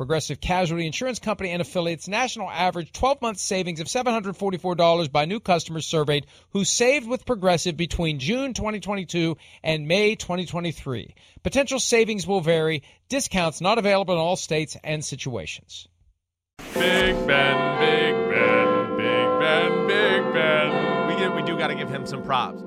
Progressive 0.00 0.40
Casualty 0.40 0.86
Insurance 0.86 1.18
Company 1.18 1.50
and 1.50 1.60
affiliates 1.60 2.08
national 2.08 2.48
average 2.48 2.90
12 2.90 3.20
month 3.20 3.36
savings 3.36 3.80
of 3.80 3.86
$744 3.86 5.12
by 5.12 5.26
new 5.26 5.40
customers 5.40 5.86
surveyed 5.86 6.26
who 6.54 6.64
saved 6.64 7.06
with 7.06 7.26
Progressive 7.26 7.76
between 7.76 8.18
June 8.18 8.54
2022 8.54 9.36
and 9.62 9.86
May 9.86 10.14
2023. 10.14 11.14
Potential 11.42 11.78
savings 11.78 12.26
will 12.26 12.40
vary, 12.40 12.82
discounts 13.10 13.60
not 13.60 13.76
available 13.76 14.14
in 14.14 14.20
all 14.20 14.36
states 14.36 14.74
and 14.82 15.04
situations. 15.04 15.86
Big 16.72 17.26
Ben, 17.26 17.78
Big 17.78 18.14
Ben, 18.30 18.96
Big 18.96 19.38
Ben, 19.38 19.86
Big 19.86 20.32
Ben. 20.32 21.08
We, 21.08 21.16
get, 21.16 21.36
we 21.36 21.42
do 21.42 21.58
got 21.58 21.66
to 21.66 21.74
give 21.74 21.90
him 21.90 22.06
some 22.06 22.22
props. 22.22 22.62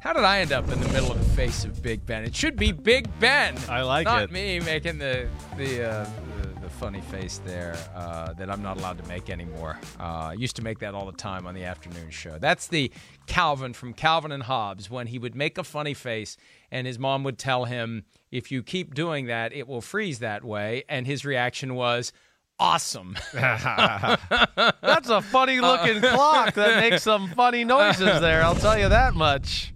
How 0.00 0.14
did 0.14 0.24
I 0.24 0.38
end 0.38 0.50
up 0.50 0.66
in 0.70 0.80
the 0.80 0.88
middle 0.88 1.12
of 1.12 1.18
the 1.18 1.36
face 1.36 1.62
of 1.64 1.82
Big 1.82 2.06
Ben? 2.06 2.24
It 2.24 2.34
should 2.34 2.56
be 2.56 2.72
Big 2.72 3.06
Ben. 3.20 3.54
I 3.68 3.82
like 3.82 4.06
not 4.06 4.16
it. 4.16 4.20
Not 4.22 4.32
me 4.32 4.58
making 4.58 4.96
the 4.96 5.28
the, 5.58 5.90
uh, 5.90 6.08
the 6.40 6.60
the 6.60 6.70
funny 6.70 7.02
face 7.02 7.38
there 7.44 7.76
uh, 7.94 8.32
that 8.32 8.50
I'm 8.50 8.62
not 8.62 8.78
allowed 8.78 8.96
to 8.96 9.06
make 9.06 9.28
anymore. 9.28 9.78
Uh, 9.98 10.02
I 10.02 10.32
used 10.32 10.56
to 10.56 10.62
make 10.62 10.78
that 10.78 10.94
all 10.94 11.04
the 11.04 11.12
time 11.12 11.46
on 11.46 11.54
the 11.54 11.64
afternoon 11.64 12.08
show. 12.08 12.38
That's 12.38 12.66
the 12.66 12.90
Calvin 13.26 13.74
from 13.74 13.92
Calvin 13.92 14.32
and 14.32 14.44
Hobbes 14.44 14.88
when 14.88 15.06
he 15.06 15.18
would 15.18 15.34
make 15.34 15.58
a 15.58 15.64
funny 15.64 15.92
face 15.92 16.38
and 16.70 16.86
his 16.86 16.98
mom 16.98 17.22
would 17.24 17.36
tell 17.36 17.66
him, 17.66 18.04
"If 18.30 18.50
you 18.50 18.62
keep 18.62 18.94
doing 18.94 19.26
that, 19.26 19.52
it 19.52 19.68
will 19.68 19.82
freeze 19.82 20.20
that 20.20 20.42
way." 20.42 20.82
And 20.88 21.06
his 21.06 21.24
reaction 21.26 21.74
was. 21.74 22.12
Awesome. 22.58 23.16
That's 23.32 25.08
a 25.08 25.22
funny 25.22 25.60
looking 25.60 26.02
clock 26.02 26.52
that 26.56 26.78
makes 26.78 27.02
some 27.02 27.28
funny 27.28 27.64
noises 27.64 28.20
there. 28.20 28.42
I'll 28.42 28.54
tell 28.54 28.78
you 28.78 28.90
that 28.90 29.14
much. 29.14 29.72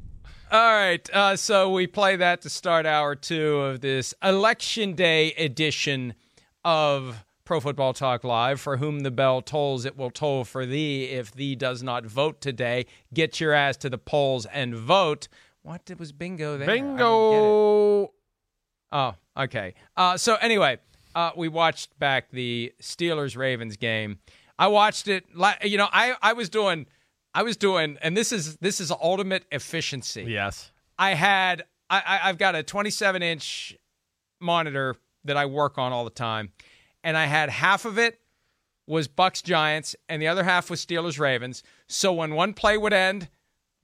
All 0.52 0.60
right, 0.72 1.08
uh, 1.12 1.36
so 1.36 1.70
we 1.70 1.86
play 1.86 2.16
that 2.16 2.42
to 2.42 2.50
start 2.50 2.86
hour 2.86 3.16
two 3.16 3.56
of 3.56 3.80
this 3.80 4.14
election 4.22 4.92
day 4.94 5.32
edition 5.32 6.14
of 6.64 7.24
Pro 7.44 7.58
Football 7.60 7.92
Talk 7.92 8.22
Live. 8.22 8.60
For 8.60 8.76
whom 8.76 9.00
the 9.00 9.10
bell 9.10 9.42
tolls, 9.42 9.84
it 9.84 9.96
will 9.96 10.10
toll 10.10 10.44
for 10.44 10.64
thee. 10.64 11.06
If 11.06 11.32
thee 11.32 11.56
does 11.56 11.82
not 11.82 12.06
vote 12.06 12.40
today, 12.40 12.86
get 13.12 13.40
your 13.40 13.52
ass 13.52 13.76
to 13.78 13.90
the 13.90 13.98
polls 13.98 14.46
and 14.46 14.76
vote. 14.76 15.26
What 15.62 15.90
was 15.98 16.12
bingo 16.12 16.56
there? 16.58 16.70
I 16.70 16.74
didn't 16.74 16.96
get 16.96 17.02
it. 17.02 17.06
Bingo. 17.08 18.12
Oh, 18.92 19.14
okay. 19.36 19.74
Uh, 19.96 20.16
so 20.16 20.36
anyway, 20.36 20.78
uh, 21.16 21.32
we 21.34 21.48
watched 21.48 21.98
back 21.98 22.30
the 22.30 22.72
Steelers 22.80 23.36
Ravens 23.36 23.76
game. 23.76 24.18
I 24.56 24.68
watched 24.68 25.08
it. 25.08 25.24
You 25.64 25.78
know, 25.78 25.88
I 25.90 26.14
I 26.22 26.34
was 26.34 26.48
doing, 26.48 26.86
I 27.34 27.42
was 27.42 27.56
doing, 27.56 27.98
and 28.00 28.16
this 28.16 28.30
is 28.32 28.56
this 28.58 28.80
is 28.80 28.90
ultimate 28.90 29.44
efficiency. 29.50 30.22
Yes. 30.28 30.70
I 30.98 31.14
had 31.14 31.64
I, 31.90 32.02
I 32.06 32.28
I've 32.28 32.38
got 32.38 32.54
a 32.54 32.62
27 32.62 33.22
inch 33.22 33.76
monitor 34.40 34.96
that 35.24 35.36
I 35.36 35.46
work 35.46 35.78
on 35.78 35.92
all 35.92 36.04
the 36.04 36.10
time, 36.10 36.52
and 37.02 37.16
I 37.16 37.24
had 37.26 37.50
half 37.50 37.84
of 37.84 37.98
it 37.98 38.20
was 38.86 39.08
Bucks 39.08 39.40
Giants, 39.42 39.96
and 40.08 40.20
the 40.20 40.28
other 40.28 40.44
half 40.44 40.68
was 40.70 40.84
Steelers 40.84 41.18
Ravens. 41.18 41.62
So 41.88 42.12
when 42.12 42.34
one 42.34 42.52
play 42.54 42.76
would 42.76 42.92
end, 42.92 43.28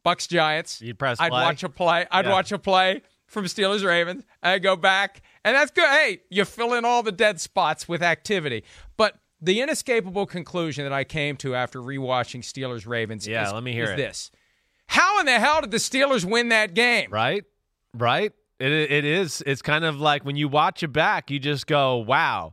Bucks 0.03 0.27
Giants, 0.27 0.81
You'd 0.83 0.99
press 0.99 1.19
I'd 1.21 1.33
watch 1.33 1.63
a 1.63 1.69
play. 1.69 2.07
I'd 2.11 2.27
Yeah. 2.27 2.33
watch 2.33 2.53
a 2.53 2.59
play 2.59 3.03
from 3.27 3.47
Steelers 3.47 3.85
Ravens. 3.85 4.25
I'd 4.43 4.63
go 4.63 4.77
back, 4.77 5.23
and 5.45 5.57
that's 5.57 5.71
good. 5.71 5.89
Hey, 5.89 6.21
you 6.31 6.45
fill 6.45 6.75
in 6.75 6.85
all 6.85 7.03
the 7.03 7.13
dead 7.13 7.41
spots 7.41 7.89
with 7.89 8.03
activity, 8.03 8.63
but. 8.97 9.17
The 9.43 9.61
inescapable 9.61 10.27
conclusion 10.27 10.85
that 10.85 10.93
I 10.93 11.05
came 11.05 11.37
to 11.39 11.55
after 11.55 11.81
rewatching 11.81 12.43
Steelers 12.43 12.87
Ravens 12.87 13.27
Yeah, 13.27 13.47
is, 13.47 13.53
let 13.53 13.63
me 13.63 13.73
hear 13.73 13.85
is 13.85 13.91
it. 13.91 13.97
this. 13.97 14.31
How 14.87 15.21
in 15.21 15.27
the 15.27 15.39
hell 15.39 15.61
did 15.61 15.71
the 15.71 15.77
Steelers 15.79 16.25
win 16.25 16.49
that 16.51 16.75
game? 16.75 17.11
Right? 17.11 17.45
Right? 17.95 18.33
It, 18.59 18.71
it 18.73 19.05
is. 19.05 19.43
It's 19.47 19.63
kind 19.63 19.85
of 19.85 19.99
like 20.01 20.25
when 20.25 20.37
you 20.37 20.49
watch 20.49 20.83
it 20.83 20.89
back, 20.93 21.31
you 21.31 21.39
just 21.39 21.67
go, 21.67 21.97
wow. 21.97 22.53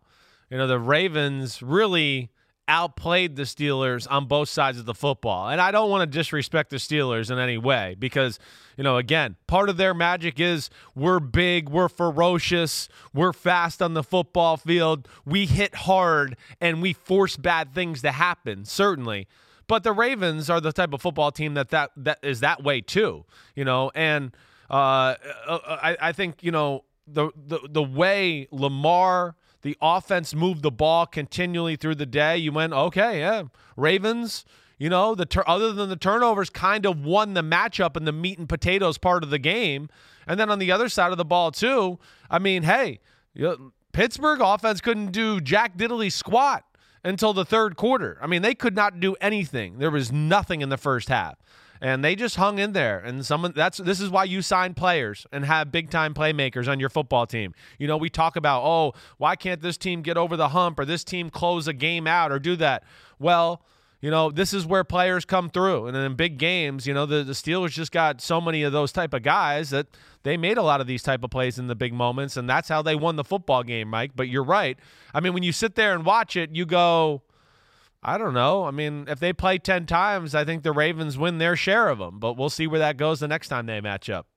You 0.50 0.58
know, 0.58 0.68
the 0.68 0.80
Ravens 0.80 1.62
really 1.62 2.30
outplayed 2.68 3.36
the 3.36 3.44
Steelers 3.44 4.08
on 4.10 4.26
both 4.26 4.50
sides 4.50 4.78
of 4.78 4.86
the 4.86 4.94
football. 4.94 5.50
And 5.50 5.62
I 5.62 5.72
don't 5.72 5.90
want 5.90 6.02
to 6.10 6.18
disrespect 6.18 6.70
the 6.70 6.78
Steelers 6.78 7.32
in 7.32 7.40
any 7.40 7.58
way 7.58 7.96
because, 7.98 8.40
you 8.76 8.84
know, 8.84 8.98
again, 8.98 9.36
part 9.48 9.70
of 9.70 9.78
their 9.78 9.94
magic 9.94 10.40
is 10.40 10.70
we're 10.96 11.20
big, 11.20 11.70
we're 11.70 11.90
ferocious, 11.90 12.90
we're 13.14 13.34
fast 13.34 13.82
on 13.82 13.94
the 13.94 14.04
football 14.04 14.58
field, 14.58 15.08
we 15.26 15.46
hit 15.46 15.74
hard, 15.74 16.36
and 16.60 16.82
we 16.82 16.94
force 16.94 17.38
bad 17.38 17.74
things 17.74 18.02
to 18.02 18.12
happen, 18.12 18.66
certainly. 18.66 19.28
But 19.68 19.84
the 19.84 19.92
Ravens 19.92 20.50
are 20.50 20.62
the 20.62 20.72
type 20.72 20.94
of 20.94 21.02
football 21.02 21.32
team 21.32 21.54
that 21.56 21.70
that, 21.70 21.92
that 21.98 22.20
is 22.22 22.40
that 22.40 22.64
way 22.64 22.82
too, 22.82 23.26
you 23.56 23.66
know, 23.66 23.92
and 23.96 24.36
uh, 24.70 25.16
I, 25.48 25.98
I 26.02 26.12
think, 26.12 26.44
you 26.44 26.52
know, 26.52 26.84
the, 27.08 27.32
the, 27.36 27.60
the 27.70 27.84
way 27.84 28.48
Lamar, 28.52 29.36
the 29.68 29.78
offense 29.82 30.34
moved 30.34 30.62
the 30.62 30.72
ball 30.72 31.06
continually 31.06 31.76
through 31.76 31.96
the 31.96 32.06
day, 32.06 32.38
you 32.38 32.54
went, 32.54 32.72
okay, 32.72 33.20
yeah, 33.20 33.44
Ravens, 33.76 34.46
you 34.78 34.90
know, 34.90 35.14
the 35.14 35.28
other 35.46 35.74
than 35.74 35.90
the 35.90 35.98
turnovers, 35.98 36.50
kind 36.50 36.86
of 36.86 37.04
won 37.04 37.34
the 37.34 37.42
matchup 37.42 37.98
in 37.98 38.06
the 38.06 38.14
meat 38.14 38.40
and 38.40 38.48
potatoes 38.48 38.98
part 38.98 39.26
of 39.26 39.30
the 39.30 39.40
game. 39.40 39.90
And 40.26 40.40
then 40.40 40.50
on 40.50 40.60
the 40.60 40.72
other 40.72 40.88
side 40.88 41.12
of 41.12 41.18
the 41.18 41.26
ball, 41.26 41.52
too, 41.52 42.00
I 42.32 42.40
mean, 42.40 42.64
hey, 42.64 43.02
you 43.34 43.74
Pittsburgh 43.92 44.40
offense 44.42 44.80
couldn't 44.80 45.12
do 45.12 45.42
Jack 45.42 45.78
diddly 45.78 46.14
squat 46.14 46.64
until 47.04 47.34
the 47.34 47.44
third 47.44 47.76
quarter. 47.76 48.18
I 48.22 48.28
mean, 48.28 48.44
they 48.44 48.56
could 48.56 48.74
not 48.74 49.02
do 49.02 49.18
anything. 49.20 49.80
There 49.80 49.92
was 49.92 50.14
nothing 50.14 50.62
in 50.62 50.70
the 50.70 50.78
first 50.78 51.10
half. 51.10 51.36
And 51.82 52.04
they 52.04 52.16
just 52.16 52.36
hung 52.36 52.60
in 52.60 52.74
there. 52.74 53.00
And 53.00 53.26
someone 53.26 53.54
that's 53.56 53.78
this 53.78 54.00
is 54.00 54.10
why 54.10 54.24
you 54.24 54.42
sign 54.42 54.74
players 54.74 55.26
and 55.32 55.46
have 55.46 55.72
big 55.72 55.90
time 55.90 56.14
playmakers 56.14 56.68
on 56.68 56.80
your 56.80 56.90
football 56.90 57.26
team. 57.26 57.54
You 57.78 57.88
know, 57.88 57.98
we 57.98 58.10
talk 58.10 58.36
about, 58.36 58.64
oh, 58.64 58.94
why 59.18 59.36
can't 59.36 59.62
this 59.62 59.78
team 59.78 60.02
get 60.02 60.18
over 60.18 60.36
the 60.36 60.50
hump 60.50 60.80
or 60.80 60.86
this 60.86 61.04
team 61.04 61.30
close 61.30 61.68
a 61.68 61.74
game 61.74 62.08
out 62.08 62.32
or 62.32 62.40
do 62.40 62.56
that? 62.58 62.84
Well, 63.20 63.62
you 64.00 64.12
know, 64.12 64.30
this 64.30 64.54
is 64.54 64.66
where 64.66 64.84
players 64.84 65.26
come 65.26 65.50
through. 65.50 65.88
And 65.88 65.98
in 65.98 66.16
big 66.16 66.38
games, 66.38 66.86
you 66.86 66.94
know, 66.94 67.06
the, 67.06 67.24
the 67.24 67.34
Steelers 67.34 67.72
just 67.72 67.92
got 67.92 68.22
so 68.22 68.40
many 68.40 68.62
of 68.62 68.72
those 68.72 68.92
type 68.92 69.14
of 69.14 69.24
guys 69.24 69.72
that 69.72 69.88
they 70.22 70.38
made 70.38 70.58
a 70.58 70.62
lot 70.62 70.82
of 70.82 70.88
these 70.88 71.02
type 71.02 71.24
of 71.24 71.32
plays 71.32 71.58
in 71.58 71.68
the 71.68 71.76
big 71.76 71.94
moments. 71.94 72.38
And 72.38 72.48
that's 72.48 72.70
how 72.70 72.84
they 72.84 72.96
won 72.96 73.16
the 73.16 73.24
football 73.24 73.64
game, 73.64 73.88
Mike. 73.88 74.12
But 74.16 74.28
you're 74.28 74.44
right. 74.44 74.78
I 75.16 75.20
mean, 75.20 75.34
when 75.34 75.42
you 75.42 75.52
sit 75.52 75.74
there 75.76 75.96
and 75.96 76.06
watch 76.06 76.36
it, 76.36 76.56
you 76.56 76.66
go, 76.66 77.24
I 78.08 78.18
don't 78.18 78.34
know. 78.34 78.64
I 78.64 78.72
mean, 78.72 79.06
if 79.10 79.20
they 79.20 79.34
play 79.34 79.58
10 79.58 79.86
times, 79.86 80.34
I 80.34 80.46
think 80.46 80.64
the 80.64 80.72
Ravens 80.72 81.18
win 81.18 81.38
their 81.40 81.56
share 81.58 81.90
of 81.90 82.00
them. 82.00 82.20
But 82.20 82.38
we'll 82.38 82.50
see 82.50 82.66
where 82.66 82.80
that 82.80 82.96
goes 82.98 83.20
the 83.20 83.28
next 83.28 83.50
time 83.50 83.66
they 83.66 83.82
match 83.82 84.10
up. 84.10 84.28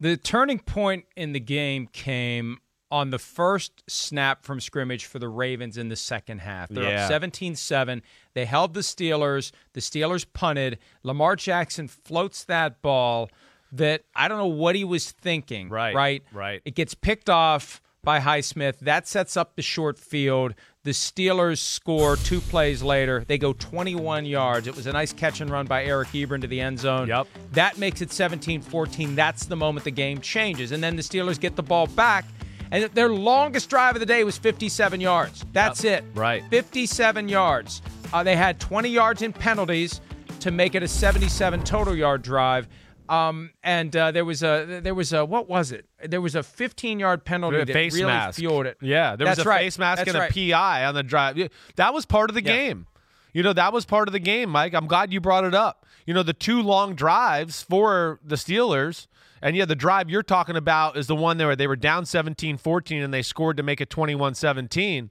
The 0.00 0.16
turning 0.16 0.58
point 0.58 1.04
in 1.14 1.32
the 1.32 1.40
game 1.40 1.88
came 1.92 2.58
on 2.90 3.10
the 3.10 3.18
first 3.18 3.82
snap 3.88 4.44
from 4.44 4.60
scrimmage 4.60 5.04
for 5.04 5.18
the 5.18 5.28
Ravens 5.28 5.76
in 5.76 5.88
the 5.88 5.96
second 5.96 6.38
half. 6.38 6.68
They're 6.70 6.84
Yeah. 6.84 7.04
up 7.04 7.10
17-7. 7.10 8.00
They 8.34 8.44
held 8.44 8.74
the 8.74 8.80
Steelers. 8.80 9.52
The 9.74 9.80
Steelers 9.80 10.24
punted. 10.32 10.78
Lamar 11.02 11.36
Jackson 11.36 11.88
floats 11.88 12.44
that 12.44 12.80
ball 12.82 13.28
that 13.72 14.04
I 14.14 14.28
don't 14.28 14.38
know 14.38 14.46
what 14.46 14.74
he 14.76 14.84
was 14.84 15.10
thinking. 15.10 15.68
Right, 15.68 15.94
Right. 15.94 16.22
right. 16.32 16.62
It 16.64 16.74
gets 16.76 16.94
picked 16.94 17.28
off 17.28 17.82
by 18.04 18.20
Highsmith. 18.20 18.78
That 18.78 19.08
sets 19.08 19.36
up 19.36 19.56
the 19.56 19.62
short 19.62 19.98
field. 19.98 20.54
The 20.86 20.92
Steelers 20.92 21.58
score 21.58 22.14
two 22.14 22.40
plays 22.40 22.80
later. 22.80 23.24
They 23.26 23.38
go 23.38 23.52
21 23.54 24.24
yards. 24.24 24.68
It 24.68 24.76
was 24.76 24.86
a 24.86 24.92
nice 24.92 25.12
catch 25.12 25.40
and 25.40 25.50
run 25.50 25.66
by 25.66 25.84
Eric 25.84 26.10
Ebron 26.10 26.40
to 26.42 26.46
the 26.46 26.60
end 26.60 26.78
zone. 26.78 27.08
Yep. 27.08 27.26
That 27.54 27.76
makes 27.76 28.02
it 28.02 28.12
17 28.12 28.60
14. 28.60 29.16
That's 29.16 29.46
the 29.46 29.56
moment 29.56 29.82
the 29.82 29.90
game 29.90 30.20
changes. 30.20 30.70
And 30.70 30.80
then 30.84 30.94
the 30.94 31.02
Steelers 31.02 31.40
get 31.40 31.56
the 31.56 31.62
ball 31.64 31.88
back. 31.88 32.24
And 32.70 32.84
their 32.94 33.08
longest 33.08 33.68
drive 33.68 33.96
of 33.96 34.00
the 34.00 34.06
day 34.06 34.22
was 34.22 34.38
57 34.38 35.00
yards. 35.00 35.44
That's 35.52 35.82
it. 35.82 36.04
Right. 36.14 36.44
57 36.50 37.28
yards. 37.28 37.82
Uh, 38.12 38.22
they 38.22 38.36
had 38.36 38.60
20 38.60 38.88
yards 38.88 39.22
in 39.22 39.32
penalties 39.32 40.00
to 40.38 40.52
make 40.52 40.76
it 40.76 40.84
a 40.84 40.88
77 40.88 41.64
total 41.64 41.96
yard 41.96 42.22
drive. 42.22 42.68
Um, 43.08 43.50
and 43.62 43.94
uh, 43.96 44.10
there 44.10 44.24
was 44.24 44.42
a 44.42 44.80
there 44.82 44.94
was 44.94 45.12
a 45.12 45.24
what 45.24 45.48
was 45.48 45.72
it? 45.72 45.86
There 46.04 46.20
was 46.20 46.34
a 46.34 46.42
15 46.42 46.98
yard 46.98 47.24
penalty 47.24 47.58
that 47.58 47.72
face 47.72 47.94
really 47.94 48.06
mask. 48.06 48.38
fueled 48.38 48.66
it. 48.66 48.76
Yeah, 48.80 49.16
there 49.16 49.26
That's 49.26 49.38
was 49.38 49.46
a 49.46 49.48
right. 49.48 49.58
face 49.60 49.78
mask 49.78 50.04
That's 50.04 50.14
and 50.16 50.24
a. 50.24 50.50
PI 50.52 50.84
on 50.84 50.94
the 50.94 51.02
drive. 51.02 51.36
That 51.76 51.94
was 51.94 52.06
part 52.06 52.30
of 52.30 52.34
the 52.34 52.42
Yeah. 52.42 52.52
game. 52.56 52.86
You 53.32 53.42
know, 53.42 53.52
that 53.52 53.72
was 53.72 53.84
part 53.84 54.08
of 54.08 54.12
the 54.12 54.18
game, 54.18 54.48
Mike. 54.50 54.74
I'm 54.74 54.86
glad 54.86 55.12
you 55.12 55.20
brought 55.20 55.44
it 55.44 55.54
up. 55.54 55.84
You 56.06 56.14
know, 56.14 56.22
the 56.22 56.32
two 56.32 56.62
long 56.62 56.94
drives 56.94 57.62
for 57.62 58.18
the 58.24 58.36
Steelers. 58.36 59.06
And 59.42 59.54
yeah, 59.54 59.66
the 59.66 59.74
drive 59.74 60.08
you're 60.08 60.22
talking 60.22 60.56
about 60.56 60.96
is 60.96 61.06
the 61.06 61.14
one 61.16 61.36
where 61.36 61.54
they 61.54 61.66
were 61.66 61.76
down 61.76 62.06
17 62.06 62.56
14 62.56 63.02
and 63.02 63.12
they 63.12 63.20
scored 63.22 63.58
to 63.58 63.62
make 63.62 63.80
it 63.82 63.90
21 63.90 64.34
17. 64.34 65.10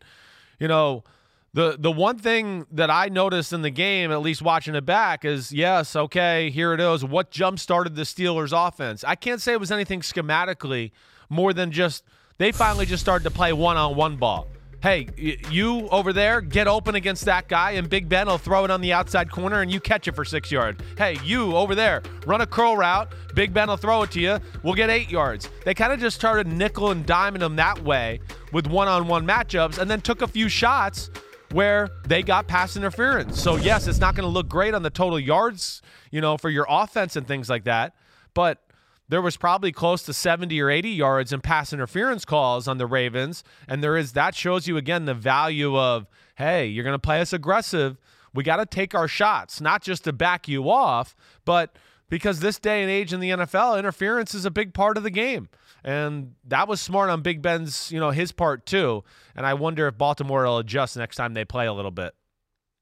You 0.60 0.68
know, 0.68 1.04
the 1.56 1.78
the 1.80 1.92
one 1.92 2.20
thing 2.20 2.68
that 2.72 2.92
I 2.92 3.08
noticed 3.08 3.54
in 3.54 3.62
the 3.62 3.70
game, 3.70 4.12
at 4.12 4.22
least 4.22 4.42
watching 4.42 4.76
it 4.76 4.86
back, 4.86 5.24
is 5.24 5.54
yes, 5.54 5.96
okay, 5.96 6.50
here 6.50 6.74
it 6.74 6.82
is. 6.82 7.06
What 7.06 7.32
jump 7.32 7.60
started 7.60 7.96
the 7.96 8.02
Steelers' 8.02 8.52
offense? 8.52 9.06
I 9.06 9.16
can't 9.16 9.42
say 9.42 9.54
it 9.54 9.60
was 9.60 9.72
anything 9.72 10.02
schematically 10.02 10.92
more 11.30 11.54
than 11.54 11.72
just 11.72 12.04
they 12.40 12.52
finally 12.52 12.86
just 12.86 13.02
started 13.02 13.24
to 13.24 13.32
play 13.32 13.54
one 13.54 13.78
on 13.78 13.96
one 13.96 14.18
ball. 14.18 14.50
Hey, 14.84 15.08
you 15.50 15.88
over 15.88 16.12
there, 16.12 16.42
get 16.42 16.68
open 16.68 16.94
against 16.94 17.24
that 17.24 17.48
guy, 17.48 17.72
and 17.72 17.90
Big 17.90 18.10
Ben 18.10 18.28
will 18.28 18.38
throw 18.38 18.66
it 18.66 18.70
on 18.70 18.82
the 18.82 18.92
outside 18.92 19.32
corner 19.32 19.62
and 19.62 19.72
you 19.72 19.80
catch 19.80 20.10
it 20.10 20.12
for 20.12 20.26
six 20.26 20.52
yards. 20.52 20.84
Hey, 20.98 21.18
you 21.24 21.56
over 21.56 21.74
there, 21.74 22.04
run 22.28 22.42
a 22.42 22.46
curl 22.46 22.76
route, 22.76 23.12
Big 23.34 23.54
Ben 23.54 23.70
will 23.70 23.78
throw 23.78 24.04
it 24.04 24.12
to 24.12 24.20
you, 24.20 24.40
we'll 24.62 24.76
get 24.76 24.90
eight 24.90 25.10
yards. 25.10 25.50
They 25.64 25.74
kind 25.74 25.94
of 25.94 26.02
just 26.02 26.18
started 26.18 26.48
nickel 26.48 26.92
and 26.92 27.08
diming 27.08 27.40
them 27.40 27.56
that 27.56 27.82
way 27.82 28.20
with 28.52 28.68
one 28.68 28.90
on 28.90 29.08
one 29.08 29.26
matchups 29.26 29.80
and 29.80 29.90
then 29.90 30.02
took 30.02 30.22
a 30.22 30.28
few 30.28 30.50
shots 30.50 31.10
where 31.56 31.90
they 32.06 32.22
got 32.22 32.48
pass 32.48 32.76
interference. 32.76 33.42
So 33.42 33.56
yes, 33.56 33.88
it's 33.88 34.00
not 34.00 34.14
going 34.14 34.28
to 34.28 34.30
look 34.30 34.50
great 34.50 34.74
on 34.74 34.84
the 34.84 34.90
total 34.90 35.18
yards, 35.18 35.82
you 36.12 36.20
know, 36.20 36.36
for 36.38 36.50
your 36.50 36.66
offense 36.68 37.16
and 37.16 37.26
things 37.26 37.50
like 37.50 37.64
that, 37.64 37.96
but 38.34 38.62
there 39.08 39.22
was 39.22 39.38
probably 39.38 39.72
close 39.72 40.04
to 40.04 40.12
70 40.12 40.60
or 40.60 40.70
80 40.70 40.90
yards 40.90 41.32
in 41.32 41.40
pass 41.40 41.72
interference 41.72 42.26
calls 42.26 42.68
on 42.68 42.78
the 42.78 42.86
Ravens, 42.86 43.42
and 43.70 43.82
there 43.82 43.96
is 43.96 44.12
that 44.12 44.36
shows 44.36 44.68
you 44.68 44.76
again 44.76 45.06
the 45.06 45.14
value 45.14 45.80
of 45.80 46.08
hey, 46.36 46.68
you're 46.68 46.84
going 46.84 46.94
to 46.94 47.00
play 47.00 47.22
us 47.22 47.32
aggressive. 47.32 47.98
We 48.34 48.44
got 48.44 48.58
to 48.58 48.66
take 48.66 48.94
our 48.94 49.08
shots, 49.08 49.62
not 49.62 49.82
just 49.82 50.04
to 50.04 50.12
back 50.12 50.50
you 50.50 50.70
off, 50.70 51.16
but 51.46 51.78
because 52.10 52.42
this 52.42 52.60
day 52.60 52.82
and 52.82 52.92
age 52.92 53.14
in 53.14 53.22
the 53.22 53.30
NFL, 53.30 53.80
interference 53.80 54.36
is 54.36 54.44
a 54.44 54.52
big 54.52 54.74
part 54.74 54.98
of 54.98 55.04
the 55.04 55.10
game. 55.10 55.48
And 55.86 56.34
that 56.46 56.68
was 56.68 56.82
smart 56.82 57.12
on 57.12 57.22
Big 57.22 57.44
Ben's, 57.44 57.92
you 57.92 58.00
know, 58.00 58.10
his 58.10 58.32
part 58.32 58.66
too. 58.66 59.04
And 59.36 59.46
I 59.46 59.54
wonder 59.54 59.88
if 59.88 59.98
Baltimore 59.98 60.44
will 60.44 60.58
adjust 60.58 60.98
next 60.98 61.16
time 61.16 61.36
they 61.36 61.46
play 61.46 61.68
a 61.68 61.74
little 61.74 61.92
bit. 61.92 62.16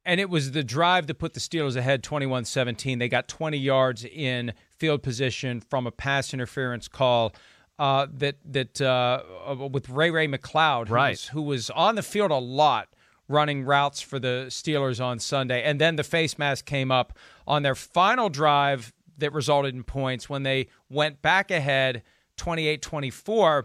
And 0.05 0.19
it 0.21 0.29
was 0.29 0.51
the 0.51 0.63
drive 0.63 1.07
that 1.07 1.15
put 1.15 1.33
the 1.33 1.39
Steelers 1.41 1.75
ahead 1.75 2.01
21 2.01 2.45
17. 2.45 2.99
They 2.99 3.09
got 3.09 3.27
20 3.27 3.57
yards 3.57 4.05
in 4.05 4.53
field 4.69 5.03
position 5.03 5.59
from 5.59 5.85
a 5.85 5.91
pass 5.91 6.33
interference 6.33 6.87
call. 6.87 7.33
Uh, 7.79 8.05
that 8.13 8.35
that 8.45 8.79
uh, 8.79 9.21
uh, 9.49 9.67
with 9.67 9.89
Ray 9.89 10.11
Ray 10.11 10.27
McCloud, 10.27 10.87
who, 10.89 10.93
Right. 10.93 11.09
was, 11.11 11.27
who 11.29 11.41
was 11.41 11.69
on 11.71 11.95
the 11.95 12.03
field 12.03 12.29
a 12.31 12.35
lot, 12.37 12.87
running 13.27 13.63
routes 13.63 13.99
for 13.99 14.19
the 14.19 14.45
Steelers 14.49 15.03
on 15.03 15.17
Sunday, 15.19 15.63
and 15.63 15.81
then 15.81 15.95
the 15.95 16.03
face 16.03 16.37
mask 16.37 16.65
came 16.65 16.91
up 16.91 17.17
on 17.47 17.63
their 17.63 17.73
final 17.75 18.29
drive 18.29 18.93
that 19.17 19.33
resulted 19.33 19.73
in 19.73 19.83
points 19.83 20.29
when 20.29 20.43
they 20.43 20.67
went 20.87 21.21
back 21.23 21.49
ahead 21.49 22.03
28-24 22.43 23.63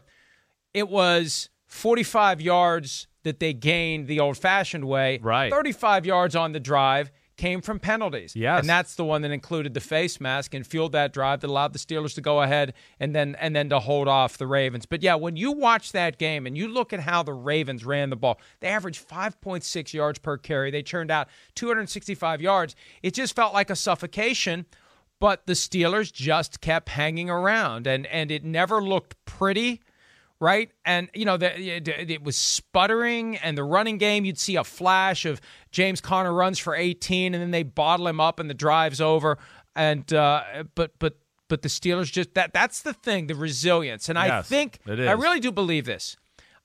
it 0.74 0.88
was 0.88 1.50
45 1.66 2.40
yards 2.40 3.08
that 3.24 3.40
they 3.40 3.52
gained 3.52 4.06
the 4.06 4.20
old 4.20 4.38
fashioned 4.38 4.84
way. 4.84 5.18
Right. 5.22 5.50
35 5.52 6.06
yards 6.06 6.36
on 6.36 6.52
the 6.52 6.60
drive 6.60 7.10
came 7.36 7.60
from 7.60 7.78
penalties. 7.78 8.34
Yes. 8.34 8.60
And 8.60 8.68
that's 8.68 8.96
the 8.96 9.04
one 9.04 9.22
that 9.22 9.30
included 9.30 9.74
the 9.74 9.80
face 9.80 10.20
mask 10.20 10.54
and 10.54 10.66
fueled 10.66 10.92
that 10.92 11.12
drive 11.12 11.40
that 11.40 11.48
allowed 11.48 11.72
the 11.72 11.78
Steelers 11.78 12.14
to 12.14 12.20
go 12.20 12.42
ahead 12.42 12.74
and 12.98 13.14
then 13.14 13.36
and 13.38 13.54
then 13.54 13.68
to 13.68 13.78
hold 13.78 14.08
off 14.08 14.38
the 14.38 14.46
Ravens. 14.46 14.86
But 14.86 15.02
yeah, 15.02 15.14
when 15.14 15.36
you 15.36 15.52
watch 15.52 15.92
that 15.92 16.18
game 16.18 16.46
and 16.46 16.56
you 16.56 16.68
look 16.68 16.92
at 16.92 17.00
how 17.00 17.22
the 17.22 17.32
Ravens 17.32 17.84
ran 17.84 18.10
the 18.10 18.16
ball, 18.16 18.40
they 18.60 18.68
averaged 18.68 19.06
5.6 19.08 19.92
yards 19.92 20.18
per 20.18 20.36
carry. 20.36 20.70
They 20.70 20.82
churned 20.82 21.10
out 21.10 21.28
265 21.54 22.40
yards. 22.40 22.74
It 23.02 23.14
just 23.14 23.36
felt 23.36 23.54
like 23.54 23.70
a 23.70 23.76
suffocation 23.76 24.66
but 25.20 25.46
the 25.46 25.54
Steelers 25.54 26.12
just 26.12 26.60
kept 26.60 26.90
hanging 26.90 27.30
around 27.30 27.86
and 27.86 28.06
and 28.06 28.30
it 28.30 28.44
never 28.44 28.82
looked 28.82 29.16
pretty 29.24 29.80
right? 30.40 30.70
And 30.84 31.08
you 31.14 31.24
know 31.24 31.36
the, 31.36 31.58
it, 31.60 31.88
it 31.88 32.22
was 32.22 32.36
sputtering 32.36 33.36
and 33.38 33.58
the 33.58 33.64
running 33.64 33.98
game 33.98 34.24
you'd 34.24 34.38
see 34.38 34.56
a 34.56 34.64
flash 34.64 35.24
of 35.24 35.40
James 35.70 36.00
Conner 36.00 36.32
runs 36.32 36.58
for 36.58 36.74
18 36.74 37.34
and 37.34 37.42
then 37.42 37.50
they 37.50 37.62
bottle 37.62 38.06
him 38.06 38.20
up 38.20 38.38
and 38.38 38.48
the 38.48 38.54
drive's 38.54 39.00
over. 39.00 39.38
And 39.74 40.12
uh, 40.12 40.64
but 40.74 40.92
but 40.98 41.18
but 41.48 41.62
the 41.62 41.68
Steelers 41.68 42.12
just 42.12 42.34
that 42.34 42.52
that's 42.52 42.82
the 42.82 42.92
thing 42.92 43.26
the 43.26 43.34
resilience. 43.34 44.08
And 44.08 44.18
I 44.18 44.42
think 44.42 44.80
it 44.86 45.08
I 45.08 45.12
really 45.12 45.40
do 45.40 45.52
believe 45.52 45.86
this. 45.86 46.16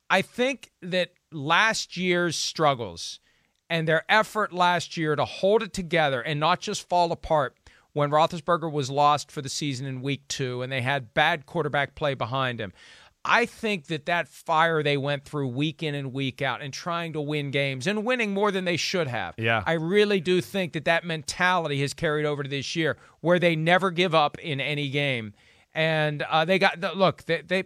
I 0.09 0.21
think 0.21 0.71
that 0.81 1.13
last 1.31 1.97
year's 1.97 2.35
struggles 2.35 3.19
and 3.69 3.87
their 3.87 4.03
effort 4.07 4.53
last 4.53 4.97
year 4.97 5.15
to 5.15 5.25
hold 5.25 5.63
it 5.63 5.73
together 5.73 6.21
and 6.21 6.39
not 6.39 6.59
just 6.59 6.87
fall 6.87 7.11
apart 7.11 7.57
when 7.93 8.09
Roethlisberger 8.09 8.71
was 8.71 8.89
lost 8.89 9.31
for 9.31 9.41
the 9.41 9.49
season 9.49 9.85
in 9.85 10.01
week 10.01 10.27
two 10.27 10.61
and 10.61 10.71
they 10.71 10.81
had 10.81 11.13
bad 11.13 11.45
quarterback 11.45 11.95
play 11.95 12.13
behind 12.13 12.59
him. 12.59 12.73
I 13.25 13.45
think 13.45 13.85
that 13.87 14.05
that 14.07 14.27
fire 14.27 14.83
they 14.83 14.97
went 14.97 15.23
through 15.23 15.47
week 15.47 15.81
in 15.81 15.95
and 15.95 16.11
week 16.11 16.41
out 16.41 16.61
and 16.61 16.73
trying 16.73 17.13
to 17.13 17.21
win 17.21 17.51
games 17.51 17.87
and 17.87 18.03
winning 18.03 18.33
more 18.33 18.51
than 18.51 18.65
they 18.65 18.75
should 18.75 19.07
have. 19.07 19.35
Yeah. 19.37 19.63
I 19.65 19.73
really 19.73 20.19
do 20.19 20.41
think 20.41 20.73
that 20.73 20.83
that 20.85 21.05
mentality 21.05 21.79
has 21.79 21.93
carried 21.93 22.25
over 22.25 22.43
to 22.43 22.49
this 22.49 22.75
year 22.75 22.97
where 23.21 23.39
they 23.39 23.55
never 23.55 23.91
give 23.91 24.13
up 24.13 24.37
in 24.39 24.59
any 24.59 24.89
game. 24.89 25.33
And 25.73 26.21
uh, 26.23 26.43
they 26.43 26.59
got, 26.59 26.81
look, 26.97 27.23
they, 27.23 27.41
they, 27.41 27.63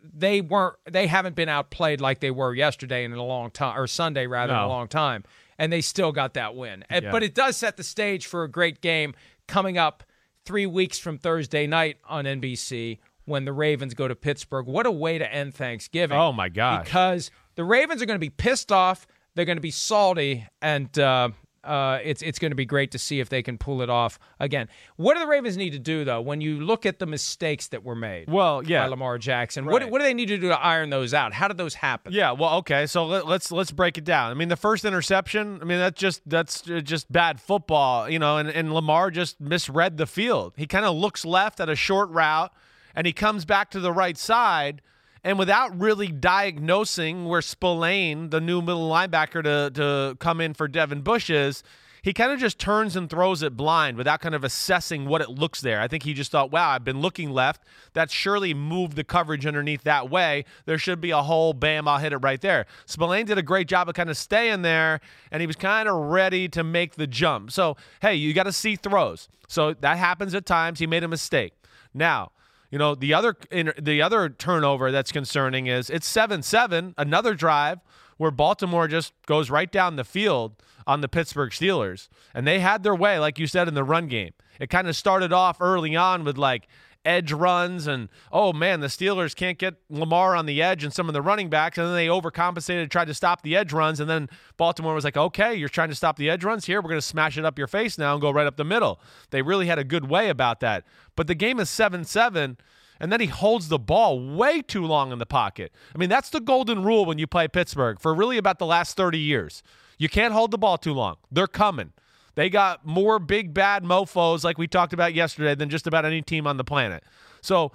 they 0.00 0.40
weren't, 0.40 0.76
they 0.88 1.08
haven't 1.08 1.34
been 1.34 1.48
outplayed 1.48 2.00
like 2.00 2.20
they 2.20 2.30
were 2.30 2.54
yesterday 2.54 3.04
in 3.04 3.12
a 3.12 3.22
long 3.22 3.50
time, 3.50 3.76
or 3.76 3.88
Sunday 3.88 4.28
rather, 4.28 4.52
in 4.52 4.58
a 4.60 4.68
long 4.68 4.86
time. 4.86 5.24
And 5.58 5.72
they 5.72 5.80
still 5.80 6.12
got 6.12 6.34
that 6.34 6.54
win. 6.54 6.84
Yeah. 6.88 7.10
But 7.10 7.24
it 7.24 7.34
does 7.34 7.56
set 7.56 7.76
the 7.76 7.82
stage 7.82 8.26
for 8.26 8.44
a 8.44 8.48
great 8.48 8.80
game 8.80 9.14
coming 9.50 9.76
up 9.76 10.04
three 10.44 10.66
weeks 10.66 10.98
from 10.98 11.18
Thursday 11.18 11.66
night 11.66 11.98
on 12.08 12.24
NBC 12.24 12.98
when 13.24 13.44
the 13.44 13.52
Ravens 13.52 13.94
go 13.94 14.08
to 14.08 14.14
Pittsburgh. 14.14 14.66
What 14.66 14.86
a 14.86 14.90
way 14.90 15.18
to 15.18 15.32
end 15.32 15.54
Thanksgiving. 15.54 16.16
Oh, 16.16 16.32
my 16.32 16.48
God! 16.48 16.84
Because 16.84 17.30
the 17.56 17.64
Ravens 17.64 18.00
are 18.00 18.06
going 18.06 18.18
to 18.18 18.24
be 18.24 18.30
pissed 18.30 18.72
off, 18.72 19.06
they're 19.34 19.44
going 19.44 19.58
to 19.58 19.62
be 19.62 19.70
salty, 19.70 20.46
and 20.62 20.96
uh, 20.98 21.30
uh, 21.62 21.98
it's 22.02 22.22
it's 22.22 22.38
going 22.38 22.50
to 22.50 22.56
be 22.56 22.64
great 22.64 22.90
to 22.92 22.98
see 22.98 23.20
if 23.20 23.28
they 23.28 23.42
can 23.42 23.58
pull 23.58 23.82
it 23.82 23.90
off 23.90 24.18
again. 24.38 24.68
What 24.96 25.14
do 25.14 25.20
the 25.20 25.26
Ravens 25.26 25.56
need 25.56 25.70
to 25.70 25.78
do 25.78 26.04
though? 26.04 26.20
When 26.20 26.40
you 26.40 26.60
look 26.60 26.86
at 26.86 26.98
the 26.98 27.06
mistakes 27.06 27.68
that 27.68 27.84
were 27.84 27.94
made, 27.94 28.28
Well, 28.30 28.62
yeah. 28.62 28.82
by 28.84 28.88
Lamar 28.88 29.18
Jackson, 29.18 29.66
what 29.66 29.82
Right. 29.82 29.90
what 29.90 29.98
do 29.98 30.04
they 30.04 30.14
need 30.14 30.26
to 30.28 30.38
do 30.38 30.48
to 30.48 30.58
iron 30.58 30.90
those 30.90 31.12
out? 31.12 31.32
How 31.34 31.48
did 31.48 31.58
those 31.58 31.74
happen? 31.74 32.12
Yeah, 32.12 32.32
well, 32.32 32.56
okay. 32.58 32.86
So 32.86 33.04
let, 33.06 33.26
let's 33.26 33.52
let's 33.52 33.72
break 33.72 33.98
it 33.98 34.04
down. 34.04 34.30
I 34.30 34.34
mean, 34.34 34.48
the 34.48 34.56
first 34.56 34.84
interception. 34.84 35.58
I 35.60 35.64
mean, 35.64 35.78
that's 35.78 36.00
just 36.00 36.22
that's 36.28 36.62
just 36.62 37.10
bad 37.12 37.40
football, 37.40 38.08
you 38.08 38.18
know. 38.18 38.38
And, 38.38 38.48
and 38.48 38.72
Lamar 38.72 39.10
just 39.10 39.40
misread 39.40 39.96
the 39.98 40.06
field. 40.06 40.54
He 40.56 40.66
kind 40.66 40.84
of 40.84 40.94
looks 40.96 41.24
left 41.24 41.60
at 41.60 41.68
a 41.68 41.76
short 41.76 42.08
route, 42.10 42.52
and 42.94 43.06
he 43.06 43.12
comes 43.12 43.44
back 43.44 43.70
to 43.72 43.80
the 43.80 43.92
right 43.92 44.16
side, 44.16 44.80
and 45.22 45.38
without 45.38 45.78
really 45.78 46.08
diagnosing 46.08 47.26
where 47.26 47.42
Spillane, 47.42 48.30
the 48.30 48.40
new 48.40 48.60
middle 48.60 48.88
linebacker, 48.88 49.42
to 49.42 49.70
to 49.74 50.16
come 50.18 50.40
in 50.40 50.54
for 50.54 50.68
Devin 50.68 51.02
Bush 51.02 51.30
is. 51.30 51.62
He 52.02 52.14
kind 52.14 52.32
of 52.32 52.40
just 52.40 52.58
turns 52.58 52.96
and 52.96 53.10
throws 53.10 53.42
it 53.42 53.58
blind 53.58 53.98
without 53.98 54.20
kind 54.20 54.34
of 54.34 54.42
assessing 54.42 55.06
what 55.06 55.20
it 55.20 55.28
looks 55.28 55.60
there. 55.60 55.80
I 55.82 55.88
think 55.88 56.02
he 56.02 56.14
just 56.14 56.30
thought, 56.30 56.50
wow, 56.50 56.70
I've 56.70 56.84
been 56.84 57.00
looking 57.00 57.30
left. 57.30 57.62
That 57.92 58.10
surely 58.10 58.54
moved 58.54 58.96
the 58.96 59.04
coverage 59.04 59.44
underneath 59.44 59.82
that 59.82 60.08
way. 60.08 60.46
There 60.64 60.78
should 60.78 61.00
be 61.00 61.10
a 61.10 61.20
hole. 61.20 61.52
Bam, 61.52 61.86
I'll 61.86 61.98
hit 61.98 62.14
it 62.14 62.18
right 62.18 62.40
there. 62.40 62.64
Spillane 62.86 63.26
did 63.26 63.36
a 63.36 63.42
great 63.42 63.68
job 63.68 63.86
of 63.88 63.94
kind 63.94 64.08
of 64.08 64.16
staying 64.16 64.62
there, 64.62 65.00
and 65.30 65.42
he 65.42 65.46
was 65.46 65.56
kind 65.56 65.88
of 65.90 65.94
ready 65.94 66.48
to 66.48 66.64
make 66.64 66.94
the 66.94 67.06
jump. 67.06 67.52
So, 67.52 67.76
hey, 68.00 68.14
you 68.14 68.32
got 68.32 68.44
to 68.44 68.52
see 68.52 68.76
throws. 68.76 69.28
So 69.46 69.74
that 69.74 69.98
happens 69.98 70.34
at 70.34 70.46
times. 70.46 70.78
He 70.78 70.86
made 70.86 71.04
a 71.04 71.08
mistake. 71.08 71.52
Now, 71.92 72.32
You 72.70 72.78
know, 72.78 72.94
the 72.94 73.12
other 73.14 73.36
the 73.50 74.00
other 74.00 74.28
turnover 74.28 74.92
that's 74.92 75.10
concerning 75.10 75.66
is 75.66 75.90
it's 75.90 76.10
7-7, 76.10 76.94
another 76.96 77.34
drive 77.34 77.80
where 78.16 78.30
Baltimore 78.30 78.86
just 78.86 79.12
goes 79.26 79.50
right 79.50 79.70
down 79.72 79.96
the 79.96 80.04
field 80.04 80.62
on 80.86 81.00
the 81.00 81.08
Pittsburgh 81.08 81.50
Steelers. 81.50 82.08
And 82.34 82.46
they 82.46 82.60
had 82.60 82.82
their 82.82 82.94
way 82.94 83.18
like 83.18 83.38
you 83.38 83.46
said 83.46 83.66
in 83.66 83.74
the 83.74 83.84
run 83.84 84.08
game. 84.08 84.32
It 84.60 84.70
kind 84.70 84.88
of 84.88 84.94
started 84.94 85.32
off 85.32 85.60
early 85.60 85.96
on 85.96 86.22
with 86.22 86.36
like 86.36 86.68
edge 87.04 87.32
runs 87.32 87.86
and 87.86 88.10
oh 88.30 88.52
man 88.52 88.80
the 88.80 88.86
steelers 88.86 89.34
can't 89.34 89.56
get 89.56 89.76
lamar 89.88 90.36
on 90.36 90.44
the 90.44 90.60
edge 90.60 90.84
and 90.84 90.92
some 90.92 91.08
of 91.08 91.14
the 91.14 91.22
running 91.22 91.48
backs 91.48 91.78
and 91.78 91.86
then 91.86 91.94
they 91.94 92.08
overcompensated 92.08 92.90
tried 92.90 93.06
to 93.06 93.14
stop 93.14 93.40
the 93.40 93.56
edge 93.56 93.72
runs 93.72 94.00
and 94.00 94.10
then 94.10 94.28
baltimore 94.58 94.92
was 94.92 95.02
like 95.02 95.16
okay 95.16 95.54
you're 95.54 95.68
trying 95.68 95.88
to 95.88 95.94
stop 95.94 96.16
the 96.16 96.30
edge 96.30 96.44
runs? 96.44 96.66
Here 96.66 96.80
we're 96.80 96.90
to 96.94 97.02
smash 97.02 97.36
it 97.38 97.44
up 97.44 97.58
your 97.58 97.66
face 97.66 97.98
now 97.98 98.12
and 98.12 98.20
go 98.20 98.30
right 98.30 98.46
up 98.46 98.56
the 98.56 98.64
middle. 98.64 99.00
They 99.30 99.42
really 99.42 99.66
had 99.66 99.78
a 99.78 99.84
good 99.84 100.08
way 100.08 100.28
about 100.28 100.60
that. 100.60 100.84
But 101.16 101.26
the 101.26 101.34
game 101.34 101.60
is 101.60 101.68
7-7 101.68 102.56
and 102.98 103.12
then 103.12 103.20
he 103.20 103.26
holds 103.26 103.68
the 103.68 103.78
ball 103.78 104.20
way 104.36 104.60
too 104.60 104.84
long 104.84 105.12
in 105.12 105.18
the 105.18 105.26
pocket. 105.26 105.72
I 105.94 105.98
mean 105.98 106.08
that's 106.08 106.30
the 106.30 106.40
golden 106.40 106.82
rule 106.82 107.04
when 107.04 107.18
you 107.18 107.26
play 107.26 107.48
pittsburgh 107.48 108.00
for 108.00 108.14
really 108.14 108.38
about 108.38 108.58
the 108.58 108.66
last 108.66 108.96
30 108.96 109.18
years. 109.18 109.62
You 109.98 110.08
can't 110.08 110.34
hold 110.34 110.50
the 110.50 110.58
ball 110.58 110.78
too 110.78 110.94
long. 110.94 111.16
They're 111.30 111.46
coming 111.46 111.92
they 112.34 112.48
got 112.48 112.86
more 112.86 113.18
big 113.18 113.52
bad 113.54 113.84
mofos 113.84 114.44
like 114.44 114.58
we 114.58 114.66
talked 114.66 114.92
about 114.92 115.14
yesterday 115.14 115.54
than 115.54 115.68
just 115.68 115.86
about 115.86 116.04
any 116.04 116.22
team 116.22 116.46
on 116.46 116.56
the 116.56 116.64
planet. 116.64 117.02
So 117.40 117.72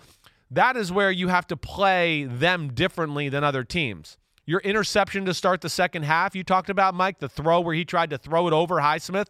that 0.52 0.78
is 0.78 0.92
where 0.92 1.12
you 1.12 1.28
have 1.28 1.48
to 1.48 1.58
play 1.58 2.24
them 2.26 2.74
differently 2.74 3.30
than 3.30 3.44
other 3.44 3.64
teams. 3.64 4.18
Your 4.46 4.60
interception 4.62 5.26
to 5.26 5.34
start 5.34 5.62
the 5.62 5.70
second 5.70 6.04
half, 6.04 6.36
you 6.36 6.44
talked 6.44 6.70
about 6.70 6.94
Mike, 6.94 7.20
the 7.20 7.30
throw 7.30 7.60
where 7.60 7.74
he 7.74 7.84
tried 7.84 8.12
to 8.12 8.18
throw 8.18 8.48
it 8.48 8.54
over 8.54 8.76
Highsmith. 8.76 9.28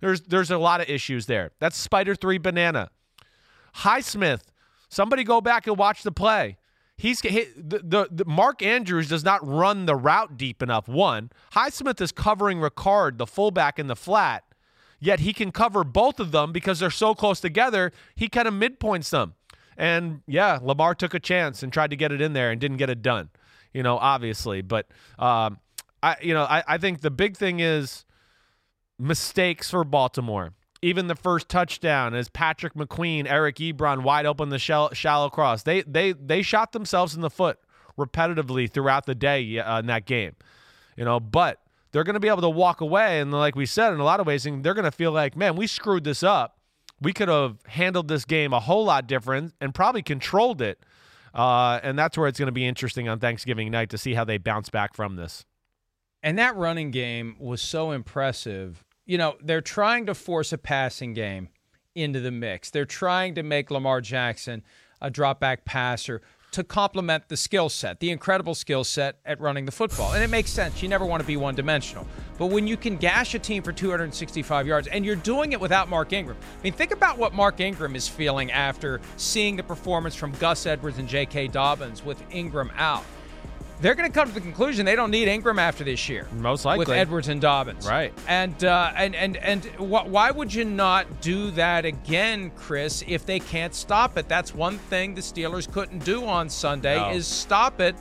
There's 0.00 0.20
there's 0.22 0.50
a 0.50 0.58
lot 0.58 0.80
of 0.80 0.88
issues 0.88 1.26
there. 1.26 1.50
That's 1.58 1.76
Spider 1.76 2.14
3 2.14 2.38
banana. 2.38 2.90
Highsmith, 3.76 4.42
somebody 4.88 5.24
go 5.24 5.40
back 5.40 5.66
and 5.66 5.76
watch 5.76 6.02
the 6.02 6.12
play. 6.12 6.58
He's 6.96 7.20
he, 7.20 7.46
the, 7.56 7.78
the, 7.78 8.08
the, 8.10 8.24
Mark 8.24 8.60
Andrews 8.60 9.08
does 9.08 9.24
not 9.24 9.46
run 9.46 9.86
the 9.86 9.94
route 9.94 10.36
deep 10.36 10.62
enough. 10.62 10.88
One, 10.88 11.30
Highsmith 11.54 12.00
is 12.00 12.10
covering 12.10 12.58
Ricard, 12.58 13.18
the 13.18 13.26
fullback 13.26 13.78
in 13.78 13.86
the 13.86 13.94
flat, 13.94 14.42
Yet 15.00 15.20
he 15.20 15.32
can 15.32 15.52
cover 15.52 15.84
both 15.84 16.18
of 16.18 16.32
them 16.32 16.52
because 16.52 16.80
they're 16.80 16.90
so 16.90 17.14
close 17.14 17.40
together. 17.40 17.92
He 18.16 18.28
kind 18.28 18.48
of 18.48 18.54
midpoints 18.54 19.10
them. 19.10 19.34
And 19.76 20.22
yeah, 20.26 20.58
Lamar 20.60 20.94
took 20.94 21.14
a 21.14 21.20
chance 21.20 21.62
and 21.62 21.72
tried 21.72 21.90
to 21.90 21.96
get 21.96 22.10
it 22.10 22.20
in 22.20 22.32
there 22.32 22.50
and 22.50 22.60
didn't 22.60 22.78
get 22.78 22.90
it 22.90 23.00
done. 23.00 23.30
You 23.72 23.82
know, 23.82 23.96
obviously, 23.96 24.60
but 24.60 24.88
um, 25.18 25.60
I, 26.02 26.16
you 26.20 26.34
know, 26.34 26.42
I, 26.42 26.64
I 26.66 26.78
think 26.78 27.00
the 27.00 27.10
big 27.10 27.36
thing 27.36 27.60
is 27.60 28.04
mistakes 28.98 29.70
for 29.70 29.84
Baltimore. 29.84 30.52
Even 30.82 31.06
the 31.06 31.14
first 31.14 31.48
touchdown 31.48 32.14
is 32.14 32.28
Patrick 32.28 32.74
McQueen, 32.74 33.26
Eric 33.28 33.56
Ebron 33.56 34.02
wide 34.02 34.26
open 34.26 34.48
the 34.48 34.58
shell, 34.58 34.92
shallow 34.94 35.28
cross. 35.28 35.62
They 35.62 35.82
they 35.82 36.12
they 36.12 36.42
shot 36.42 36.72
themselves 36.72 37.14
in 37.14 37.20
the 37.20 37.30
foot 37.30 37.58
repetitively 37.98 38.70
throughout 38.70 39.06
the 39.06 39.14
day 39.14 39.58
uh, 39.58 39.80
in 39.80 39.86
that 39.86 40.06
game. 40.06 40.34
You 40.96 41.04
know, 41.04 41.20
but 41.20 41.60
they're 41.92 42.04
going 42.04 42.14
to 42.14 42.20
be 42.20 42.28
able 42.28 42.42
to 42.42 42.50
walk 42.50 42.80
away. 42.80 43.20
And 43.20 43.32
like 43.32 43.56
we 43.56 43.66
said, 43.66 43.92
in 43.92 44.00
a 44.00 44.04
lot 44.04 44.20
of 44.20 44.26
ways, 44.26 44.44
they're 44.44 44.74
going 44.74 44.84
to 44.84 44.90
feel 44.90 45.12
like, 45.12 45.36
man, 45.36 45.56
we 45.56 45.66
screwed 45.66 46.04
this 46.04 46.22
up. 46.22 46.58
We 47.00 47.12
could 47.12 47.28
have 47.28 47.58
handled 47.66 48.08
this 48.08 48.24
game 48.24 48.52
a 48.52 48.60
whole 48.60 48.84
lot 48.84 49.06
different 49.06 49.54
and 49.60 49.74
probably 49.74 50.02
controlled 50.02 50.60
it. 50.60 50.80
Uh, 51.34 51.78
and 51.82 51.98
that's 51.98 52.18
where 52.18 52.26
it's 52.26 52.38
going 52.38 52.46
to 52.46 52.52
be 52.52 52.66
interesting 52.66 53.08
on 53.08 53.20
Thanksgiving 53.20 53.70
night 53.70 53.90
to 53.90 53.98
see 53.98 54.14
how 54.14 54.24
they 54.24 54.38
bounce 54.38 54.68
back 54.68 54.94
from 54.94 55.16
this. 55.16 55.44
And 56.22 56.38
that 56.38 56.56
running 56.56 56.90
game 56.90 57.36
was 57.38 57.62
so 57.62 57.92
impressive. 57.92 58.84
You 59.06 59.18
know, 59.18 59.36
they're 59.42 59.60
trying 59.60 60.06
to 60.06 60.14
force 60.14 60.52
a 60.52 60.58
passing 60.58 61.14
game 61.14 61.48
into 61.94 62.20
the 62.20 62.32
mix. 62.32 62.70
They're 62.70 62.84
trying 62.84 63.34
to 63.36 63.42
make 63.42 63.70
Lamar 63.70 64.00
Jackson 64.00 64.64
a 65.00 65.10
drop 65.10 65.38
back 65.38 65.64
passer 65.64 66.22
to 66.52 66.64
complement 66.64 67.28
the 67.28 67.36
skill 67.36 67.68
set, 67.68 68.00
the 68.00 68.10
incredible 68.10 68.54
skill 68.54 68.84
set 68.84 69.16
at 69.24 69.40
running 69.40 69.66
the 69.66 69.72
football. 69.72 70.12
And 70.12 70.22
it 70.22 70.30
makes 70.30 70.50
sense. 70.50 70.82
You 70.82 70.88
never 70.88 71.04
want 71.04 71.20
to 71.20 71.26
be 71.26 71.36
one 71.36 71.54
dimensional. 71.54 72.06
But 72.38 72.46
when 72.46 72.66
you 72.66 72.76
can 72.76 72.96
gash 72.96 73.34
a 73.34 73.38
team 73.38 73.62
for 73.62 73.72
265 73.72 74.66
yards 74.66 74.88
and 74.88 75.04
you're 75.04 75.16
doing 75.16 75.52
it 75.52 75.60
without 75.60 75.88
Mark 75.88 76.12
Ingram, 76.12 76.36
I 76.58 76.62
mean, 76.62 76.72
think 76.72 76.92
about 76.92 77.18
what 77.18 77.34
Mark 77.34 77.60
Ingram 77.60 77.96
is 77.96 78.08
feeling 78.08 78.50
after 78.50 79.00
seeing 79.16 79.56
the 79.56 79.62
performance 79.62 80.14
from 80.14 80.32
Gus 80.32 80.66
Edwards 80.66 80.98
and 80.98 81.08
J.K. 81.08 81.48
Dobbins 81.48 82.04
with 82.04 82.22
Ingram 82.30 82.70
out 82.76 83.04
they're 83.80 83.94
going 83.94 84.10
to 84.10 84.14
come 84.14 84.28
to 84.28 84.34
the 84.34 84.40
conclusion 84.40 84.84
they 84.84 84.96
don't 84.96 85.10
need 85.10 85.28
Ingram 85.28 85.58
after 85.58 85.84
this 85.84 86.08
year. 86.08 86.26
Most 86.32 86.64
likely 86.64 86.80
with 86.80 86.90
Edwards 86.90 87.28
and 87.28 87.40
Dobbins, 87.40 87.86
right? 87.86 88.12
And 88.26 88.64
uh, 88.64 88.92
and 88.96 89.14
and 89.14 89.36
and 89.36 89.64
wh- 89.76 90.06
why 90.06 90.30
would 90.30 90.52
you 90.52 90.64
not 90.64 91.20
do 91.20 91.50
that 91.52 91.84
again, 91.84 92.50
Chris? 92.56 93.04
If 93.06 93.26
they 93.26 93.38
can't 93.38 93.74
stop 93.74 94.18
it, 94.18 94.28
that's 94.28 94.54
one 94.54 94.78
thing 94.78 95.14
the 95.14 95.20
Steelers 95.20 95.70
couldn't 95.70 96.04
do 96.04 96.24
on 96.26 96.48
Sunday 96.48 96.96
no. 96.96 97.10
is 97.10 97.26
stop 97.26 97.80
it. 97.80 97.94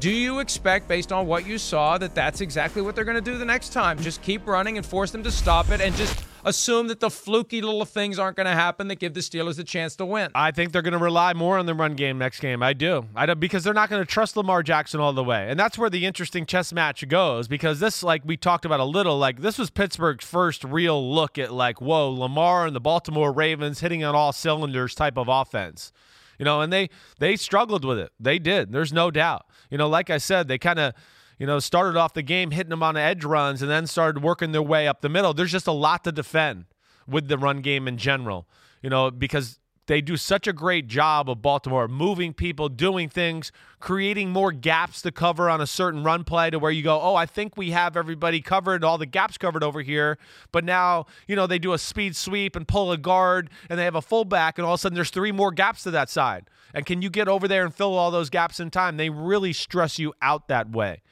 Do 0.00 0.10
you 0.10 0.40
expect, 0.40 0.88
based 0.88 1.12
on 1.12 1.28
what 1.28 1.46
you 1.46 1.58
saw, 1.58 1.96
that 1.98 2.12
that's 2.12 2.40
exactly 2.40 2.82
what 2.82 2.96
they're 2.96 3.04
going 3.04 3.22
to 3.22 3.30
do 3.30 3.38
the 3.38 3.44
next 3.44 3.72
time? 3.72 4.00
Just 4.00 4.20
keep 4.20 4.44
running 4.48 4.76
and 4.76 4.84
force 4.84 5.12
them 5.12 5.22
to 5.22 5.30
stop 5.30 5.70
it, 5.70 5.80
and 5.80 5.94
just 5.94 6.24
assume 6.44 6.88
that 6.88 7.00
the 7.00 7.10
fluky 7.10 7.60
little 7.60 7.84
things 7.84 8.18
aren't 8.18 8.36
going 8.36 8.46
to 8.46 8.52
happen 8.52 8.88
that 8.88 8.98
give 8.98 9.14
the 9.14 9.20
Steelers 9.20 9.58
a 9.58 9.64
chance 9.64 9.96
to 9.96 10.06
win. 10.06 10.30
I 10.34 10.50
think 10.50 10.72
they're 10.72 10.82
going 10.82 10.92
to 10.92 10.98
rely 10.98 11.34
more 11.34 11.58
on 11.58 11.66
the 11.66 11.74
run 11.74 11.94
game 11.94 12.18
next 12.18 12.40
game. 12.40 12.62
I 12.62 12.72
do. 12.72 13.06
I 13.14 13.26
do 13.26 13.34
because 13.34 13.64
they're 13.64 13.74
not 13.74 13.90
going 13.90 14.02
to 14.02 14.06
trust 14.06 14.36
Lamar 14.36 14.62
Jackson 14.62 15.00
all 15.00 15.12
the 15.12 15.24
way. 15.24 15.46
And 15.48 15.58
that's 15.58 15.78
where 15.78 15.90
the 15.90 16.04
interesting 16.06 16.46
chess 16.46 16.72
match 16.72 17.06
goes 17.08 17.48
because 17.48 17.80
this 17.80 18.02
like 18.02 18.22
we 18.24 18.36
talked 18.36 18.64
about 18.64 18.80
a 18.80 18.84
little 18.84 19.18
like 19.18 19.40
this 19.40 19.58
was 19.58 19.70
Pittsburgh's 19.70 20.24
first 20.24 20.64
real 20.64 21.12
look 21.12 21.38
at 21.38 21.52
like 21.52 21.80
whoa, 21.80 22.10
Lamar 22.10 22.66
and 22.66 22.74
the 22.74 22.80
Baltimore 22.80 23.32
Ravens 23.32 23.80
hitting 23.80 24.04
on 24.04 24.14
all 24.14 24.32
cylinders 24.32 24.94
type 24.94 25.16
of 25.16 25.28
offense. 25.28 25.92
You 26.38 26.44
know, 26.44 26.60
and 26.60 26.72
they 26.72 26.90
they 27.18 27.36
struggled 27.36 27.84
with 27.84 27.98
it. 27.98 28.10
They 28.18 28.38
did. 28.38 28.72
There's 28.72 28.92
no 28.92 29.10
doubt. 29.10 29.46
You 29.70 29.78
know, 29.78 29.88
like 29.88 30.10
I 30.10 30.18
said, 30.18 30.48
they 30.48 30.58
kind 30.58 30.78
of 30.78 30.94
you 31.42 31.46
know, 31.46 31.58
started 31.58 31.98
off 31.98 32.14
the 32.14 32.22
game 32.22 32.52
hitting 32.52 32.70
them 32.70 32.84
on 32.84 32.96
edge 32.96 33.24
runs 33.24 33.62
and 33.62 33.68
then 33.68 33.84
started 33.84 34.22
working 34.22 34.52
their 34.52 34.62
way 34.62 34.86
up 34.86 35.00
the 35.00 35.08
middle. 35.08 35.34
There's 35.34 35.50
just 35.50 35.66
a 35.66 35.72
lot 35.72 36.04
to 36.04 36.12
defend 36.12 36.66
with 37.04 37.26
the 37.26 37.36
run 37.36 37.62
game 37.62 37.88
in 37.88 37.98
general, 37.98 38.46
you 38.80 38.88
know, 38.88 39.10
because 39.10 39.58
they 39.88 40.00
do 40.00 40.16
such 40.16 40.46
a 40.46 40.52
great 40.52 40.86
job 40.86 41.28
of 41.28 41.42
Baltimore 41.42 41.88
moving 41.88 42.32
people, 42.32 42.68
doing 42.68 43.08
things, 43.08 43.50
creating 43.80 44.30
more 44.30 44.52
gaps 44.52 45.02
to 45.02 45.10
cover 45.10 45.50
on 45.50 45.60
a 45.60 45.66
certain 45.66 46.04
run 46.04 46.22
play 46.22 46.48
to 46.48 46.60
where 46.60 46.70
you 46.70 46.84
go, 46.84 47.00
oh, 47.00 47.16
I 47.16 47.26
think 47.26 47.56
we 47.56 47.72
have 47.72 47.96
everybody 47.96 48.40
covered, 48.40 48.84
all 48.84 48.96
the 48.96 49.04
gaps 49.04 49.36
covered 49.36 49.64
over 49.64 49.82
here. 49.82 50.18
But 50.52 50.64
now, 50.64 51.06
you 51.26 51.34
know, 51.34 51.48
they 51.48 51.58
do 51.58 51.72
a 51.72 51.78
speed 51.78 52.14
sweep 52.14 52.54
and 52.54 52.68
pull 52.68 52.92
a 52.92 52.96
guard 52.96 53.50
and 53.68 53.80
they 53.80 53.84
have 53.84 53.96
a 53.96 54.00
fullback, 54.00 54.58
and 54.58 54.64
all 54.64 54.74
of 54.74 54.78
a 54.78 54.82
sudden 54.82 54.94
there's 54.94 55.10
three 55.10 55.32
more 55.32 55.50
gaps 55.50 55.82
to 55.82 55.90
that 55.90 56.08
side. 56.08 56.48
And 56.72 56.86
can 56.86 57.02
you 57.02 57.10
get 57.10 57.26
over 57.26 57.48
there 57.48 57.64
and 57.64 57.74
fill 57.74 57.98
all 57.98 58.12
those 58.12 58.30
gaps 58.30 58.60
in 58.60 58.70
time? 58.70 58.96
They 58.96 59.10
really 59.10 59.52
stress 59.52 59.98
you 59.98 60.14
out 60.22 60.46
that 60.46 60.70
way. 60.70 61.02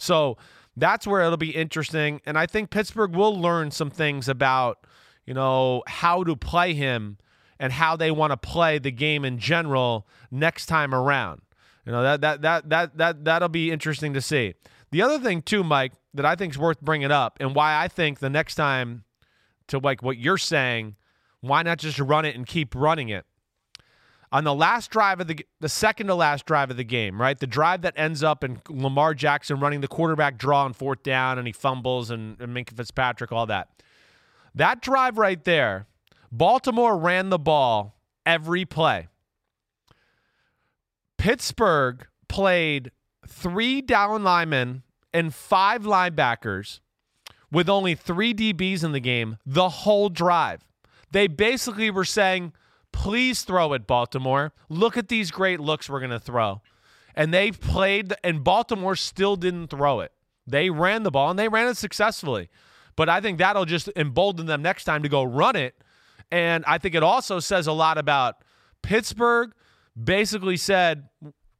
So 0.00 0.38
that's 0.76 1.06
where 1.06 1.22
it'll 1.22 1.36
be 1.36 1.50
interesting. 1.50 2.20
And 2.24 2.38
I 2.38 2.46
think 2.46 2.70
Pittsburgh 2.70 3.14
will 3.14 3.38
learn 3.38 3.70
some 3.70 3.90
things 3.90 4.28
about, 4.28 4.86
you 5.26 5.34
know, 5.34 5.82
how 5.86 6.24
to 6.24 6.36
play 6.36 6.74
him 6.74 7.18
and 7.58 7.72
how 7.72 7.96
they 7.96 8.10
want 8.10 8.32
to 8.32 8.36
play 8.36 8.78
the 8.78 8.90
game 8.90 9.24
in 9.24 9.38
general 9.38 10.06
next 10.30 10.66
time 10.66 10.94
around. 10.94 11.42
You 11.84 11.92
know, 11.92 12.02
that 12.02 12.20
that 12.20 12.42
that 12.42 12.68
that 12.68 12.98
that 12.98 13.24
that'll 13.24 13.48
be 13.48 13.70
interesting 13.70 14.14
to 14.14 14.20
see. 14.20 14.54
The 14.90 15.02
other 15.02 15.18
thing 15.18 15.42
too, 15.42 15.62
Mike, 15.62 15.92
that 16.14 16.24
I 16.24 16.34
think 16.34 16.54
is 16.54 16.58
worth 16.58 16.80
bringing 16.80 17.12
up 17.12 17.36
and 17.40 17.54
why 17.54 17.82
I 17.82 17.88
think 17.88 18.18
the 18.18 18.30
next 18.30 18.54
time 18.54 19.04
to 19.68 19.78
like 19.78 20.02
what 20.02 20.18
you're 20.18 20.38
saying, 20.38 20.96
why 21.40 21.62
not 21.62 21.78
just 21.78 21.98
run 21.98 22.24
it 22.24 22.36
and 22.36 22.46
keep 22.46 22.74
running 22.74 23.08
it? 23.08 23.24
On 24.32 24.44
the 24.44 24.54
last 24.54 24.90
drive 24.90 25.20
of 25.20 25.26
the 25.26 25.44
the 25.60 25.68
second 25.68 26.06
to 26.06 26.14
last 26.14 26.46
drive 26.46 26.70
of 26.70 26.76
the 26.76 26.84
game, 26.84 27.20
right? 27.20 27.38
The 27.38 27.46
drive 27.46 27.82
that 27.82 27.94
ends 27.96 28.22
up 28.22 28.44
in 28.44 28.60
Lamar 28.68 29.14
Jackson 29.14 29.60
running 29.60 29.80
the 29.80 29.88
quarterback 29.88 30.38
draw 30.38 30.64
on 30.64 30.72
fourth 30.72 31.02
down 31.02 31.38
and 31.38 31.46
he 31.46 31.52
fumbles 31.52 32.10
and, 32.10 32.40
and 32.40 32.56
Minkah 32.56 32.76
Fitzpatrick, 32.76 33.32
all 33.32 33.46
that. 33.46 33.68
That 34.54 34.82
drive 34.82 35.18
right 35.18 35.42
there, 35.44 35.86
Baltimore 36.32 36.96
ran 36.96 37.30
the 37.30 37.38
ball 37.38 37.96
every 38.24 38.64
play. 38.64 39.08
Pittsburgh 41.18 42.06
played 42.28 42.92
three 43.26 43.82
down 43.82 44.24
linemen 44.24 44.82
and 45.12 45.34
five 45.34 45.82
linebackers 45.82 46.80
with 47.52 47.68
only 47.68 47.94
three 47.94 48.32
DBs 48.32 48.84
in 48.84 48.92
the 48.92 49.00
game 49.00 49.36
the 49.44 49.68
whole 49.68 50.08
drive. 50.08 50.62
They 51.10 51.26
basically 51.26 51.90
were 51.90 52.04
saying, 52.04 52.52
Please 52.92 53.42
throw 53.42 53.72
it, 53.72 53.86
Baltimore. 53.86 54.52
Look 54.68 54.96
at 54.96 55.08
these 55.08 55.30
great 55.30 55.60
looks 55.60 55.88
we're 55.88 56.00
going 56.00 56.10
to 56.10 56.20
throw. 56.20 56.62
And 57.14 57.32
they 57.32 57.50
played, 57.50 58.14
and 58.22 58.44
Baltimore 58.44 58.96
still 58.96 59.36
didn't 59.36 59.68
throw 59.68 60.00
it. 60.00 60.12
They 60.46 60.70
ran 60.70 61.02
the 61.02 61.10
ball 61.10 61.30
and 61.30 61.38
they 61.38 61.48
ran 61.48 61.68
it 61.68 61.76
successfully. 61.76 62.48
But 62.96 63.08
I 63.08 63.20
think 63.20 63.38
that'll 63.38 63.64
just 63.64 63.88
embolden 63.96 64.46
them 64.46 64.62
next 64.62 64.84
time 64.84 65.02
to 65.02 65.08
go 65.08 65.22
run 65.22 65.56
it. 65.56 65.74
And 66.30 66.64
I 66.66 66.78
think 66.78 66.94
it 66.94 67.02
also 67.02 67.40
says 67.40 67.66
a 67.66 67.72
lot 67.72 67.98
about 67.98 68.36
Pittsburgh 68.82 69.52
basically 70.02 70.56
said, 70.56 71.08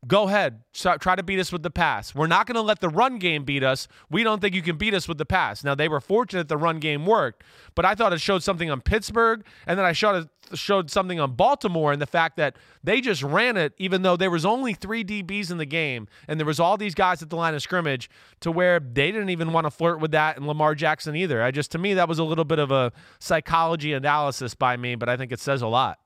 Go 0.07 0.29
ahead. 0.29 0.63
Try 0.73 1.15
to 1.15 1.23
beat 1.23 1.39
us 1.39 1.53
with 1.53 1.63
the 1.63 1.71
pass. 1.71 2.15
We're 2.15 2.27
not 2.27 2.47
going 2.47 2.55
to 2.55 2.63
let 2.63 2.81
the 2.81 2.89
run 2.89 3.19
game 3.19 3.45
beat 3.45 3.63
us. 3.63 3.87
We 4.09 4.23
don't 4.23 4.41
think 4.41 4.55
you 4.55 4.63
can 4.63 4.79
beat 4.79 4.95
us 4.95 5.07
with 5.07 5.19
the 5.19 5.27
pass. 5.27 5.63
Now, 5.63 5.75
they 5.75 5.89
were 5.89 6.01
fortunate 6.01 6.49
the 6.49 6.57
run 6.57 6.79
game 6.79 7.05
worked, 7.05 7.45
but 7.75 7.85
I 7.85 7.95
thought 7.95 8.15
it 8.15 8.21
showed 8.21 8.43
something 8.43 8.71
on 8.71 8.81
Pittsburgh, 8.81 9.45
and 9.67 9.79
then 9.79 9.85
I 9.85 9.93
showed, 9.93 10.31
showed 10.55 10.91
something 10.91 11.21
on 11.21 11.35
Baltimore 11.35 11.93
and 11.93 12.01
the 12.01 12.07
fact 12.07 12.39
that 12.39 12.57
they 12.83 13.03
just 13.03 13.23
ran 13.23 13.59
it, 13.59 13.75
even 13.77 14.01
though 14.01 14.17
there 14.17 14.31
was 14.31 14.47
only 14.47 14.73
three 14.73 15.05
DBs 15.05 15.51
in 15.51 15.59
the 15.59 15.67
game, 15.67 16.09
and 16.27 16.41
there 16.41 16.47
was 16.47 16.59
all 16.59 16.79
these 16.79 16.95
guys 16.95 17.23
at 17.23 17.29
the 17.29 17.37
line 17.37 17.55
of 17.55 17.61
scrimmage 17.61 18.09
to 18.41 18.51
where 18.51 18.81
they 18.81 19.13
didn't 19.13 19.29
even 19.29 19.53
want 19.53 19.67
to 19.67 19.71
flirt 19.71 20.01
with 20.01 20.13
that 20.13 20.39
and 20.39 20.47
Lamar 20.47 20.75
Jackson 20.75 21.15
either. 21.15 21.43
I 21.43 21.51
just, 21.51 21.71
to 21.73 21.79
me, 21.79 21.93
that 21.93 22.09
was 22.09 22.19
a 22.19 22.25
little 22.25 22.47
bit 22.47 22.59
of 22.59 22.71
a 22.71 22.91
psychology 23.19 23.93
analysis 23.93 24.55
by 24.55 24.79
me, 24.79 24.95
but 24.95 25.11
I 25.11 25.19
think 25.19 25.31
it 25.31 25.41
says 25.41 25.61
a 25.61 25.69
lot. 25.69 25.99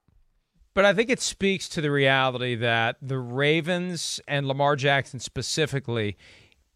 But 0.74 0.84
I 0.84 0.92
think 0.92 1.08
it 1.08 1.20
speaks 1.20 1.68
to 1.70 1.80
the 1.80 1.90
reality 1.90 2.56
that 2.56 2.96
the 3.00 3.18
Ravens 3.18 4.20
and 4.26 4.46
Lamar 4.46 4.74
Jackson 4.74 5.20
specifically, 5.20 6.16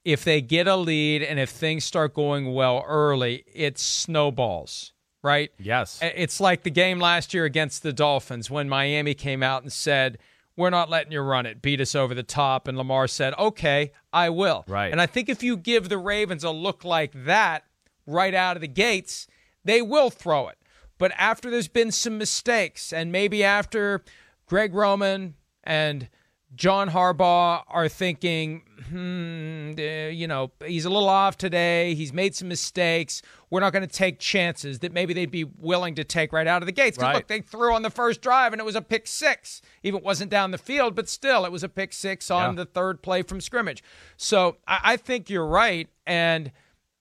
if 0.05 0.25
they 0.25 0.41
get 0.41 0.69
a 0.69 0.77
lead 0.77 1.23
and 1.23 1.41
if 1.41 1.51
things 1.51 1.85
start 1.85 2.15
going 2.15 2.55
well 2.55 2.85
early, 2.87 3.45
it 3.53 3.77
snowballs, 3.77 4.93
right? 5.23 5.51
Yes. 5.59 5.99
It's 6.01 6.41
like 6.41 6.63
the 6.63 6.71
game 6.71 7.01
last 7.01 7.35
year 7.35 7.45
against 7.45 7.83
the 7.83 7.93
Dolphins 7.93 8.49
when 8.49 8.69
Miami 8.69 9.15
came 9.15 9.43
out 9.43 9.63
and 9.63 9.73
said, 9.73 10.19
we're 10.57 10.71
not 10.71 10.91
letting 10.91 11.13
you 11.13 11.21
run 11.21 11.47
it. 11.47 11.61
Beat 11.61 11.81
us 11.81 11.95
over 11.95 12.15
the 12.15 12.23
top. 12.23 12.69
And 12.69 12.79
Lamar 12.79 13.07
said, 13.07 13.35
okay, 13.39 13.93
I 14.13 14.31
will. 14.31 14.65
Right. 14.67 14.91
And 14.91 15.01
I 15.01 15.07
think 15.07 15.29
if 15.29 15.43
you 15.43 15.57
give 15.57 15.89
the 15.89 15.99
Ravens 15.99 16.45
a 16.45 16.51
look 16.51 16.85
like 16.85 17.25
that 17.25 17.65
right 18.07 18.35
out 18.35 18.57
of 18.57 18.61
the 18.61 18.69
gates, 18.69 19.27
they 19.65 19.83
will 19.83 20.11
throw 20.11 20.49
it. 20.49 20.59
But 20.99 21.13
after 21.17 21.51
there's 21.51 21.69
been 21.69 21.93
some 21.93 22.19
mistakes, 22.19 22.93
and 22.93 23.11
maybe 23.13 23.43
after 23.45 24.03
Greg 24.47 24.75
Roman 24.75 25.35
and 25.65 26.09
John 26.55 26.89
Harbaugh 26.91 27.63
are 27.69 27.89
thinking, 27.89 28.63
hmm, 28.89 29.73
uh, 29.79 30.09
you 30.09 30.27
know, 30.27 30.51
he's 30.67 30.87
a 30.87 30.91
little 30.91 31.09
off 31.09 31.37
today. 31.37 31.95
He's 31.95 32.13
made 32.13 32.35
some 32.35 32.49
mistakes. 32.49 33.21
We're 33.51 33.61
not 33.61 33.73
going 33.75 33.87
to 33.87 33.95
take 33.95 34.19
chances 34.19 34.79
that 34.79 34.93
maybe 34.93 35.13
they'd 35.13 35.31
be 35.31 35.45
willing 35.45 35.95
to 35.97 36.05
take 36.05 36.33
right 36.33 36.47
out 36.47 36.63
of 36.63 36.67
the 36.67 36.73
gates. 36.73 36.97
Right. 36.99 37.15
Look, 37.15 37.27
they 37.29 37.43
threw 37.43 37.75
on 37.75 37.83
the 37.83 37.91
first 37.91 38.23
drive 38.23 38.53
and 38.55 38.61
it 38.61 38.65
was 38.65 38.77
a 38.77 38.83
pick 38.83 39.07
six. 39.07 39.61
Even 39.83 39.99
it 39.99 40.05
wasn't 40.05 40.31
down 40.31 40.51
the 40.51 40.59
field, 40.59 40.95
but 40.95 41.09
still, 41.09 41.45
it 41.45 41.53
was 41.53 41.63
a 41.63 41.69
pick 41.69 41.93
six 41.93 42.31
on 42.31 42.51
Yeah. 42.57 42.65
the 42.65 42.67
third 42.67 43.03
play 43.03 43.23
from 43.23 43.41
scrimmage. 43.43 43.83
So 44.17 44.57
I, 44.67 44.81
I 44.85 44.97
think 44.97 45.29
you're 45.29 45.47
right. 45.47 45.89
And 46.07 46.51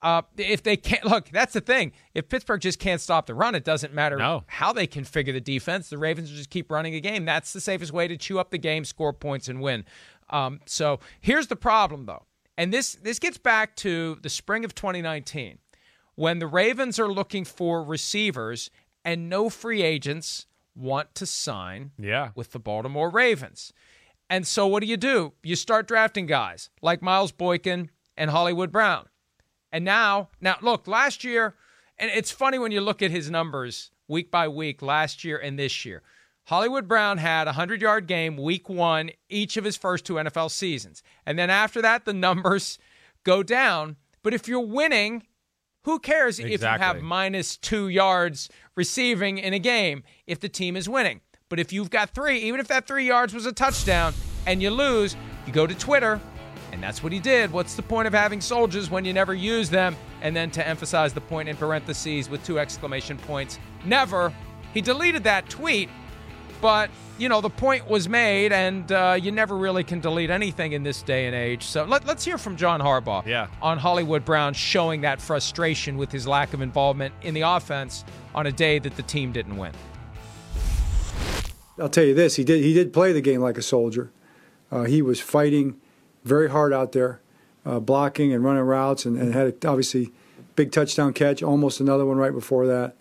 uh, 0.01 0.21
if 0.37 0.61
they 0.63 0.77
can't 0.77 1.03
look, 1.11 1.29
that's 1.29 1.53
the 1.53 1.61
thing. 1.61 1.91
If 2.13 2.29
Pittsburgh 2.29 2.61
just 2.61 2.79
can't 2.79 3.01
stop 3.01 3.25
the 3.25 3.33
run, 3.35 3.55
it 3.55 3.63
doesn't 3.63 3.93
matter 3.93 4.17
No. 4.17 4.43
how 4.47 4.71
they 4.73 4.85
configure 4.87 5.33
the 5.33 5.41
defense. 5.41 5.89
The 5.89 5.97
Ravens 5.97 6.29
will 6.29 6.37
just 6.37 6.49
keep 6.49 6.71
running 6.71 6.93
the 6.93 7.01
game. 7.01 7.25
That's 7.25 7.53
the 7.53 7.61
safest 7.61 7.91
way 7.91 8.07
to 8.07 8.17
chew 8.17 8.39
up 8.39 8.51
the 8.51 8.57
game, 8.57 8.85
score 8.85 9.13
points, 9.13 9.47
and 9.47 9.61
win. 9.61 9.85
Um, 10.29 10.59
so 10.65 10.99
here's 11.21 11.47
the 11.47 11.55
problem, 11.55 12.05
though, 12.05 12.25
and 12.57 12.73
this 12.73 12.93
this 12.95 13.17
gets 13.19 13.37
back 13.37 13.75
to 13.77 14.17
the 14.21 14.29
spring 14.29 14.65
of 14.65 14.75
2019 14.75 15.57
when 16.15 16.39
the 16.39 16.47
Ravens 16.47 16.99
are 16.99 17.07
looking 17.11 17.45
for 17.45 17.83
receivers 17.83 18.69
and 19.05 19.29
no 19.29 19.49
free 19.49 19.81
agents 19.83 20.47
want 20.75 21.15
to 21.15 21.25
sign 21.25 21.91
Yeah. 21.97 22.29
with 22.35 22.51
the 22.51 22.59
Baltimore 22.59 23.09
Ravens. 23.09 23.71
And 24.29 24.45
so 24.45 24.67
what 24.67 24.81
do 24.81 24.87
you 24.87 24.97
do? 24.97 25.33
You 25.43 25.55
start 25.55 25.87
drafting 25.87 26.25
guys 26.25 26.69
like 26.81 27.01
Miles 27.01 27.31
Boykin 27.31 27.89
and 28.17 28.29
Hollywood 28.31 28.71
Brown. 28.71 29.05
And 29.77 29.85
now, 29.85 30.29
now 30.41 30.57
look, 30.63 30.87
last 30.87 31.23
year, 31.23 31.53
and 31.99 32.09
it's 32.09 32.31
funny 32.31 32.57
when 32.57 32.71
you 32.71 32.81
look 32.81 33.03
at 33.03 33.11
his 33.11 33.29
numbers 33.29 33.91
week 34.07 34.31
by 34.31 34.47
week, 34.47 34.81
last 34.81 35.23
year 35.23 35.37
and 35.37 35.59
this 35.59 35.85
year. 35.85 36.01
Hollywood 36.45 36.87
Brown 36.87 37.19
had 37.19 37.43
a 37.43 37.53
100 37.53 37.79
yard 37.79 38.07
game 38.07 38.37
week 38.37 38.69
one, 38.69 39.11
each 39.29 39.55
of 39.55 39.63
his 39.63 39.77
first 39.77 40.03
two 40.03 40.15
NFL 40.15 40.49
seasons. 40.49 41.03
And 41.27 41.37
then 41.37 41.51
after 41.51 41.79
that, 41.83 42.05
the 42.05 42.13
numbers 42.27 42.79
go 43.23 43.43
down. 43.43 43.97
But 44.23 44.33
if 44.33 44.47
you're 44.47 44.65
winning, 44.65 45.27
who 45.83 45.99
cares 45.99 46.39
if 46.39 46.49
you 46.49 46.57
have 46.57 47.03
minus 47.03 47.55
two 47.55 47.87
yards 47.87 48.49
receiving 48.75 49.37
in 49.37 49.53
a 49.53 49.59
game 49.59 50.01
if 50.25 50.39
the 50.39 50.49
team 50.49 50.75
is 50.75 50.89
winning? 50.89 51.21
But 51.49 51.59
if 51.59 51.71
you've 51.71 51.91
got 51.91 52.15
three, 52.15 52.39
even 52.39 52.59
if 52.59 52.67
that 52.69 52.87
three 52.87 53.05
yards 53.05 53.31
was 53.31 53.45
a 53.45 53.53
touchdown 53.53 54.15
and 54.47 54.59
you 54.59 54.71
lose, 54.71 55.15
you 55.45 55.53
go 55.53 55.67
to 55.67 55.75
Twitter, 55.75 56.19
and 56.71 56.81
that's 56.83 57.01
what 57.01 57.11
he 57.11 57.19
did. 57.19 57.51
What's 57.51 57.75
the 57.75 57.81
point 57.81 58.07
of 58.07 58.13
having 58.13 58.41
soldiers 58.41 58.89
when 58.89 59.05
you 59.05 59.13
never 59.13 59.33
use 59.33 59.69
them? 59.69 59.95
And 60.21 60.35
then 60.35 60.51
to 60.51 60.67
emphasize 60.67 61.13
the 61.13 61.21
point 61.21 61.47
in 61.49 61.55
parentheses 61.55 62.29
with 62.29 62.43
two 62.45 62.59
exclamation 62.59 63.17
points, 63.17 63.59
never. 63.85 64.33
He 64.73 64.81
deleted 64.81 65.23
that 65.23 65.49
tweet, 65.49 65.89
but 66.61 66.89
you 67.19 67.29
know 67.29 67.41
the 67.41 67.49
point 67.49 67.87
was 67.89 68.07
made, 68.09 68.51
and 68.51 68.91
uh, 68.91 69.17
you 69.19 69.31
never 69.31 69.55
really 69.57 69.83
can 69.83 69.99
delete 69.99 70.29
anything 70.29 70.73
in 70.73 70.83
this 70.83 71.01
day 71.01 71.25
and 71.25 71.35
age. 71.35 71.63
So 71.63 71.83
let, 71.85 72.05
let's 72.05 72.23
hear 72.25 72.37
from 72.37 72.55
John 72.57 72.79
Harbaugh 72.79 73.25
Yeah. 73.25 73.47
on 73.61 73.77
Hollywood 73.77 74.23
Brown 74.25 74.53
showing 74.53 75.01
that 75.01 75.19
frustration 75.21 75.97
with 75.97 76.11
his 76.11 76.27
lack 76.27 76.53
of 76.53 76.61
involvement 76.61 77.13
in 77.23 77.33
the 77.33 77.41
offense 77.41 78.03
on 78.35 78.45
a 78.47 78.51
day 78.51 78.77
that 78.79 78.95
the 78.97 79.03
team 79.03 79.31
didn't 79.31 79.57
win. 79.57 79.71
I'll 81.79 81.89
tell 81.89 82.03
you 82.03 82.13
this: 82.13 82.35
he 82.35 82.43
did 82.43 82.63
he 82.63 82.73
did 82.73 82.91
play 82.93 83.11
the 83.13 83.21
game 83.21 83.41
like 83.41 83.57
a 83.57 83.61
soldier. 83.61 84.11
Uh, 84.71 84.83
he 84.83 85.01
was 85.01 85.19
fighting 85.21 85.79
very 86.27 86.49
hard 86.49 86.73
out 86.73 86.91
there, 86.91 87.19
uh, 87.65 87.79
blocking 87.79 88.33
and 88.33 88.43
running 88.43 88.63
routes, 88.63 89.05
and, 89.05 89.17
and 89.17 89.33
had 89.33 89.47
a, 89.47 89.67
obviously 89.67 90.11
big 90.55 90.71
touchdown 90.71 91.13
catch, 91.13 91.41
almost 91.41 91.79
another 91.79 92.05
one 92.05 92.17
right 92.17 92.33
before 92.33 92.67
that. 92.67 92.95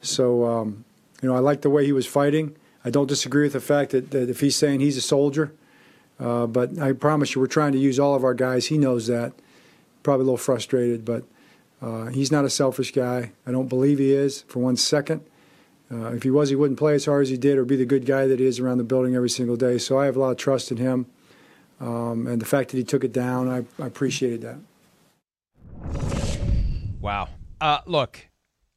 So 0.00 0.44
um, 0.46 0.84
you 1.22 1.28
know, 1.28 1.36
I 1.36 1.40
like 1.40 1.60
the 1.62 1.70
way 1.70 1.84
he 1.84 1.92
was 1.92 2.06
fighting. 2.06 2.56
I 2.84 2.90
don't 2.90 3.06
disagree 3.06 3.44
with 3.44 3.52
the 3.52 3.60
fact 3.60 3.90
that, 3.90 4.10
that 4.10 4.30
if 4.30 4.40
he's 4.40 4.56
saying 4.56 4.80
he's 4.80 4.96
a 4.96 5.02
soldier, 5.02 5.52
uh, 6.18 6.46
but 6.46 6.78
I 6.78 6.92
promise 6.92 7.34
you, 7.34 7.40
we're 7.40 7.46
trying 7.46 7.72
to 7.72 7.78
use 7.78 7.98
all 7.98 8.14
of 8.14 8.24
our 8.24 8.34
guys. 8.34 8.66
He 8.66 8.78
knows 8.78 9.06
that. 9.06 9.32
Probably 10.02 10.22
a 10.22 10.24
little 10.24 10.38
frustrated, 10.38 11.04
but 11.04 11.24
uh, 11.82 12.06
he's 12.06 12.32
not 12.32 12.44
a 12.44 12.50
selfish 12.50 12.92
guy. 12.92 13.32
I 13.46 13.52
don't 13.52 13.68
believe 13.68 13.98
he 13.98 14.12
is 14.12 14.42
for 14.42 14.60
one 14.60 14.76
second. 14.76 15.22
Uh, 15.92 16.12
if 16.12 16.22
he 16.22 16.30
was, 16.30 16.48
he 16.50 16.56
wouldn't 16.56 16.78
play 16.78 16.94
as 16.94 17.06
hard 17.06 17.22
as 17.22 17.30
he 17.30 17.36
did 17.36 17.58
or 17.58 17.64
be 17.64 17.76
the 17.76 17.84
good 17.84 18.06
guy 18.06 18.26
that 18.26 18.38
he 18.38 18.46
is 18.46 18.60
around 18.60 18.78
the 18.78 18.84
building 18.84 19.14
every 19.14 19.30
single 19.30 19.56
day. 19.56 19.76
So 19.76 19.98
I 19.98 20.06
have 20.06 20.16
a 20.16 20.20
lot 20.20 20.30
of 20.30 20.36
trust 20.36 20.70
in 20.70 20.76
him. 20.76 21.06
Um, 21.80 22.26
and 22.26 22.40
the 22.40 22.46
fact 22.46 22.70
that 22.70 22.76
he 22.76 22.84
took 22.84 23.04
it 23.04 23.12
down, 23.12 23.48
I, 23.48 23.64
I 23.82 23.86
appreciated 23.86 24.42
that. 24.42 24.58
Wow. 27.00 27.28
Uh, 27.60 27.78
look, 27.86 28.28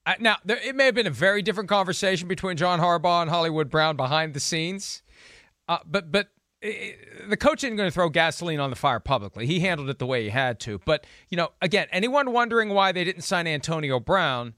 I, 0.06 0.16
now 0.20 0.38
there, 0.46 0.58
it 0.58 0.76
may 0.76 0.86
have 0.86 0.96
been 0.96 1.08
a 1.08 1.12
very 1.12 1.42
different 1.42 1.70
conversation 1.70 2.28
between 2.28 2.58
John 2.58 2.80
Harbaugh 2.80 3.22
and 3.22 3.30
Hollywood 3.30 3.70
Brown 3.70 3.96
behind 3.96 4.34
the 4.34 4.40
scenes, 4.40 5.04
uh, 5.68 5.80
but 5.86 6.12
but 6.12 6.30
the 6.62 7.36
coach 7.38 7.64
isn't 7.64 7.76
going 7.76 7.90
to 7.90 7.94
throw 7.94 8.08
gasoline 8.08 8.62
on 8.62 8.70
the 8.70 8.76
fire 8.78 9.02
publicly. 9.02 9.46
He 9.46 9.60
handled 9.60 9.90
it 9.90 10.00
the 10.00 10.06
way 10.06 10.24
he 10.24 10.30
had 10.30 10.62
to. 10.62 10.80
But 10.86 11.06
you 11.30 11.36
know, 11.36 11.50
again, 11.62 11.88
anyone 11.92 12.32
wondering 12.32 12.70
why 12.70 12.94
they 12.94 13.04
didn't 13.04 13.24
sign 13.24 13.48
Antonio 13.48 14.00
Brown? 14.00 14.54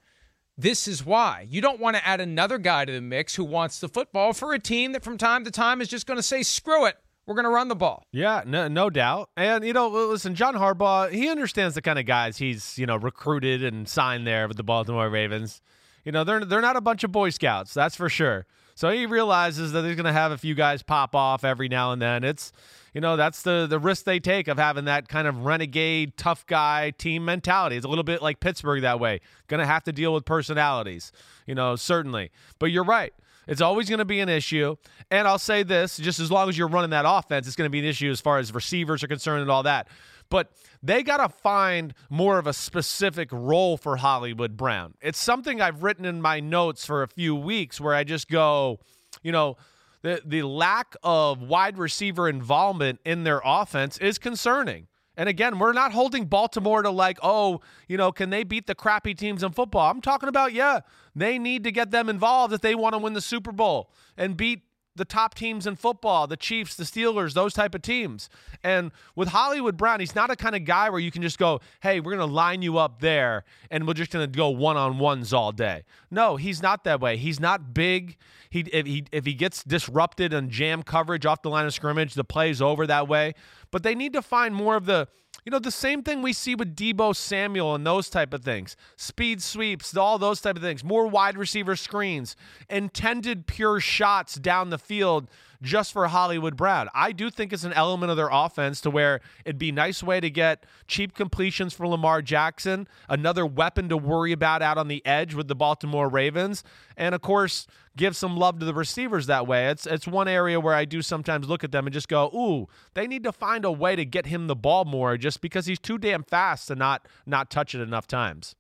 This 0.58 0.88
is 0.88 1.06
why. 1.06 1.48
You 1.50 1.62
don't 1.62 1.80
want 1.80 1.98
to 1.98 2.08
add 2.08 2.22
another 2.22 2.58
guy 2.58 2.86
to 2.86 2.92
the 2.92 3.02
mix 3.02 3.36
who 3.36 3.44
wants 3.44 3.80
the 3.80 3.90
football 3.90 4.34
for 4.34 4.54
a 4.54 4.60
team 4.60 4.94
that 4.94 5.04
from 5.04 5.18
time 5.18 5.44
to 5.44 5.52
time 5.52 5.82
is 5.82 5.90
just 5.90 6.08
going 6.08 6.18
to 6.18 6.24
say, 6.24 6.44
screw 6.44 6.86
it, 6.86 6.96
we're 7.26 7.36
going 7.36 7.46
to 7.46 7.50
run 7.52 7.68
the 7.68 7.76
ball. 7.76 8.06
Yeah, 8.12 8.44
no, 8.46 8.68
no 8.68 8.90
doubt. 8.90 9.30
And 9.36 9.66
you 9.66 9.74
know, 9.74 9.90
listen, 9.90 10.36
John 10.36 10.56
Harbaugh, 10.56 11.12
he 11.12 11.30
understands 11.30 11.76
the 11.76 11.82
kind 11.82 12.00
of 12.00 12.06
guys 12.06 12.38
he's 12.38 12.78
you 12.78 12.86
know 12.86 12.96
recruited 12.96 13.64
and 13.64 13.88
signed 13.88 14.28
there 14.28 14.48
with 14.48 14.58
the 14.58 14.64
Baltimore 14.64 15.10
Ravens. 15.10 15.62
You 16.04 16.12
know, 16.12 16.24
they're 16.24 16.46
they're 16.46 16.62
not 16.62 16.76
a 16.76 16.82
bunch 16.82 17.04
of 17.04 17.12
Boy 17.12 17.30
Scouts, 17.30 17.74
that's 17.74 17.96
for 17.96 18.10
sure. 18.10 18.46
So 18.76 18.90
he 18.90 19.06
realizes 19.06 19.72
that 19.72 19.86
he's 19.86 19.96
going 19.96 20.06
to 20.06 20.12
have 20.12 20.34
a 20.34 20.38
few 20.38 20.54
guys 20.54 20.84
pop 20.84 21.16
off 21.16 21.46
every 21.46 21.70
now 21.70 21.94
and 21.94 22.02
then. 22.02 22.24
It's 22.26 22.52
you 22.94 23.02
know 23.02 23.16
that's 23.16 23.42
the 23.42 23.66
the 23.68 23.80
risk 23.80 24.06
they 24.06 24.20
take 24.20 24.48
of 24.48 24.58
having 24.58 24.86
that 24.86 25.08
kind 25.08 25.28
of 25.28 25.46
renegade 25.46 26.18
tough 26.18 26.46
guy 26.46 26.92
team 26.92 27.26
mentality. 27.26 27.78
It's 27.78 27.86
a 27.86 27.90
little 27.90 28.04
bit 28.04 28.22
like 28.22 28.40
Pittsburgh 28.40 28.82
that 28.84 29.00
way. 29.00 29.22
To 29.48 29.66
have 29.66 29.84
to 29.86 29.94
deal 29.94 30.14
with 30.14 30.26
personalities, 30.26 31.14
you 31.48 31.56
know, 31.56 31.78
certainly. 31.78 32.30
But 32.60 32.68
you're 32.68 32.84
right. 32.84 33.14
It's 33.48 33.62
always 33.62 33.90
going 33.90 34.00
to 34.00 34.06
be 34.06 34.20
an 34.20 34.30
issue. 34.30 34.76
And 35.12 35.28
I'll 35.28 35.40
say 35.40 35.64
this 35.64 35.98
just 35.98 36.20
as 36.20 36.32
long 36.32 36.50
as 36.50 36.58
you're 36.58 36.68
running 36.68 36.92
that 36.92 37.06
offense, 37.08 37.48
it's 37.48 37.56
going 37.56 37.68
to 37.68 37.72
be 37.72 37.80
an 37.80 37.86
issue 37.86 38.10
as 38.10 38.22
far 38.22 38.40
as 38.40 38.54
receivers 38.54 39.04
are 39.04 39.08
concerned 39.08 39.42
and 39.42 39.52
all 39.52 39.64
that. 39.64 39.88
But 40.30 40.52
they 40.82 41.04
got 41.04 41.18
to 41.18 41.30
find 41.30 41.94
more 42.10 42.40
of 42.40 42.48
a 42.48 42.54
specific 42.54 43.30
role 43.32 43.78
for 43.78 43.98
Hollywood 43.98 44.58
Brown. 44.58 44.96
It's 45.02 45.20
something 45.20 45.62
I've 45.62 45.84
written 45.84 46.06
in 46.06 46.22
my 46.22 46.40
notes 46.40 46.86
for 46.86 47.04
a 47.04 47.08
few 47.08 47.36
weeks 47.36 47.80
where 47.80 47.94
I 47.94 48.04
just 48.04 48.28
go, 48.28 48.80
you 49.22 49.32
know, 49.32 49.58
the, 50.02 50.22
the 50.26 50.44
lack 50.44 50.96
of 51.04 51.42
wide 51.42 51.78
receiver 51.78 52.30
involvement 52.30 53.00
in 53.06 53.24
their 53.24 53.42
offense 53.44 53.98
is 53.98 54.18
concerning. 54.18 54.88
And 55.18 55.30
again, 55.30 55.60
we're 55.60 55.74
not 55.74 55.92
holding 55.94 56.26
Baltimore 56.26 56.82
to 56.82 56.90
like, 56.90 57.18
oh, 57.24 57.62
you 57.88 57.98
know, 57.98 58.12
can 58.12 58.30
they 58.30 58.44
beat 58.44 58.68
the 58.68 58.76
crappy 58.76 59.14
teams 59.14 59.44
in 59.44 59.52
football? 59.52 59.90
I'm 59.90 60.02
talking 60.02 60.30
about, 60.30 60.54
yeah, 60.54 60.82
they 61.16 61.40
need 61.40 61.64
to 61.64 61.72
get 61.72 61.92
them 61.92 62.10
involved 62.10 62.54
if 62.54 62.62
they 62.62 62.76
want 62.76 62.94
to 62.94 63.00
win 63.00 63.14
the 63.14 63.22
Super 63.22 63.52
Bowl 63.52 63.92
and 64.18 64.36
beat 64.36 64.64
the 64.96 65.06
top 65.06 65.36
teams 65.36 65.68
in 65.68 65.76
football, 65.76 66.28
the 66.28 66.38
Chiefs, 66.38 66.76
the 66.76 66.84
Steelers, 66.84 67.34
those 67.34 67.54
type 67.54 67.76
of 67.76 67.82
teams. 67.82 68.30
And 68.64 68.92
with 69.16 69.30
Hollywood 69.30 69.78
Brown, 69.78 70.00
he's 70.00 70.16
not 70.16 70.32
a 70.32 70.36
kind 70.36 70.56
of 70.56 70.66
guy 70.66 70.90
where 70.90 71.00
you 71.00 71.12
can 71.12 71.22
just 71.22 71.38
go, 71.38 71.60
"Hey, 71.82 72.00
we're 72.00 72.16
going 72.16 72.28
to 72.28 72.34
line 72.34 72.62
you 72.62 72.78
up 72.78 73.02
there 73.02 73.44
and 73.70 73.88
we're 73.88 73.94
just 73.94 74.12
going 74.12 74.30
to 74.30 74.38
go 74.38 74.50
one-on-ones 74.50 75.34
all 75.34 75.52
day." 75.52 75.84
No, 76.10 76.38
he's 76.38 76.62
not 76.62 76.84
that 76.86 77.02
way. 77.02 77.18
He's 77.18 77.40
not 77.40 77.74
big. 77.74 78.18
He 78.50 78.62
if 78.72 78.86
he 78.86 79.06
if 79.12 79.26
he 79.26 79.34
gets 79.34 79.64
disrupted 79.64 80.34
and 80.34 80.50
jam 80.50 80.84
coverage 80.84 81.26
off 81.26 81.42
the 81.42 81.50
line 81.50 81.66
of 81.66 81.74
scrimmage, 81.74 82.14
the 82.14 82.24
play's 82.24 82.62
over 82.62 82.88
that 82.88 83.08
way. 83.08 83.34
But 83.72 83.84
they 83.84 83.96
need 83.96 84.14
to 84.14 84.22
find 84.22 84.56
more 84.56 84.76
of 84.76 84.86
the 84.86 85.08
you 85.46 85.52
know, 85.52 85.60
the 85.60 85.70
same 85.70 86.02
thing 86.02 86.24
we 86.24 86.34
see 86.34 86.56
with 86.56 86.76
Deebo 86.76 87.16
Samuel 87.16 87.76
and 87.76 87.86
those 87.86 88.10
type 88.10 88.34
of 88.34 88.44
things. 88.44 88.76
Speed 88.98 89.44
sweeps, 89.44 89.96
all 89.96 90.18
those 90.18 90.42
type 90.42 90.56
of 90.56 90.64
things. 90.64 90.84
More 90.84 91.06
wide 91.06 91.38
receiver 91.38 91.76
screens, 91.76 92.36
intended 92.68 93.46
pure 93.46 93.80
shots 93.80 94.36
down 94.36 94.72
the 94.72 94.80
field 94.80 95.30
just 95.62 95.94
for 95.94 96.08
Hollywood 96.08 96.58
Brown. 96.58 96.90
I 96.94 97.12
do 97.12 97.30
think 97.30 97.54
it's 97.54 97.64
an 97.64 97.74
element 97.74 98.10
of 98.10 98.18
their 98.18 98.30
offense 98.32 98.82
to 98.82 98.90
where 98.90 99.22
it'd 99.46 99.60
be 99.60 99.70
a 99.70 99.74
nice 99.74 100.02
way 100.02 100.20
to 100.20 100.30
get 100.30 100.66
cheap 100.88 101.14
completions 101.14 101.74
for 101.74 101.88
Lamar 101.88 102.22
Jackson, 102.22 102.88
another 103.08 103.46
weapon 103.46 103.88
to 103.90 103.98
worry 103.98 104.32
about 104.32 104.62
out 104.62 104.78
on 104.78 104.88
the 104.88 105.06
edge 105.06 105.34
with 105.34 105.48
the 105.48 105.56
Baltimore 105.56 106.10
Ravens, 106.10 106.64
and 106.98 107.14
of 107.16 107.22
course, 107.22 107.68
give 107.98 108.16
some 108.16 108.38
love 108.38 108.60
to 108.60 108.66
the 108.66 108.74
receivers 108.74 109.28
that 109.28 109.48
way. 109.48 109.68
It's 109.68 109.86
it's 109.86 110.08
one 110.08 110.28
area 110.28 110.60
where 110.60 110.74
I 110.74 110.86
do 110.86 111.02
sometimes 111.02 111.48
look 111.48 111.64
at 111.64 111.72
them 111.72 111.88
and 111.88 111.94
just 111.94 112.08
go, 112.08 112.30
"Ooh, 112.34 112.68
they 112.94 113.08
need 113.08 113.24
to 113.24 113.32
find 113.32 113.66
a 113.66 113.72
way 113.72 113.96
to 113.96 114.06
get 114.06 114.26
him 114.26 114.48
the 114.48 114.56
ball 114.56 114.86
more 114.86 115.18
just 115.18 115.42
because 115.42 115.66
he's 115.66 115.80
too 115.80 115.98
damn 115.98 116.24
fast 116.24 116.68
to 116.68 116.76
not 116.76 117.08
not 117.26 117.50
touch 117.50 117.76
it 117.76 117.82
enough 117.82 118.08
times." 118.08 118.56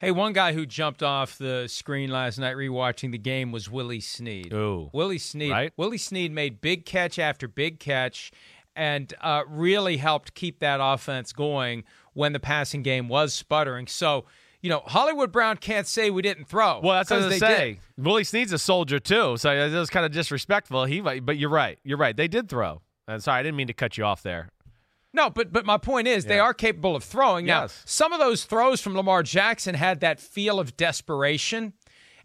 Hey, 0.00 0.10
one 0.10 0.32
guy 0.32 0.52
who 0.52 0.66
jumped 0.66 1.02
off 1.02 1.38
the 1.38 1.66
screen 1.66 2.10
last 2.10 2.38
night 2.38 2.56
rewatching 2.56 3.10
the 3.10 3.18
game 3.18 3.52
was 3.52 3.70
Willie 3.70 4.00
Snead. 4.00 4.52
Ooh. 4.52 4.90
Willie 4.92 5.18
Snead. 5.18 5.50
Right. 5.50 5.72
Willie 5.76 5.98
Snead 5.98 6.30
made 6.32 6.60
big 6.60 6.84
catch 6.84 7.18
after 7.18 7.48
big 7.48 7.78
catch 7.80 8.30
and 8.76 9.14
uh, 9.20 9.44
really 9.48 9.96
helped 9.96 10.34
keep 10.34 10.58
that 10.58 10.80
offense 10.82 11.32
going 11.32 11.84
when 12.12 12.32
the 12.32 12.40
passing 12.40 12.82
game 12.82 13.08
was 13.08 13.32
sputtering. 13.32 13.86
So, 13.86 14.26
you 14.64 14.70
know, 14.70 14.80
Hollywood 14.86 15.30
Brown 15.30 15.58
can't 15.58 15.86
say 15.86 16.08
we 16.08 16.22
didn't 16.22 16.46
throw. 16.46 16.80
Well, 16.82 16.94
that's 16.96 17.10
what 17.10 17.16
I 17.16 17.20
'cause 17.20 17.30
was 17.32 17.40
they 17.40 17.46
gonna 17.46 17.52
did. 17.54 17.76
say. 17.76 17.80
Willie 17.98 18.24
Snead's 18.24 18.50
a 18.52 18.58
soldier 18.58 18.98
too, 18.98 19.36
so 19.36 19.50
it 19.52 19.70
was 19.70 19.90
kind 19.90 20.06
of 20.06 20.12
disrespectful. 20.12 20.86
He, 20.86 21.00
but 21.00 21.36
you're 21.36 21.50
right. 21.50 21.78
You're 21.84 21.98
right. 21.98 22.16
They 22.16 22.28
did 22.28 22.48
throw. 22.48 22.80
And 23.06 23.22
sorry, 23.22 23.40
I 23.40 23.42
didn't 23.42 23.56
mean 23.56 23.66
to 23.66 23.74
cut 23.74 23.98
you 23.98 24.04
off 24.04 24.22
there. 24.22 24.48
No, 25.12 25.28
but 25.28 25.52
but 25.52 25.66
my 25.66 25.76
point 25.76 26.08
is 26.08 26.24
they 26.24 26.38
are 26.40 26.54
capable 26.54 26.96
of 26.96 27.04
throwing. 27.04 27.44
Now, 27.44 27.62
Yes. 27.64 27.82
some 27.84 28.14
of 28.14 28.18
those 28.20 28.44
throws 28.44 28.80
from 28.80 28.96
Lamar 28.96 29.22
Jackson 29.22 29.74
had 29.74 30.00
that 30.00 30.18
feel 30.18 30.58
of 30.58 30.76
desperation. 30.78 31.74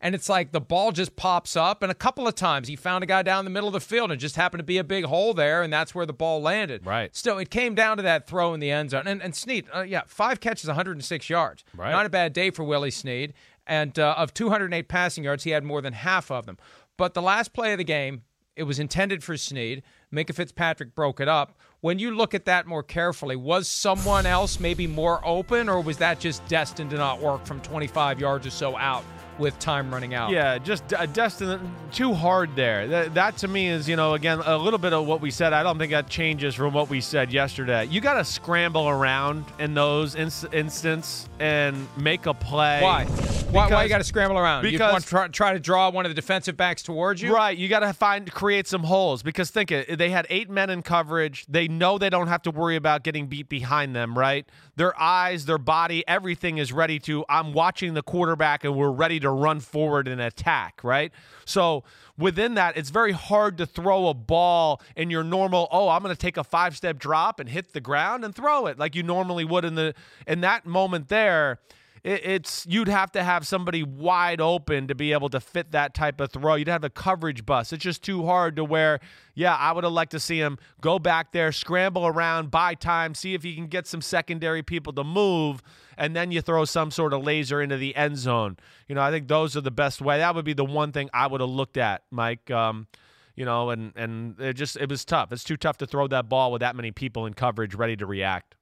And 0.01 0.15
it's 0.15 0.29
like 0.29 0.51
the 0.51 0.62
ball 0.62 0.91
just 0.91 1.15
pops 1.15 1.55
up. 1.55 1.83
And 1.83 1.91
a 1.91 1.95
couple 1.95 2.27
of 2.27 2.35
times 2.35 2.67
he 2.67 2.75
found 2.75 3.03
a 3.03 3.07
guy 3.07 3.21
down 3.21 3.43
the 3.43 3.51
middle 3.51 3.67
of 3.67 3.73
the 3.73 3.81
field 3.81 4.12
and 4.12 4.19
it 4.19 4.21
just 4.21 4.35
happened 4.35 4.59
to 4.59 4.65
be 4.65 4.77
a 4.77 4.83
big 4.83 5.05
hole 5.05 5.33
there. 5.33 5.62
And 5.62 5.71
that's 5.71 5.93
where 5.93 6.05
the 6.05 6.13
ball 6.13 6.41
landed. 6.41 6.85
Right. 6.85 7.15
Still, 7.15 7.38
it 7.38 7.49
came 7.49 7.75
down 7.75 7.97
to 7.97 8.03
that 8.03 8.27
throw 8.27 8.53
in 8.53 8.59
the 8.59 8.71
end 8.71 8.91
zone. 8.91 9.07
And, 9.07 9.21
and 9.21 9.35
Snead, 9.35 9.67
uh, 9.75 9.81
yeah, 9.81 10.01
five 10.07 10.39
catches, 10.39 10.67
106 10.67 11.29
yards. 11.29 11.63
Right. 11.75 11.91
Not 11.91 12.05
a 12.05 12.09
bad 12.09 12.33
day 12.33 12.49
for 12.49 12.63
Willie 12.63 12.91
Snead. 12.91 13.33
And 13.67 13.97
uh, 13.99 14.15
of 14.17 14.33
208 14.33 14.88
passing 14.88 15.23
yards, 15.23 15.43
he 15.43 15.51
had 15.51 15.63
more 15.63 15.81
than 15.81 15.93
half 15.93 16.31
of 16.31 16.45
them. 16.45 16.57
But 16.97 17.13
the 17.13 17.21
last 17.21 17.53
play 17.53 17.73
of 17.73 17.77
the 17.77 17.83
game, 17.83 18.23
it 18.55 18.63
was 18.63 18.79
intended 18.79 19.23
for 19.23 19.38
Snead. 19.38 19.83
Minkah 20.13 20.33
Fitzpatrick 20.33 20.95
broke 20.95 21.19
it 21.19 21.27
up. 21.27 21.57
When 21.81 21.99
you 21.99 22.12
look 22.12 22.33
at 22.33 22.45
that 22.45 22.67
more 22.67 22.83
carefully, 22.83 23.35
was 23.35 23.67
someone 23.67 24.25
else 24.25 24.59
maybe 24.59 24.85
more 24.88 25.25
open, 25.25 25.69
or 25.69 25.81
was 25.81 25.97
that 25.97 26.19
just 26.19 26.45
destined 26.47 26.89
to 26.89 26.97
not 26.97 27.21
work 27.21 27.45
from 27.45 27.62
25 27.62 28.19
yards 28.19 28.45
or 28.45 28.49
so 28.49 28.75
out 28.75 29.05
with 29.39 29.58
time 29.60 29.91
running 29.91 30.13
out? 30.13 30.32
Yeah, 30.32 30.58
just 30.58 30.93
uh, 30.93 31.06
destined 31.08 31.73
too 31.91 32.13
hard 32.13 32.56
there. 32.56 32.88
That, 32.88 33.13
that 33.15 33.38
to 33.38 33.47
me 33.47 33.67
is, 33.69 33.88
you 33.89 33.95
know, 33.95 34.13
again, 34.13 34.39
a 34.45 34.58
little 34.58 34.80
bit 34.80 34.93
of 34.93 35.08
what 35.08 35.21
we 35.21 35.32
said. 35.32 35.54
I 35.54 35.63
don't 35.63 35.80
think 35.80 35.91
that 35.91 36.10
changes 36.10 36.56
from 36.56 36.73
what 36.73 36.89
we 36.89 37.02
said 37.02 37.32
yesterday. 37.32 37.86
You 37.86 38.02
got 38.02 38.15
to 38.15 38.25
scramble 38.25 38.88
around 38.88 39.45
in 39.58 39.73
those 39.73 40.15
ins- 40.15 40.45
instance 40.52 41.28
and 41.39 41.88
make 41.97 42.25
a 42.25 42.34
play. 42.34 42.82
Why? 42.82 43.06
Why, 43.06 43.67
why 43.67 43.84
you 43.84 43.89
got 43.89 43.97
to 43.97 44.04
scramble 44.04 44.38
around? 44.38 44.62
Because, 44.62 44.80
you 44.80 44.91
want 44.91 45.04
to 45.04 45.10
try, 45.10 45.28
try 45.30 45.54
to 45.54 45.60
draw 45.60 45.89
one 45.89 46.06
of 46.06 46.12
the 46.12 46.15
defensive 46.15 46.56
backs 46.56 46.84
towards 46.84 47.19
you? 47.19 47.34
Right, 47.34 47.58
you 47.58 47.67
got 47.67 47.80
to 47.80 47.93
find 47.93 48.32
create 48.32 48.67
some 48.67 48.84
holes 48.84 49.23
because 49.23 49.49
think 49.49 49.71
it. 49.71 49.97
They 49.97 50.12
had 50.12 50.28
eight 50.30 50.52
men 50.52 50.69
in 50.69 50.84
coverage. 50.84 51.45
They 51.49 51.67
know 51.67 51.97
they 51.97 52.12
don't 52.12 52.28
have 52.28 52.43
to 52.43 52.52
worry 52.52 52.75
about 52.75 53.04
getting 53.04 53.25
beat 53.25 53.49
behind 53.49 53.95
them. 53.95 54.15
Right, 54.15 54.45
their 54.80 54.98
eyes, 55.00 55.46
their 55.46 55.58
body, 55.58 56.08
everything 56.08 56.58
is 56.58 56.72
ready 56.72 57.00
to. 57.00 57.26
I'm 57.28 57.52
watching 57.52 57.96
the 57.96 58.02
quarterback, 58.02 58.63
and 58.63 58.78
we're 58.78 58.89
ready 58.92 59.20
to 59.20 59.30
run 59.30 59.60
forward 59.60 60.08
and 60.08 60.22
attack. 60.22 60.80
Right, 60.84 61.12
so 61.44 61.84
within 62.18 62.54
that, 62.54 62.78
it's 62.78 62.89
very 62.89 63.12
hard 63.12 63.58
to 63.58 63.65
throw 63.65 64.08
a 64.08 64.13
ball 64.13 64.82
in 64.96 65.10
your 65.10 65.24
normal. 65.26 65.68
Oh, 65.70 65.89
I'm 65.89 66.02
going 66.02 66.15
to 66.15 66.20
take 66.20 66.38
a 66.38 66.46
five 66.46 66.78
step 66.78 66.98
drop 66.98 67.42
and 67.42 67.50
hit 67.50 67.74
the 67.74 67.82
ground 67.82 68.24
and 68.24 68.34
throw 68.34 68.68
it 68.68 68.80
like 68.80 68.96
you 68.96 69.04
normally 69.04 69.44
would 69.44 69.65
in 69.65 69.76
the 69.76 69.94
in 70.26 70.39
that 70.42 70.65
moment 70.65 71.10
there 71.10 71.60
it, 72.03 72.25
it's 72.25 72.65
you'd 72.69 72.88
have 72.88 73.12
to 73.13 73.23
have 73.23 73.45
somebody 73.45 73.83
wide 73.83 74.41
open 74.41 74.88
to 74.88 74.95
be 74.95 75.13
able 75.13 75.29
to 75.29 75.39
fit 75.39 75.71
that 75.71 75.93
type 75.93 76.19
of 76.19 76.31
throw. 76.31 76.55
You'd 76.55 76.67
have 76.67 76.83
a 76.83 76.89
coverage 76.89 77.45
bust. 77.45 77.73
It's 77.73 77.83
just 77.83 78.03
too 78.03 78.25
hard 78.25 78.55
to 78.55 78.63
where, 78.63 78.99
yeah, 79.35 79.55
I 79.55 79.71
would 79.71 79.83
have 79.83 79.93
liked 79.93 80.12
to 80.12 80.19
see 80.19 80.39
him 80.39 80.57
go 80.81 80.99
back 80.99 81.31
there, 81.31 81.51
scramble 81.51 82.05
around, 82.05 82.51
buy 82.51 82.75
time, 82.75 83.15
see 83.15 83.33
if 83.33 83.43
he 83.43 83.55
can 83.55 83.67
get 83.67 83.88
some 83.88 84.01
secondary 84.01 84.63
people 84.63 84.93
to 84.93 85.03
move, 85.03 85.62
and 85.97 86.15
then 86.15 86.31
you 86.31 86.41
throw 86.41 86.65
some 86.65 86.91
sort 86.91 87.13
of 87.13 87.23
laser 87.23 87.62
into 87.62 87.77
the 87.77 87.95
end 87.95 88.17
zone. 88.17 88.57
You 88.88 88.95
know, 88.95 89.01
I 89.01 89.12
think 89.12 89.27
those 89.27 89.55
are 89.57 89.62
the 89.62 89.71
best 89.71 90.01
way. 90.01 90.19
That 90.19 90.35
would 90.35 90.45
be 90.45 90.53
the 90.53 90.65
one 90.65 90.91
thing 90.91 91.09
I 91.13 91.27
would 91.27 91.41
have 91.41 91.49
looked 91.49 91.77
at, 91.77 92.03
Mike. 92.12 92.49
Um, 92.51 92.88
you 93.35 93.45
know, 93.45 93.69
and 93.69 93.93
and 93.95 94.38
it 94.39 94.53
just 94.53 94.75
it 94.75 94.89
was 94.89 95.05
tough. 95.05 95.31
It's 95.31 95.45
too 95.45 95.55
tough 95.55 95.77
to 95.77 95.88
throw 95.88 96.07
that 96.07 96.27
ball 96.27 96.51
with 96.51 96.59
that 96.59 96.75
many 96.75 96.91
people 96.91 97.25
in 97.25 97.33
coverage 97.33 97.73
ready 97.73 97.95
to 97.95 98.05
react. 98.05 98.55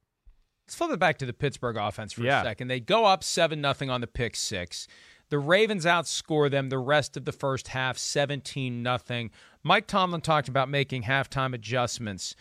Let's 0.68 0.76
flip 0.76 0.92
it 0.92 1.00
back 1.00 1.18
to 1.20 1.26
the 1.26 1.32
Pittsburgh 1.32 1.78
offense 1.78 2.12
for 2.12 2.24
Yeah. 2.24 2.42
a 2.42 2.44
second. 2.44 2.68
They 2.68 2.82
go 2.82 3.06
up 3.06 3.24
7 3.24 3.62
nothing 3.62 3.90
on 3.90 4.02
the 4.02 4.08
pick 4.08 4.36
six. 4.36 4.86
The 5.30 5.40
Ravens 5.40 5.86
outscore 5.86 6.52
them 6.52 6.68
the 6.68 6.78
rest 6.78 7.16
of 7.16 7.24
the 7.24 7.32
first 7.32 7.70
half 7.70 7.98
17 7.98 8.84
nothing. 8.84 9.32
Mike 9.64 9.88
Tomlin 9.88 10.20
talked 10.22 10.50
about 10.50 10.68
making 10.68 11.04
halftime 11.04 11.54
adjustments. 11.54 12.36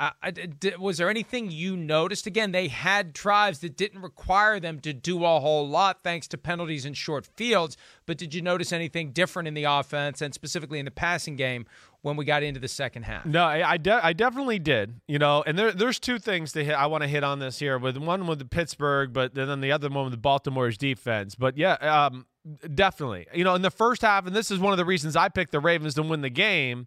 I, 0.00 0.12
I- 0.22 0.30
d- 0.32 0.74
was 0.78 0.98
there 0.98 1.08
anything 1.10 1.50
you 1.52 1.76
noticed? 1.76 2.26
Again, 2.26 2.50
they 2.52 2.66
had 2.68 3.12
drives 3.12 3.60
that 3.60 3.76
didn't 3.76 4.02
require 4.02 4.58
them 4.60 4.78
to 4.80 4.92
do 4.92 5.24
a 5.24 5.40
whole 5.40 5.68
lot 5.68 6.04
thanks 6.04 6.26
to 6.28 6.38
penalties 6.38 6.84
and 6.84 6.96
short 6.96 7.26
fields. 7.26 7.76
But 8.06 8.18
did 8.18 8.34
you 8.34 8.42
notice 8.42 8.72
anything 8.72 9.10
different 9.12 9.46
in 9.48 9.54
the 9.54 9.64
offense 9.64 10.20
and 10.22 10.32
specifically 10.34 10.78
in 10.80 10.84
the 10.84 10.90
passing 10.92 11.34
game 11.36 11.66
when 12.02 12.16
we 12.16 12.24
got 12.24 12.42
into 12.42 12.60
the 12.60 12.68
second 12.68 13.04
half? 13.04 13.26
No, 13.26 13.44
I 13.44 13.72
I, 13.72 13.76
de- 13.76 14.04
I 14.06 14.12
definitely 14.12 14.58
did. 14.58 15.00
You 15.06 15.18
know, 15.18 15.42
and 15.46 15.58
there 15.58 15.72
there's 15.72 15.98
two 15.98 16.18
things 16.18 16.52
to 16.52 16.64
hit. 16.64 16.74
I 16.74 16.86
want 16.86 17.02
to 17.02 17.08
hit 17.08 17.24
on 17.24 17.38
this 17.38 17.58
here. 17.58 17.78
With 17.78 17.96
one 17.96 18.26
with 18.26 18.38
the 18.38 18.44
Pittsburgh, 18.44 19.12
but 19.12 19.34
then 19.34 19.60
the 19.60 19.72
other 19.72 19.88
one 19.88 20.04
with 20.04 20.12
the 20.12 20.18
Baltimore's 20.18 20.78
defense. 20.78 21.34
But 21.34 21.56
yeah, 21.56 21.74
um, 21.74 22.26
definitely. 22.74 23.26
You 23.34 23.44
know, 23.44 23.54
in 23.54 23.62
the 23.62 23.70
first 23.70 24.02
half, 24.02 24.26
and 24.26 24.34
this 24.34 24.50
is 24.50 24.58
one 24.58 24.72
of 24.72 24.78
the 24.78 24.84
reasons 24.84 25.16
I 25.16 25.28
picked 25.28 25.52
the 25.52 25.60
Ravens 25.60 25.94
to 25.94 26.02
win 26.02 26.20
the 26.20 26.30
game, 26.30 26.86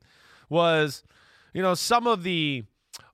was, 0.50 1.04
you 1.54 1.62
know, 1.62 1.74
some 1.74 2.08
of 2.08 2.24
the 2.24 2.64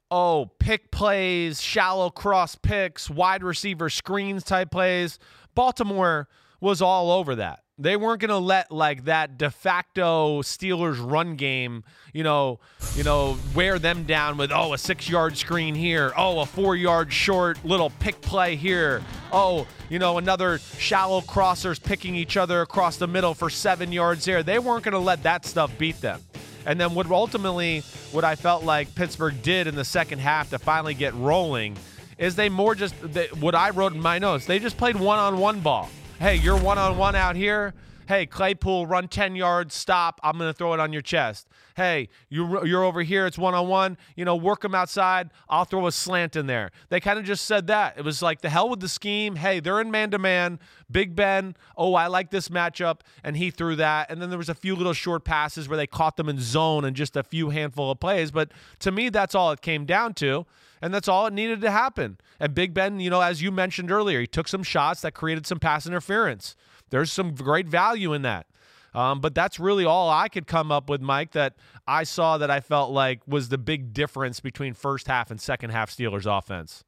oh 0.09 0.51
pick 0.59 0.91
plays, 0.91 1.61
shallow 1.61 2.09
cross 2.09 2.55
picks, 2.55 3.09
wide 3.09 3.43
receiver 3.43 3.89
screens 3.89 4.43
type 4.43 4.71
plays. 4.71 5.19
Baltimore 5.55 6.27
was 6.61 6.81
all 6.81 7.11
over 7.11 7.35
that. 7.35 7.63
They 7.79 7.95
weren't 7.95 8.21
going 8.21 8.29
to 8.29 8.37
let 8.37 8.71
like 8.71 9.05
that 9.05 9.37
de 9.37 9.51
facto 9.51 10.41
Steelers 10.41 10.97
run 10.99 11.35
game, 11.35 11.83
you 12.11 12.23
know, 12.23 12.59
you 12.95 13.03
know, 13.03 13.37
wear 13.53 13.77
them 13.77 14.05
down 14.05 14.37
with 14.37 14.51
oh 14.51 14.73
a 14.73 14.77
6-yard 14.77 15.37
screen 15.37 15.75
here, 15.75 16.11
oh 16.17 16.39
a 16.39 16.45
4-yard 16.45 17.13
short 17.13 17.63
little 17.63 17.91
pick 17.99 18.19
play 18.21 18.55
here. 18.55 19.03
Oh, 19.31 19.67
you 19.89 19.99
know, 19.99 20.17
another 20.17 20.57
shallow 20.57 21.21
crossers 21.21 21.81
picking 21.81 22.15
each 22.15 22.35
other 22.35 22.61
across 22.61 22.97
the 22.97 23.07
middle 23.07 23.35
for 23.35 23.47
7 23.47 23.91
yards 23.91 24.25
here. 24.25 24.41
They 24.41 24.57
weren't 24.57 24.83
going 24.83 24.93
to 24.93 24.99
let 24.99 25.21
that 25.21 25.45
stuff 25.45 25.77
beat 25.77 26.01
them. 26.01 26.21
And 26.65 26.81
then 26.81 26.95
what 26.95 27.05
ultimately 27.11 27.81
what 28.11 28.23
I 28.23 28.33
felt 28.33 28.63
like 28.63 28.95
Pittsburgh 28.95 29.39
did 29.43 29.67
in 29.67 29.75
the 29.75 29.85
second 29.85 30.17
half 30.17 30.49
to 30.49 30.57
finally 30.57 30.95
get 30.95 31.13
rolling 31.13 31.77
is 32.17 32.35
they 32.35 32.49
more 32.49 32.73
just 32.73 32.95
they, 33.03 33.27
what 33.39 33.53
I 33.53 33.69
wrote 33.69 33.93
in 33.93 34.01
my 34.01 34.17
notes. 34.17 34.47
They 34.47 34.57
just 34.57 34.77
played 34.77 34.95
one-on-one 34.95 35.59
ball. 35.59 35.89
Hey, 36.19 36.37
you're 36.37 36.57
one-on-one 36.57 37.15
out 37.15 37.35
here. 37.35 37.75
Hey, 38.07 38.25
Claypool, 38.25 38.87
run 38.87 39.09
10 39.09 39.35
yards, 39.35 39.75
stop. 39.75 40.21
I'm 40.23 40.37
going 40.37 40.49
to 40.49 40.57
throw 40.57 40.73
it 40.73 40.79
on 40.79 40.93
your 40.93 41.01
chest. 41.01 41.45
Hey, 41.75 42.07
you're, 42.29 42.65
you're 42.65 42.85
over 42.85 43.03
here. 43.03 43.25
It's 43.25 43.37
one 43.37 43.53
on 43.53 43.67
one. 43.67 43.97
You 44.15 44.23
know, 44.23 44.33
work 44.33 44.61
them 44.61 44.73
outside. 44.73 45.29
I'll 45.49 45.65
throw 45.65 45.87
a 45.87 45.91
slant 45.91 46.37
in 46.37 46.47
there. 46.47 46.71
They 46.87 47.01
kind 47.01 47.19
of 47.19 47.25
just 47.25 47.45
said 47.45 47.67
that. 47.67 47.97
It 47.97 48.05
was 48.05 48.21
like 48.21 48.39
the 48.39 48.49
hell 48.49 48.69
with 48.69 48.79
the 48.79 48.87
scheme. 48.87 49.35
Hey, 49.35 49.59
they're 49.59 49.81
in 49.81 49.91
man 49.91 50.11
to 50.11 50.19
man. 50.19 50.59
Big 50.89 51.17
Ben, 51.17 51.57
oh, 51.75 51.95
I 51.95 52.07
like 52.07 52.31
this 52.31 52.47
matchup. 52.47 53.01
And 53.25 53.35
he 53.35 53.51
threw 53.51 53.75
that. 53.75 54.09
And 54.09 54.21
then 54.21 54.29
there 54.29 54.37
was 54.37 54.47
a 54.47 54.55
few 54.55 54.73
little 54.73 54.93
short 54.93 55.25
passes 55.25 55.67
where 55.67 55.75
they 55.75 55.85
caught 55.85 56.15
them 56.15 56.29
in 56.29 56.39
zone 56.39 56.85
and 56.85 56.95
just 56.95 57.17
a 57.17 57.23
few 57.23 57.49
handful 57.49 57.91
of 57.91 57.99
plays. 57.99 58.31
But 58.31 58.53
to 58.79 58.91
me, 58.91 59.09
that's 59.09 59.35
all 59.35 59.51
it 59.51 59.59
came 59.59 59.83
down 59.83 60.13
to. 60.15 60.45
And 60.81 60.93
that's 60.93 61.09
all 61.09 61.25
it 61.25 61.33
needed 61.33 61.59
to 61.61 61.71
happen. 61.71 62.19
And 62.39 62.53
Big 62.53 62.73
Ben, 62.73 63.01
you 63.01 63.09
know, 63.09 63.19
as 63.19 63.41
you 63.41 63.51
mentioned 63.51 63.91
earlier, 63.91 64.21
he 64.21 64.27
took 64.27 64.47
some 64.47 64.63
shots 64.63 65.01
that 65.01 65.13
created 65.13 65.45
some 65.45 65.59
pass 65.59 65.85
interference. 65.85 66.55
There's 66.89 67.11
some 67.11 67.35
great 67.35 67.67
value 67.67 68.13
in 68.13 68.21
that. 68.23 68.47
Um, 68.93 69.21
but 69.21 69.35
that's 69.35 69.59
really 69.59 69.85
all 69.85 70.09
I 70.09 70.27
could 70.27 70.47
come 70.47 70.71
up 70.71 70.89
with, 70.89 71.01
Mike, 71.01 71.33
that 71.33 71.55
I 71.87 72.03
saw 72.03 72.37
that 72.39 72.49
I 72.49 72.61
felt 72.61 72.91
like 72.91 73.21
was 73.27 73.49
the 73.49 73.57
big 73.57 73.93
difference 73.93 74.39
between 74.39 74.73
first 74.73 75.07
half 75.07 75.29
and 75.29 75.39
second 75.39 75.69
half 75.69 75.91
Steelers 75.91 76.25
offense. 76.25 76.83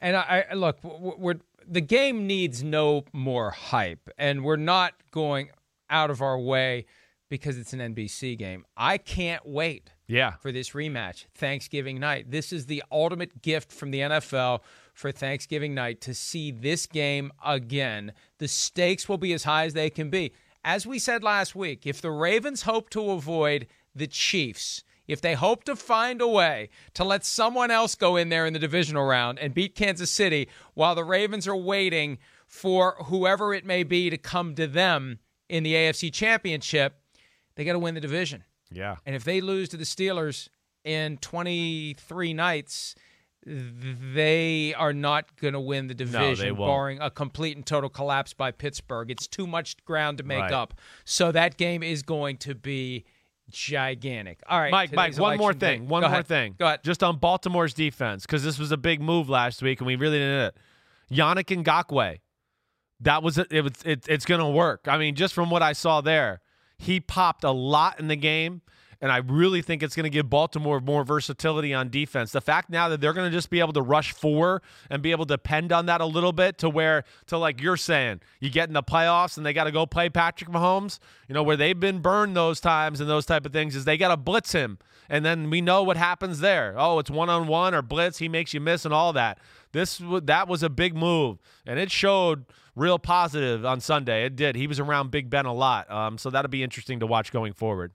And 0.00 0.16
I, 0.16 0.46
I 0.50 0.54
look, 0.54 0.78
we're 0.82 1.36
the 1.66 1.80
game 1.80 2.26
needs 2.26 2.64
no 2.64 3.04
more 3.12 3.50
hype, 3.50 4.10
and 4.18 4.44
we're 4.44 4.56
not 4.56 4.94
going 5.12 5.50
out 5.88 6.10
of 6.10 6.20
our 6.20 6.38
way 6.38 6.86
because 7.28 7.56
it's 7.56 7.72
an 7.72 7.78
NBC 7.78 8.36
game. 8.36 8.64
I 8.76 8.98
can't 8.98 9.46
wait 9.46 9.92
yeah. 10.06 10.32
for 10.32 10.52
this 10.52 10.70
rematch 10.70 11.26
Thanksgiving 11.34 12.00
night. 12.00 12.30
This 12.30 12.52
is 12.52 12.66
the 12.66 12.82
ultimate 12.90 13.42
gift 13.42 13.72
from 13.72 13.90
the 13.90 14.00
NFL 14.00 14.60
for 14.92 15.12
Thanksgiving 15.12 15.74
night 15.74 16.00
to 16.02 16.14
see 16.14 16.50
this 16.50 16.86
game 16.86 17.32
again. 17.44 18.12
The 18.38 18.48
stakes 18.48 19.08
will 19.08 19.18
be 19.18 19.32
as 19.32 19.44
high 19.44 19.64
as 19.64 19.74
they 19.74 19.90
can 19.90 20.10
be. 20.10 20.32
As 20.64 20.86
we 20.86 20.98
said 20.98 21.22
last 21.22 21.54
week, 21.56 21.86
if 21.86 22.00
the 22.00 22.10
Ravens 22.10 22.62
hope 22.62 22.90
to 22.90 23.10
avoid 23.10 23.66
the 23.94 24.06
Chiefs, 24.06 24.84
if 25.08 25.20
they 25.20 25.34
hope 25.34 25.64
to 25.64 25.74
find 25.74 26.20
a 26.20 26.28
way 26.28 26.68
to 26.94 27.04
let 27.04 27.24
someone 27.24 27.70
else 27.70 27.94
go 27.94 28.16
in 28.16 28.28
there 28.28 28.46
in 28.46 28.52
the 28.52 28.58
divisional 28.58 29.04
round 29.04 29.38
and 29.38 29.54
beat 29.54 29.74
Kansas 29.74 30.10
City 30.10 30.48
while 30.74 30.94
the 30.94 31.04
Ravens 31.04 31.48
are 31.48 31.56
waiting 31.56 32.18
for 32.46 32.96
whoever 33.06 33.52
it 33.54 33.64
may 33.64 33.82
be 33.82 34.10
to 34.10 34.18
come 34.18 34.54
to 34.54 34.66
them 34.66 35.18
in 35.48 35.64
the 35.64 35.74
AFC 35.74 36.12
Championship, 36.12 36.94
they 37.56 37.64
got 37.64 37.72
to 37.72 37.78
win 37.78 37.94
the 37.94 38.00
division. 38.00 38.44
Yeah. 38.70 38.96
And 39.04 39.16
if 39.16 39.24
they 39.24 39.40
lose 39.40 39.68
to 39.70 39.76
the 39.76 39.84
Steelers 39.84 40.48
in 40.84 41.18
23 41.18 42.34
nights, 42.34 42.94
they 43.44 44.72
are 44.74 44.92
not 44.92 45.36
going 45.36 45.54
to 45.54 45.60
win 45.60 45.88
the 45.88 45.94
division, 45.94 46.48
no, 46.48 46.54
barring 46.54 47.00
a 47.00 47.10
complete 47.10 47.56
and 47.56 47.66
total 47.66 47.90
collapse 47.90 48.32
by 48.32 48.52
Pittsburgh. 48.52 49.10
It's 49.10 49.26
too 49.26 49.46
much 49.46 49.82
ground 49.84 50.18
to 50.18 50.24
make 50.24 50.40
right. 50.40 50.52
up. 50.52 50.74
So 51.04 51.32
that 51.32 51.56
game 51.56 51.82
is 51.82 52.02
going 52.02 52.36
to 52.38 52.54
be 52.54 53.04
gigantic. 53.50 54.40
All 54.48 54.60
right, 54.60 54.70
Mike. 54.70 54.92
Mike, 54.92 55.18
one 55.18 55.38
more 55.38 55.52
thing. 55.52 55.82
Day. 55.82 55.86
One 55.86 56.02
Go 56.02 56.08
more 56.08 56.14
ahead. 56.14 56.26
thing. 56.26 56.54
Go 56.58 56.66
ahead. 56.66 56.84
Just 56.84 57.02
on 57.02 57.18
Baltimore's 57.18 57.74
defense, 57.74 58.22
because 58.26 58.44
this 58.44 58.58
was 58.58 58.70
a 58.70 58.76
big 58.76 59.00
move 59.00 59.28
last 59.28 59.60
week, 59.60 59.80
and 59.80 59.86
we 59.86 59.96
really 59.96 60.18
didn't. 60.18 60.46
It. 60.46 60.56
Yannick 61.10 61.64
Ngakoue. 61.64 62.18
That 63.00 63.22
was 63.24 63.38
it. 63.38 63.50
Was 63.52 63.72
it, 63.84 64.06
it's 64.08 64.24
going 64.24 64.40
to 64.40 64.48
work. 64.48 64.86
I 64.86 64.98
mean, 64.98 65.16
just 65.16 65.34
from 65.34 65.50
what 65.50 65.62
I 65.62 65.72
saw 65.72 66.00
there, 66.00 66.40
he 66.78 67.00
popped 67.00 67.42
a 67.42 67.50
lot 67.50 67.98
in 67.98 68.06
the 68.06 68.16
game. 68.16 68.62
And 69.02 69.10
I 69.10 69.16
really 69.16 69.62
think 69.62 69.82
it's 69.82 69.96
going 69.96 70.04
to 70.04 70.10
give 70.10 70.30
Baltimore 70.30 70.80
more 70.80 71.02
versatility 71.02 71.74
on 71.74 71.90
defense. 71.90 72.30
The 72.30 72.40
fact 72.40 72.70
now 72.70 72.88
that 72.88 73.00
they're 73.00 73.12
going 73.12 73.28
to 73.28 73.36
just 73.36 73.50
be 73.50 73.58
able 73.58 73.72
to 73.72 73.82
rush 73.82 74.12
four 74.12 74.62
and 74.88 75.02
be 75.02 75.10
able 75.10 75.26
to 75.26 75.34
depend 75.34 75.72
on 75.72 75.86
that 75.86 76.00
a 76.00 76.06
little 76.06 76.32
bit 76.32 76.56
to 76.58 76.70
where, 76.70 77.02
to 77.26 77.36
like 77.36 77.60
you're 77.60 77.76
saying, 77.76 78.20
you 78.38 78.48
get 78.48 78.68
in 78.68 78.74
the 78.74 78.82
playoffs 78.82 79.36
and 79.36 79.44
they 79.44 79.52
got 79.52 79.64
to 79.64 79.72
go 79.72 79.86
play 79.86 80.08
Patrick 80.08 80.48
Mahomes, 80.48 81.00
you 81.26 81.34
know, 81.34 81.42
where 81.42 81.56
they've 81.56 81.78
been 81.78 81.98
burned 81.98 82.36
those 82.36 82.60
times 82.60 83.00
and 83.00 83.10
those 83.10 83.26
type 83.26 83.44
of 83.44 83.52
things 83.52 83.74
is 83.74 83.84
they 83.84 83.96
got 83.96 84.08
to 84.08 84.16
blitz 84.16 84.52
him. 84.52 84.78
And 85.08 85.24
then 85.24 85.50
we 85.50 85.60
know 85.60 85.82
what 85.82 85.96
happens 85.96 86.38
there. 86.38 86.74
Oh, 86.78 87.00
it's 87.00 87.10
one 87.10 87.28
on 87.28 87.48
one 87.48 87.74
or 87.74 87.82
blitz. 87.82 88.18
He 88.18 88.28
makes 88.28 88.54
you 88.54 88.60
miss 88.60 88.84
and 88.84 88.94
all 88.94 89.12
that. 89.14 89.38
This 89.72 90.00
that 90.22 90.48
was 90.48 90.62
a 90.62 90.70
big 90.70 90.94
move, 90.94 91.38
and 91.66 91.78
it 91.78 91.90
showed 91.90 92.44
real 92.76 92.98
positive 92.98 93.64
on 93.64 93.80
Sunday. 93.80 94.24
It 94.26 94.36
did. 94.36 94.54
He 94.54 94.66
was 94.66 94.78
around 94.78 95.10
Big 95.10 95.28
Ben 95.28 95.46
a 95.46 95.52
lot, 95.52 95.90
um, 95.90 96.18
so 96.18 96.30
that'll 96.30 96.50
be 96.50 96.62
interesting 96.62 97.00
to 97.00 97.06
watch 97.06 97.32
going 97.32 97.54
forward. 97.54 97.92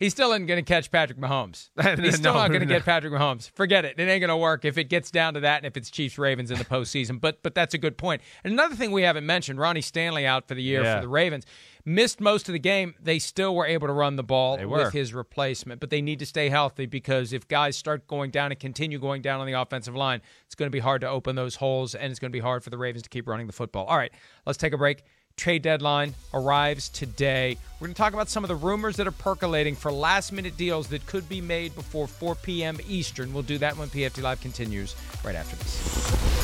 He 0.00 0.08
still 0.10 0.32
isn't 0.32 0.46
going 0.46 0.58
to 0.58 0.66
catch 0.68 0.90
Patrick 0.90 1.18
Mahomes. 1.18 1.68
He's 2.00 2.16
still 2.16 2.32
No, 2.32 2.40
not 2.40 2.48
going 2.48 2.60
to 2.60 2.66
no. 2.66 2.74
get 2.74 2.84
Patrick 2.86 3.12
Mahomes. 3.12 3.50
Forget 3.50 3.84
it. 3.84 4.00
It 4.00 4.08
ain't 4.08 4.20
going 4.20 4.28
to 4.30 4.36
work 4.36 4.64
if 4.64 4.78
it 4.78 4.84
gets 4.84 5.10
down 5.10 5.34
to 5.34 5.40
that 5.40 5.58
and 5.58 5.66
if 5.66 5.76
it's 5.76 5.90
Chiefs 5.90 6.16
Ravens 6.18 6.50
in 6.50 6.58
the 6.58 6.64
postseason. 6.64 7.20
But 7.20 7.42
but 7.42 7.54
that's 7.54 7.74
a 7.74 7.78
good 7.78 7.98
point. 7.98 8.22
And 8.42 8.52
another 8.54 8.74
thing 8.74 8.90
we 8.92 9.02
haven't 9.02 9.26
mentioned: 9.26 9.60
Ronnie 9.60 9.82
Stanley 9.82 10.26
out 10.26 10.48
for 10.48 10.54
the 10.54 10.62
year 10.62 10.82
Yeah. 10.82 10.96
for 10.96 11.02
the 11.02 11.08
Ravens. 11.08 11.44
Missed 11.86 12.20
most 12.20 12.46
of 12.48 12.52
the 12.52 12.58
game. 12.58 12.94
They 13.02 13.18
still 13.18 13.54
were 13.54 13.64
able 13.66 13.86
to 13.86 13.92
run 13.94 14.16
the 14.16 14.22
ball 14.22 14.58
with 14.66 14.92
his 14.92 15.14
replacement, 15.14 15.80
but 15.80 15.88
they 15.88 16.02
need 16.02 16.18
to 16.18 16.26
stay 16.26 16.50
healthy 16.50 16.84
because 16.84 17.32
if 17.32 17.48
guys 17.48 17.74
start 17.76 18.06
going 18.06 18.30
down 18.30 18.52
and 18.52 18.60
continue 18.60 18.98
going 18.98 19.22
down 19.22 19.40
on 19.40 19.46
the 19.46 19.54
offensive 19.54 19.94
line, 19.96 20.20
it's 20.44 20.54
going 20.54 20.66
to 20.66 20.70
be 20.74 20.78
hard 20.80 21.00
to 21.00 21.08
open 21.08 21.36
those 21.36 21.54
holes, 21.56 21.94
and 21.94 22.10
it's 22.10 22.20
going 22.20 22.30
to 22.30 22.36
be 22.36 22.40
hard 22.40 22.62
for 22.62 22.68
the 22.68 22.76
Ravens 22.76 23.02
to 23.04 23.08
keep 23.08 23.26
running 23.26 23.46
the 23.46 23.52
football. 23.54 23.86
All 23.86 23.96
right, 23.96 24.12
let's 24.44 24.58
take 24.58 24.74
a 24.74 24.78
break. 24.78 25.02
Trade 25.36 25.62
deadline 25.62 26.14
arrives 26.34 26.88
today. 26.88 27.56
We're 27.78 27.86
going 27.86 27.94
to 27.94 27.98
talk 27.98 28.12
about 28.12 28.28
some 28.28 28.44
of 28.44 28.48
the 28.48 28.56
rumors 28.56 28.96
that 28.96 29.06
are 29.06 29.12
percolating 29.12 29.74
for 29.74 29.90
last 29.90 30.32
minute 30.32 30.56
deals 30.56 30.88
that 30.88 31.06
could 31.06 31.28
be 31.28 31.40
made 31.40 31.74
before 31.74 32.06
4 32.06 32.34
p.m. 32.34 32.78
Eastern. 32.86 33.32
We'll 33.32 33.42
do 33.42 33.58
that 33.58 33.76
when 33.76 33.88
PFT 33.88 34.22
Live 34.22 34.40
continues 34.40 34.94
right 35.24 35.34
after 35.34 35.56
this. 35.56 36.40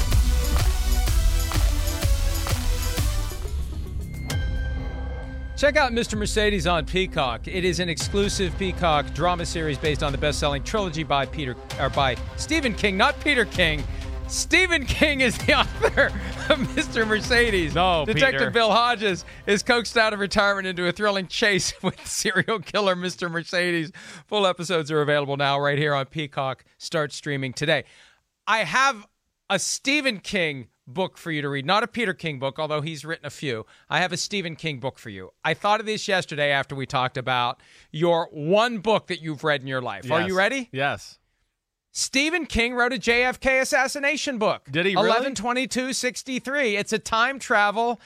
Check 5.56 5.76
out 5.78 5.92
Mr. 5.92 6.18
Mercedes 6.18 6.66
on 6.66 6.84
Peacock. 6.84 7.48
It 7.48 7.64
is 7.64 7.80
an 7.80 7.88
exclusive 7.88 8.56
Peacock 8.58 9.14
drama 9.14 9.46
series 9.46 9.78
based 9.78 10.02
on 10.02 10.12
the 10.12 10.18
best-selling 10.18 10.62
trilogy 10.62 11.02
by 11.02 11.24
Peter 11.24 11.56
or 11.80 11.88
by 11.88 12.16
Stephen 12.36 12.74
King, 12.74 12.98
not 12.98 13.18
Peter 13.20 13.46
King. 13.46 13.82
Stephen 14.28 14.84
King 14.84 15.22
is 15.22 15.38
the 15.38 15.54
author 15.58 16.12
Mr. 16.76 17.06
Mercedes. 17.06 17.74
No, 17.74 18.04
Detective 18.06 18.38
Peter. 18.38 18.50
Bill 18.50 18.70
Hodges 18.70 19.24
is 19.46 19.64
coaxed 19.64 19.96
out 19.96 20.12
of 20.12 20.20
retirement 20.20 20.66
into 20.66 20.86
a 20.86 20.92
thrilling 20.92 21.26
chase 21.26 21.72
with 21.82 22.06
serial 22.06 22.60
killer 22.60 22.94
Mr. 22.94 23.28
Mercedes. 23.30 23.90
Full 24.28 24.46
episodes 24.46 24.90
are 24.92 25.02
available 25.02 25.36
now 25.36 25.58
right 25.58 25.76
here 25.76 25.92
on 25.92 26.06
Peacock. 26.06 26.64
Start 26.78 27.12
streaming 27.12 27.52
today. 27.52 27.84
I 28.46 28.58
have 28.58 29.06
a 29.50 29.58
Stephen 29.58 30.20
King 30.20 30.68
book 30.86 31.18
for 31.18 31.32
you 31.32 31.42
to 31.42 31.48
read, 31.48 31.66
not 31.66 31.82
a 31.82 31.88
Peter 31.88 32.14
King 32.14 32.38
book, 32.38 32.60
although 32.60 32.80
he's 32.80 33.04
written 33.04 33.26
a 33.26 33.30
few. 33.30 33.66
I 33.90 33.98
have 33.98 34.12
a 34.12 34.16
Stephen 34.16 34.54
King 34.54 34.78
book 34.78 34.98
for 35.00 35.10
you. 35.10 35.32
I 35.44 35.54
thought 35.54 35.80
of 35.80 35.86
this 35.86 36.06
yesterday 36.06 36.52
after 36.52 36.76
we 36.76 36.86
talked 36.86 37.16
about 37.16 37.60
your 37.90 38.28
one 38.30 38.78
book 38.78 39.08
that 39.08 39.20
you've 39.20 39.42
read 39.42 39.62
in 39.62 39.66
your 39.66 39.82
life. 39.82 40.08
Are 40.10 40.22
you 40.22 40.36
ready? 40.36 40.68
Yes. 40.72 41.18
Stephen 41.96 42.44
King 42.44 42.74
wrote 42.74 42.92
a 42.92 42.98
JFK 42.98 43.62
assassination 43.62 44.36
book. 44.36 44.66
Did 44.70 44.84
he 44.84 44.94
really? 44.94 45.08
112263. 45.08 46.76
It's 46.76 46.92
a 46.92 46.98
time 46.98 47.38
travel 47.38 47.98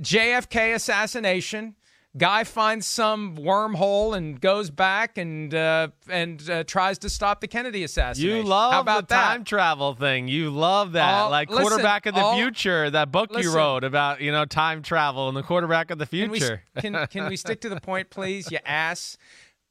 JFK 0.00 0.74
assassination. 0.74 1.74
Guy 2.16 2.44
finds 2.44 2.86
some 2.86 3.36
wormhole 3.36 4.16
and 4.16 4.40
goes 4.40 4.70
back 4.70 5.18
and 5.18 5.52
uh, 5.52 5.88
and 6.08 6.48
uh, 6.48 6.64
tries 6.64 6.96
to 7.00 7.10
stop 7.10 7.42
the 7.42 7.46
Kennedy 7.46 7.84
assassination. 7.84 8.38
You 8.38 8.42
love 8.42 8.72
How 8.72 8.80
about 8.80 9.08
the 9.08 9.14
time 9.14 9.40
that? 9.40 9.46
travel 9.46 9.92
thing. 9.92 10.28
You 10.28 10.48
love 10.48 10.92
that. 10.92 11.26
Oh, 11.26 11.28
like 11.28 11.50
listen, 11.50 11.66
quarterback 11.66 12.06
of 12.06 12.14
the 12.14 12.24
oh, 12.24 12.36
future, 12.36 12.88
that 12.88 13.12
book 13.12 13.36
you 13.36 13.54
wrote 13.54 13.84
about, 13.84 14.22
you 14.22 14.32
know, 14.32 14.46
time 14.46 14.80
travel 14.80 15.28
and 15.28 15.36
the 15.36 15.42
quarterback 15.42 15.90
of 15.90 15.98
the 15.98 16.06
Can 16.06 16.30
we, 16.30 16.38
future. 16.38 16.62
can, 16.78 17.06
can 17.08 17.28
we 17.28 17.36
stick 17.36 17.60
to 17.60 17.68
the 17.68 17.82
point, 17.82 18.08
please, 18.18 18.50
you 18.50 18.60
ass? 18.64 19.18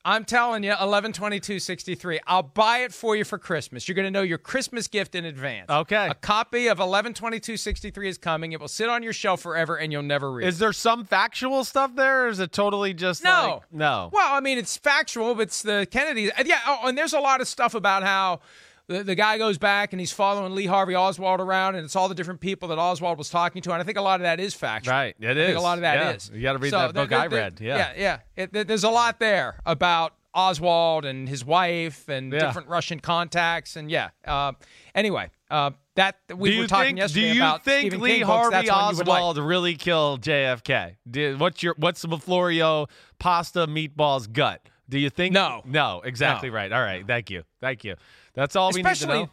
I'm 0.08 0.24
telling 0.24 0.64
you, 0.64 0.70
112263. 0.70 2.20
I'll 2.28 2.44
buy 2.44 2.80
it 2.80 2.94
for 2.94 3.16
you 3.16 3.24
for 3.24 3.40
Christmas. 3.40 3.88
You're 3.88 3.96
going 3.96 4.06
to 4.06 4.12
know 4.12 4.22
your 4.22 4.38
Christmas 4.38 4.88
gift 4.88 5.16
in 5.16 5.26
advance. 5.26 5.68
Okay. 5.70 6.08
A 6.08 6.14
copy 6.14 6.68
of 6.68 6.78
112263 6.78 8.08
is 8.10 8.18
coming. 8.20 8.52
It 8.52 8.60
will 8.62 8.68
sit 8.68 8.88
on 8.88 9.02
your 9.02 9.14
shelf 9.14 9.42
forever 9.42 9.76
and 9.78 9.92
you'll 9.92 10.04
never 10.04 10.32
read 10.32 10.48
Is 10.48 10.58
it. 10.58 10.60
there 10.60 10.74
some 10.74 11.06
factual 11.06 11.64
stuff 11.64 11.96
there, 11.96 12.26
or 12.26 12.28
is 12.28 12.40
it 12.40 12.52
totally 12.52 12.94
just 12.94 13.24
No. 13.24 13.62
like 13.64 13.74
no? 13.74 14.10
Well, 14.14 14.34
I 14.34 14.40
mean, 14.42 14.60
it's 14.60 14.78
factual, 14.78 15.34
but 15.34 15.42
it's 15.44 15.64
the 15.64 15.88
Kennedys. 15.90 16.32
Yeah, 16.46 16.60
oh, 16.68 16.88
and 16.88 16.96
there's 16.98 17.14
a 17.14 17.20
lot 17.20 17.42
of 17.42 17.48
stuff 17.48 17.74
about 17.74 18.04
how 18.04 18.42
the, 18.88 19.04
the 19.04 19.16
guy 19.16 19.38
goes 19.38 19.58
back 19.58 19.94
and 19.94 20.00
he's 20.00 20.12
following 20.12 20.54
Lee 20.56 20.66
Harvey 20.68 20.96
Oswald 20.96 21.40
around, 21.40 21.76
and 21.76 21.86
it's 21.86 21.96
all 21.96 22.08
the 22.10 22.16
different 22.16 22.40
people 22.40 22.68
that 22.70 22.78
Oswald 22.78 23.18
was 23.18 23.30
talking 23.30 23.62
to. 23.64 23.72
And 23.72 23.82
I 23.82 23.86
think 23.86 23.98
a 23.98 24.02
lot 24.02 24.20
of 24.20 24.24
that 24.24 24.40
is 24.40 24.54
factual. 24.54 24.94
Right, 24.94 25.16
it 25.20 25.30
I 25.32 25.34
think 25.34 25.50
is. 25.52 25.56
a 25.56 25.60
lot 25.60 25.78
of 25.78 25.82
that 25.82 26.16
is. 26.16 26.30
Yeah, 26.30 26.36
you 26.38 26.44
gotta 26.44 26.60
read 26.60 26.70
So 26.70 26.78
that 26.80 26.94
book 26.94 27.10
there- 27.10 27.20
I 27.20 27.28
there- 27.28 27.40
read, 27.40 27.60
yeah. 27.62 27.78
yeah, 27.78 27.94
yeah. 27.98 28.20
It, 28.44 28.54
there- 28.54 28.64
there's 28.64 28.84
a 28.84 28.90
lot 28.90 29.20
there 29.20 29.60
about 29.66 30.14
Oswald 30.34 31.06
and 31.06 31.28
his 31.30 31.44
wife 31.46 32.10
and 32.10 32.32
Yeah. 32.32 32.40
different 32.40 32.68
Russian 32.68 33.00
contacts, 33.00 33.76
and 33.76 33.90
yeah. 33.90 34.10
Uh, 34.26 34.52
anyway, 34.94 35.30
uh, 35.50 35.72
that 35.96 36.18
we 36.36 36.52
do 36.52 36.60
were 36.60 36.68
talking 36.68 36.88
think? 36.88 36.98
yesterday 37.00 37.22
Do 37.30 37.36
you 37.36 37.42
about 37.42 37.64
think 37.64 37.82
Stephen 37.84 38.02
Lee 38.02 38.16
King. 38.18 38.24
Harvey 38.26 38.56
you 38.58 38.62
would 38.64 39.08
like. 39.08 39.18
Oswald 39.22 39.38
really 39.38 39.76
killed 39.76 40.22
JFK? 40.22 40.98
Did, 41.10 41.40
what's 41.40 41.64
your 41.64 41.74
what's 41.78 42.02
the 42.02 42.18
Florio 42.18 42.88
pasta 43.18 43.66
meatballs 43.66 44.30
gut? 44.32 44.62
Do 44.90 45.00
you 45.00 45.10
think? 45.10 45.34
No. 45.34 45.62
no, 45.66 46.02
exactly 46.06 46.50
No. 46.50 46.56
right. 46.56 46.72
All 46.72 46.82
right, 46.82 47.06
thank 47.06 47.30
you, 47.30 47.44
thank 47.62 47.84
you. 47.84 47.96
That's 48.34 48.56
all 48.56 48.70
we 48.72 48.80
need 48.80 48.84
to 48.84 48.90
especially 48.92 49.24
know. 49.24 49.30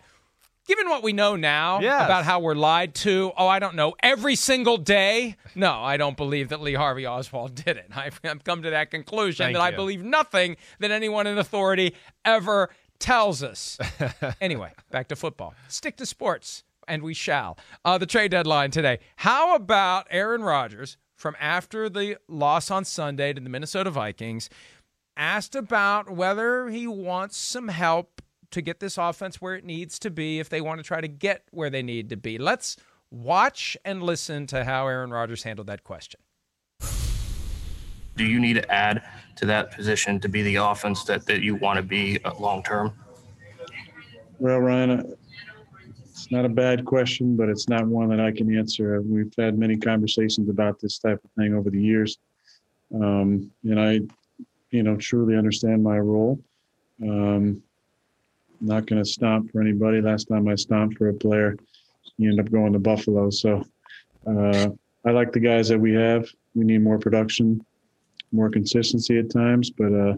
given 0.66 0.88
what 0.88 1.02
we 1.02 1.12
know 1.12 1.36
now 1.36 1.80
Yes. 1.80 2.04
about 2.04 2.24
how 2.24 2.40
we're 2.40 2.54
lied 2.54 2.94
to. 2.96 3.32
Oh, 3.36 3.48
I 3.48 3.58
don't 3.58 3.74
know 3.74 3.94
every 4.02 4.36
single 4.36 4.76
day. 4.78 5.36
No, 5.54 5.72
I 5.72 5.96
don't 5.96 6.16
believe 6.16 6.48
that 6.50 6.60
Lee 6.62 6.74
Harvey 6.74 7.04
Oswald 7.06 7.54
did 7.54 7.76
it. 7.76 7.86
I've, 7.94 8.20
I've 8.24 8.44
come 8.44 8.62
to 8.62 8.70
that 8.70 8.90
conclusion 8.90 9.44
Thank 9.46 9.56
that 9.56 9.62
I 9.62 9.72
believe 9.72 10.02
nothing 10.02 10.56
that 10.78 10.90
anyone 10.90 11.26
in 11.26 11.36
authority 11.36 11.94
ever 12.24 12.70
tells 12.98 13.42
us. 13.42 13.76
anyway, 14.40 14.70
back 14.90 15.08
to 15.08 15.16
football. 15.16 15.52
Stick 15.68 15.96
to 15.96 16.06
sports, 16.06 16.62
and 16.88 17.02
we 17.02 17.12
shall. 17.14 17.58
Uh, 17.84 17.98
the 17.98 18.06
trade 18.06 18.30
deadline 18.30 18.70
today. 18.70 19.00
How 19.16 19.54
about 19.56 20.06
Aaron 20.10 20.42
Rodgers 20.42 20.96
from 21.16 21.36
after 21.40 21.88
the 21.88 22.16
loss 22.28 22.70
on 22.70 22.84
Sunday 22.84 23.32
to 23.32 23.40
the 23.40 23.50
Minnesota 23.50 23.90
Vikings? 23.90 24.48
Asked 25.16 25.54
about 25.54 26.10
whether 26.10 26.68
he 26.68 26.86
wants 26.86 27.36
some 27.36 27.68
help 27.68 28.22
to 28.50 28.62
get 28.62 28.80
this 28.80 28.98
offense 28.98 29.40
where 29.40 29.54
it 29.54 29.64
needs 29.64 29.98
to 29.98 30.10
be 30.10 30.38
if 30.38 30.48
they 30.48 30.60
want 30.60 30.78
to 30.78 30.84
try 30.84 31.00
to 31.00 31.08
get 31.08 31.44
where 31.50 31.70
they 31.70 31.82
need 31.82 32.08
to 32.10 32.16
be. 32.16 32.38
Let's 32.38 32.76
watch 33.10 33.76
and 33.84 34.02
listen 34.02 34.46
to 34.48 34.64
how 34.64 34.86
Aaron 34.86 35.10
Rodgers 35.10 35.42
handled 35.42 35.66
that 35.68 35.84
question. 35.84 36.20
do 38.16 38.24
you 38.24 38.38
need 38.38 38.54
to 38.54 38.72
add 38.72 39.02
to 39.36 39.46
that 39.46 39.72
position 39.72 40.20
to 40.20 40.28
be 40.28 40.42
the 40.42 40.56
offense 40.56 41.04
that, 41.04 41.26
that 41.26 41.42
you 41.42 41.54
want 41.56 41.78
to 41.78 41.82
be 41.82 42.22
uh, 42.24 42.32
long 42.38 42.62
term? 42.62 42.92
Well, 44.38 44.58
Ryan, 44.58 44.90
uh, 44.90 45.02
it's 46.10 46.30
not 46.30 46.44
a 46.44 46.48
bad 46.48 46.84
question, 46.84 47.36
but 47.36 47.48
it's 47.48 47.68
not 47.68 47.86
one 47.86 48.08
that 48.10 48.20
I 48.20 48.32
can 48.32 48.54
answer. 48.56 49.00
We've 49.00 49.32
had 49.38 49.58
many 49.58 49.76
conversations 49.76 50.48
about 50.48 50.78
this 50.78 50.98
type 50.98 51.20
of 51.24 51.30
thing 51.38 51.54
over 51.54 51.70
the 51.70 51.80
years. 51.80 52.18
Um, 52.94 53.50
and 53.64 53.80
I, 53.80 54.00
you 54.72 54.82
know, 54.82 54.96
truly 54.96 55.36
understand 55.36 55.82
my 55.84 55.98
role. 55.98 56.40
Um, 57.02 57.62
not 58.60 58.86
going 58.86 59.02
to 59.02 59.08
stomp 59.08 59.50
for 59.52 59.60
anybody. 59.60 60.00
Last 60.00 60.24
time 60.24 60.48
I 60.48 60.54
stomped 60.56 60.96
for 60.98 61.08
a 61.08 61.14
player, 61.14 61.56
he 62.16 62.26
ended 62.26 62.46
up 62.46 62.52
going 62.52 62.72
to 62.72 62.78
Buffalo. 62.78 63.30
So 63.30 63.64
uh, 64.26 64.68
I 65.04 65.10
like 65.10 65.32
the 65.32 65.40
guys 65.40 65.68
that 65.68 65.78
we 65.78 65.92
have. 65.94 66.26
We 66.54 66.64
need 66.64 66.82
more 66.82 66.98
production, 66.98 67.64
more 68.32 68.50
consistency 68.50 69.18
at 69.18 69.30
times, 69.30 69.70
but 69.70 69.92
uh, 69.92 70.14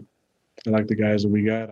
I 0.67 0.69
like 0.69 0.87
the 0.87 0.95
guys 0.95 1.23
that 1.23 1.29
we 1.29 1.43
got. 1.43 1.71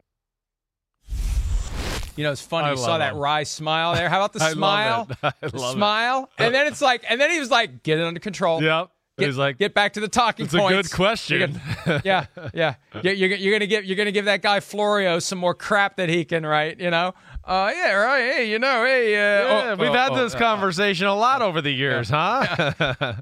You 2.16 2.24
know, 2.24 2.32
it's 2.32 2.42
funny. 2.42 2.68
I 2.68 2.72
you 2.72 2.78
saw 2.78 2.92
love 2.92 3.00
that 3.00 3.14
him. 3.14 3.20
wry 3.20 3.44
smile 3.44 3.96
there. 3.96 4.08
How 4.10 4.20
about 4.24 4.34
the 4.34 4.40
I 4.44 4.48
love 4.50 4.54
smile? 4.54 5.08
it. 5.10 5.18
I 5.24 5.48
The 5.48 5.58
love 5.58 5.76
it. 5.76 5.78
smile. 5.78 6.30
And 6.38 6.54
then 6.54 6.68
it's 6.68 6.82
like, 6.82 7.04
and 7.10 7.20
then 7.20 7.32
he 7.32 7.40
was 7.40 7.50
like, 7.50 7.82
get 7.84 7.98
it 8.00 8.04
under 8.06 8.20
control. 8.20 8.62
Yep. 8.62 8.90
Get, 9.18 9.28
He's 9.28 9.38
like, 9.38 9.60
get 9.60 9.76
back 9.76 9.94
to 9.94 10.00
the 10.00 10.08
talking 10.08 10.46
it's 10.46 10.56
a 10.56 10.58
good 10.58 10.92
question. 10.92 11.62
yeah, 12.04 12.26
yeah. 12.52 12.76
You're, 13.04 13.14
you're, 13.14 13.30
you're 13.30 13.54
gonna 13.54 13.68
give 13.68 13.86
you're 13.86 13.96
gonna 13.96 14.12
give 14.12 14.26
that 14.26 14.42
guy 14.42 14.60
Florio 14.60 15.20
some 15.20 15.38
more 15.38 15.54
crap 15.54 15.98
that 15.98 16.10
he 16.10 16.26
can 16.26 16.44
write. 16.44 16.80
You 16.80 16.90
know. 16.90 17.14
Uh, 17.44 17.72
yeah, 17.76 17.92
right. 17.94 18.34
Hey, 18.34 18.50
you 18.50 18.58
know, 18.58 18.84
hey. 18.84 19.14
Uh, 19.14 19.20
Yeah, 19.20 19.72
oh, 19.72 19.76
we've 19.76 19.92
oh, 19.92 19.94
had 19.94 20.14
oh, 20.14 20.24
this 20.24 20.34
uh, 20.34 20.40
conversation 20.40 21.06
a 21.06 21.16
lot 21.16 21.42
over 21.44 21.62
the 21.62 21.72
years, 21.72 22.10
huh? 22.10 23.16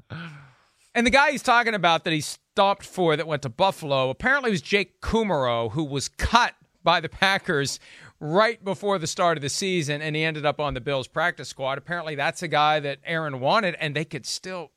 And 0.94 1.06
the 1.06 1.10
guy 1.10 1.30
he's 1.30 1.42
talking 1.42 1.74
about 1.74 2.04
that 2.04 2.12
he 2.12 2.20
stopped 2.20 2.84
for 2.84 3.16
that 3.16 3.26
went 3.26 3.42
to 3.42 3.48
Buffalo 3.48 4.10
apparently 4.10 4.50
was 4.50 4.60
Jake 4.60 5.00
Kumerow, 5.00 5.72
who 5.72 5.84
was 5.84 6.08
cut 6.08 6.54
by 6.84 7.00
the 7.00 7.08
Packers 7.08 7.80
right 8.20 8.62
before 8.62 8.98
the 8.98 9.06
start 9.06 9.38
of 9.38 9.42
the 9.42 9.48
season, 9.48 10.02
and 10.02 10.14
he 10.14 10.22
ended 10.22 10.44
up 10.44 10.60
on 10.60 10.74
the 10.74 10.80
Bills 10.80 11.08
practice 11.08 11.48
squad. 11.48 11.78
Apparently, 11.78 12.14
that's 12.14 12.42
a 12.42 12.48
guy 12.48 12.78
that 12.80 12.98
Aaron 13.04 13.40
wanted, 13.40 13.74
and 13.80 13.96
they 13.96 14.04
could 14.04 14.26
still 14.26 14.70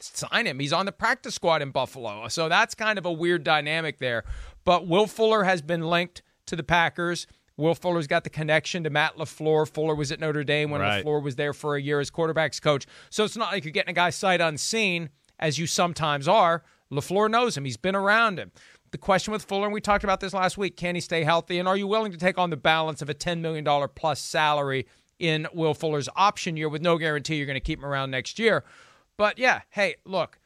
sign 0.00 0.46
him. 0.46 0.58
He's 0.58 0.72
on 0.72 0.86
the 0.86 0.92
practice 0.92 1.34
squad 1.34 1.62
in 1.62 1.70
Buffalo. 1.70 2.28
So 2.28 2.48
that's 2.48 2.74
kind 2.74 2.98
of 2.98 3.06
a 3.06 3.12
weird 3.12 3.44
dynamic 3.44 3.98
there. 3.98 4.24
But 4.64 4.86
Will 4.86 5.06
Fuller 5.06 5.44
has 5.44 5.62
been 5.62 5.82
linked 5.82 6.22
to 6.46 6.56
the 6.56 6.62
Packers. 6.62 7.26
Will 7.56 7.74
Fuller's 7.74 8.06
got 8.06 8.24
the 8.24 8.30
connection 8.30 8.84
to 8.84 8.90
Matt 8.90 9.16
LaFleur. 9.16 9.68
Fuller 9.68 9.94
was 9.94 10.12
at 10.12 10.20
Notre 10.20 10.44
Dame 10.44 10.70
when 10.70 10.80
Right. 10.80 11.04
LaFleur 11.04 11.22
was 11.22 11.36
there 11.36 11.54
for 11.54 11.76
a 11.76 11.80
year 11.80 12.00
as 12.00 12.10
quarterbacks 12.10 12.60
coach. 12.60 12.86
So 13.10 13.24
it's 13.24 13.36
not 13.36 13.52
like 13.52 13.64
you're 13.64 13.72
getting 13.72 13.90
a 13.90 13.94
guy 13.94 14.10
sight 14.10 14.40
unseen, 14.40 15.08
as 15.38 15.58
you 15.58 15.66
sometimes 15.66 16.28
are. 16.28 16.62
LaFleur 16.92 17.30
knows 17.30 17.56
him. 17.56 17.64
He's 17.64 17.76
been 17.78 17.96
around 17.96 18.38
him. 18.38 18.52
The 18.90 18.98
question 18.98 19.32
with 19.32 19.44
Fuller, 19.44 19.64
and 19.64 19.74
we 19.74 19.80
talked 19.80 20.04
about 20.04 20.20
this 20.20 20.32
last 20.32 20.56
week, 20.56 20.76
can 20.76 20.94
he 20.94 21.00
stay 21.00 21.24
healthy? 21.24 21.58
And 21.58 21.66
are 21.66 21.76
you 21.76 21.86
willing 21.86 22.12
to 22.12 22.18
take 22.18 22.38
on 22.38 22.50
the 22.50 22.56
balance 22.56 23.02
of 23.02 23.08
a 23.08 23.14
$10 23.14 23.40
million 23.40 23.64
plus 23.94 24.20
salary 24.20 24.86
in 25.18 25.46
Will 25.52 25.74
Fuller's 25.74 26.08
option 26.14 26.56
year 26.56 26.68
with 26.68 26.82
no 26.82 26.98
guarantee 26.98 27.36
you're 27.36 27.46
going 27.46 27.54
to 27.54 27.60
keep 27.60 27.78
him 27.78 27.86
around 27.86 28.10
next 28.10 28.38
year? 28.38 28.64
But 29.16 29.38
yeah, 29.38 29.62
hey, 29.70 29.96
look, 30.04 30.38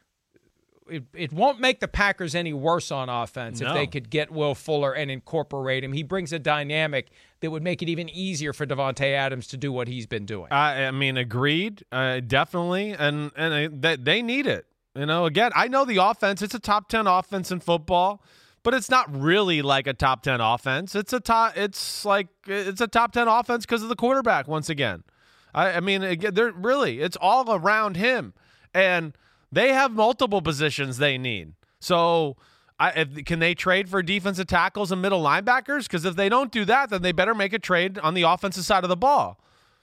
it, 0.89 1.03
it 1.13 1.33
won't 1.33 1.59
make 1.59 1.79
the 1.79 1.87
Packers 1.87 2.35
any 2.35 2.53
worse 2.53 2.91
on 2.91 3.09
offense 3.09 3.61
if 3.61 3.73
they 3.73 3.87
could 3.87 4.09
get 4.09 4.31
Will 4.31 4.55
Fuller 4.55 4.93
and 4.93 5.09
incorporate 5.09 5.83
him. 5.83 5.93
He 5.93 6.03
brings 6.03 6.33
a 6.33 6.39
dynamic 6.39 7.09
that 7.39 7.51
would 7.51 7.63
make 7.63 7.81
it 7.81 7.89
even 7.89 8.09
easier 8.09 8.53
for 8.53 8.65
Davante 8.65 9.13
Adams 9.13 9.47
to 9.47 9.57
do 9.57 9.71
what 9.71 9.87
he's 9.87 10.05
been 10.05 10.25
doing. 10.25 10.47
I, 10.51 10.85
I 10.85 10.91
mean, 10.91 11.17
agreed, 11.17 11.83
uh, 11.91 12.19
definitely, 12.19 12.91
and 12.91 13.31
and 13.35 13.73
uh, 13.73 13.75
that 13.81 14.05
they 14.05 14.21
need 14.21 14.47
it. 14.47 14.65
You 14.95 15.05
know, 15.05 15.25
again, 15.25 15.51
I 15.55 15.67
know 15.67 15.85
the 15.85 15.97
offense; 15.97 16.41
it's 16.41 16.55
a 16.55 16.59
top 16.59 16.89
ten 16.89 17.07
offense 17.07 17.51
in 17.51 17.61
football, 17.61 18.23
but 18.63 18.73
it's 18.73 18.89
not 18.89 19.13
really 19.15 19.61
like 19.61 19.87
a 19.87 19.93
top 19.93 20.23
ten 20.23 20.41
offense. 20.41 20.95
It's 20.95 21.13
a 21.13 21.19
top. 21.19 21.57
It's 21.57 22.03
like 22.03 22.27
it's 22.45 22.81
a 22.81 22.87
top 22.87 23.13
ten 23.13 23.27
offense 23.27 23.65
because 23.65 23.83
of 23.83 23.89
the 23.89 23.95
quarterback. 23.95 24.47
Once 24.47 24.69
again, 24.69 25.03
I, 25.53 25.73
I 25.73 25.79
mean, 25.79 26.03
again, 26.03 26.33
they're 26.33 26.51
really 26.51 26.99
it's 26.99 27.17
all 27.19 27.53
around 27.53 27.95
him, 27.95 28.33
and 28.73 29.17
they 29.51 29.73
have 29.73 29.91
multiple 29.91 30.41
positions 30.41 30.97
they 30.97 31.17
need. 31.17 31.53
So. 31.79 32.37
I, 32.79 32.89
if, 33.01 33.25
can 33.25 33.37
they 33.37 33.53
trade 33.53 33.89
for 33.89 34.01
defensive 34.01 34.47
tackles 34.47 34.91
and 34.91 35.03
middle 35.03 35.21
linebackers? 35.21 35.83
Because 35.83 36.03
if 36.03 36.15
they 36.15 36.29
don't 36.29 36.51
do 36.51 36.65
that, 36.65 36.89
then 36.89 37.03
they 37.03 37.11
better 37.11 37.35
make 37.35 37.53
a 37.53 37.59
trade 37.59 37.99
on 37.99 38.15
the 38.15 38.23
offensive 38.23 38.65
side 38.65 38.83
of 38.83 38.89
the 38.89 38.97
ball 38.97 39.39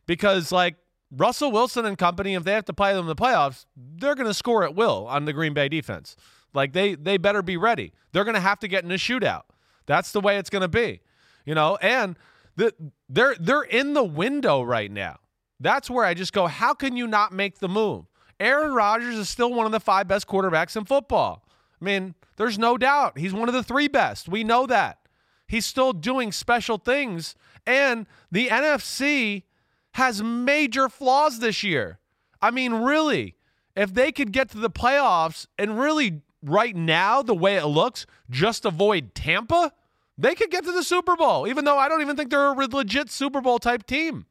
because 0.08 0.50
like 0.50 0.74
Russell 1.12 1.52
Wilson 1.52 1.84
and 1.84 1.96
company, 1.96 2.34
if 2.34 2.42
they 2.42 2.52
have 2.52 2.64
to 2.64 2.72
play 2.72 2.92
them 2.92 3.02
in 3.02 3.06
the 3.06 3.14
playoffs, 3.14 3.66
they're 3.76 4.16
going 4.16 4.26
to 4.26 4.34
score 4.34 4.64
at 4.64 4.74
will 4.74 5.06
on 5.06 5.26
the 5.26 5.32
Green 5.32 5.54
Bay 5.54 5.68
defense. 5.68 6.16
Like 6.52 6.72
they 6.72 6.96
they 6.96 7.18
better 7.18 7.42
be 7.42 7.56
ready. 7.56 7.92
They're 8.10 8.24
going 8.24 8.34
to 8.34 8.40
have 8.40 8.58
to 8.60 8.68
get 8.68 8.82
in 8.82 8.90
a 8.90 8.94
shootout. 8.94 9.42
That's 9.86 10.10
the 10.10 10.20
way 10.20 10.38
it's 10.38 10.50
going 10.50 10.62
to 10.62 10.68
be, 10.68 11.00
you 11.44 11.54
know. 11.54 11.76
And 11.76 12.18
the, 12.56 12.74
they're 13.08 13.36
they're 13.38 13.62
in 13.62 13.92
the 13.94 14.02
window 14.02 14.62
right 14.62 14.90
now. 14.90 15.18
That's 15.60 15.88
where 15.90 16.04
I 16.04 16.14
just 16.14 16.32
go. 16.32 16.46
How 16.46 16.74
can 16.74 16.96
you 16.96 17.06
not 17.06 17.32
make 17.32 17.58
the 17.58 17.68
move? 17.68 18.06
Aaron 18.40 18.72
Rodgers 18.72 19.16
is 19.16 19.28
still 19.28 19.52
one 19.52 19.66
of 19.66 19.72
the 19.72 19.80
five 19.80 20.06
best 20.06 20.26
quarterbacks 20.26 20.76
in 20.76 20.84
football. 20.84 21.44
I 21.80 21.84
mean, 21.84 22.14
there's 22.36 22.58
no 22.58 22.76
doubt 22.76 23.18
he's 23.18 23.32
one 23.32 23.48
of 23.48 23.54
the 23.54 23.62
three 23.62 23.88
best. 23.88 24.28
We 24.28 24.44
know 24.44 24.66
that. 24.66 24.98
He's 25.46 25.66
still 25.66 25.92
doing 25.92 26.30
special 26.30 26.78
things, 26.78 27.34
and 27.66 28.06
the 28.30 28.48
NFC 28.48 29.44
has 29.92 30.22
major 30.22 30.88
flaws 30.88 31.38
this 31.38 31.62
year. 31.62 31.98
I 32.40 32.50
mean, 32.50 32.74
really, 32.74 33.36
if 33.74 33.94
they 33.94 34.12
could 34.12 34.32
get 34.32 34.50
to 34.50 34.58
the 34.58 34.70
playoffs 34.70 35.46
and 35.58 35.78
really, 35.78 36.20
right 36.42 36.76
now, 36.76 37.22
the 37.22 37.34
way 37.34 37.56
it 37.56 37.66
looks, 37.66 38.06
just 38.28 38.64
avoid 38.64 39.14
Tampa, 39.14 39.72
they 40.16 40.34
could 40.34 40.50
get 40.50 40.64
to 40.64 40.72
the 40.72 40.82
Super 40.82 41.16
Bowl, 41.16 41.46
even 41.46 41.64
though 41.64 41.78
I 41.78 41.88
don't 41.88 42.00
even 42.00 42.16
think 42.16 42.30
they're 42.30 42.52
a 42.52 42.52
legit 42.52 43.10
Super 43.10 43.40
Bowl 43.40 43.58
type 43.58 43.86
team. 43.86 44.26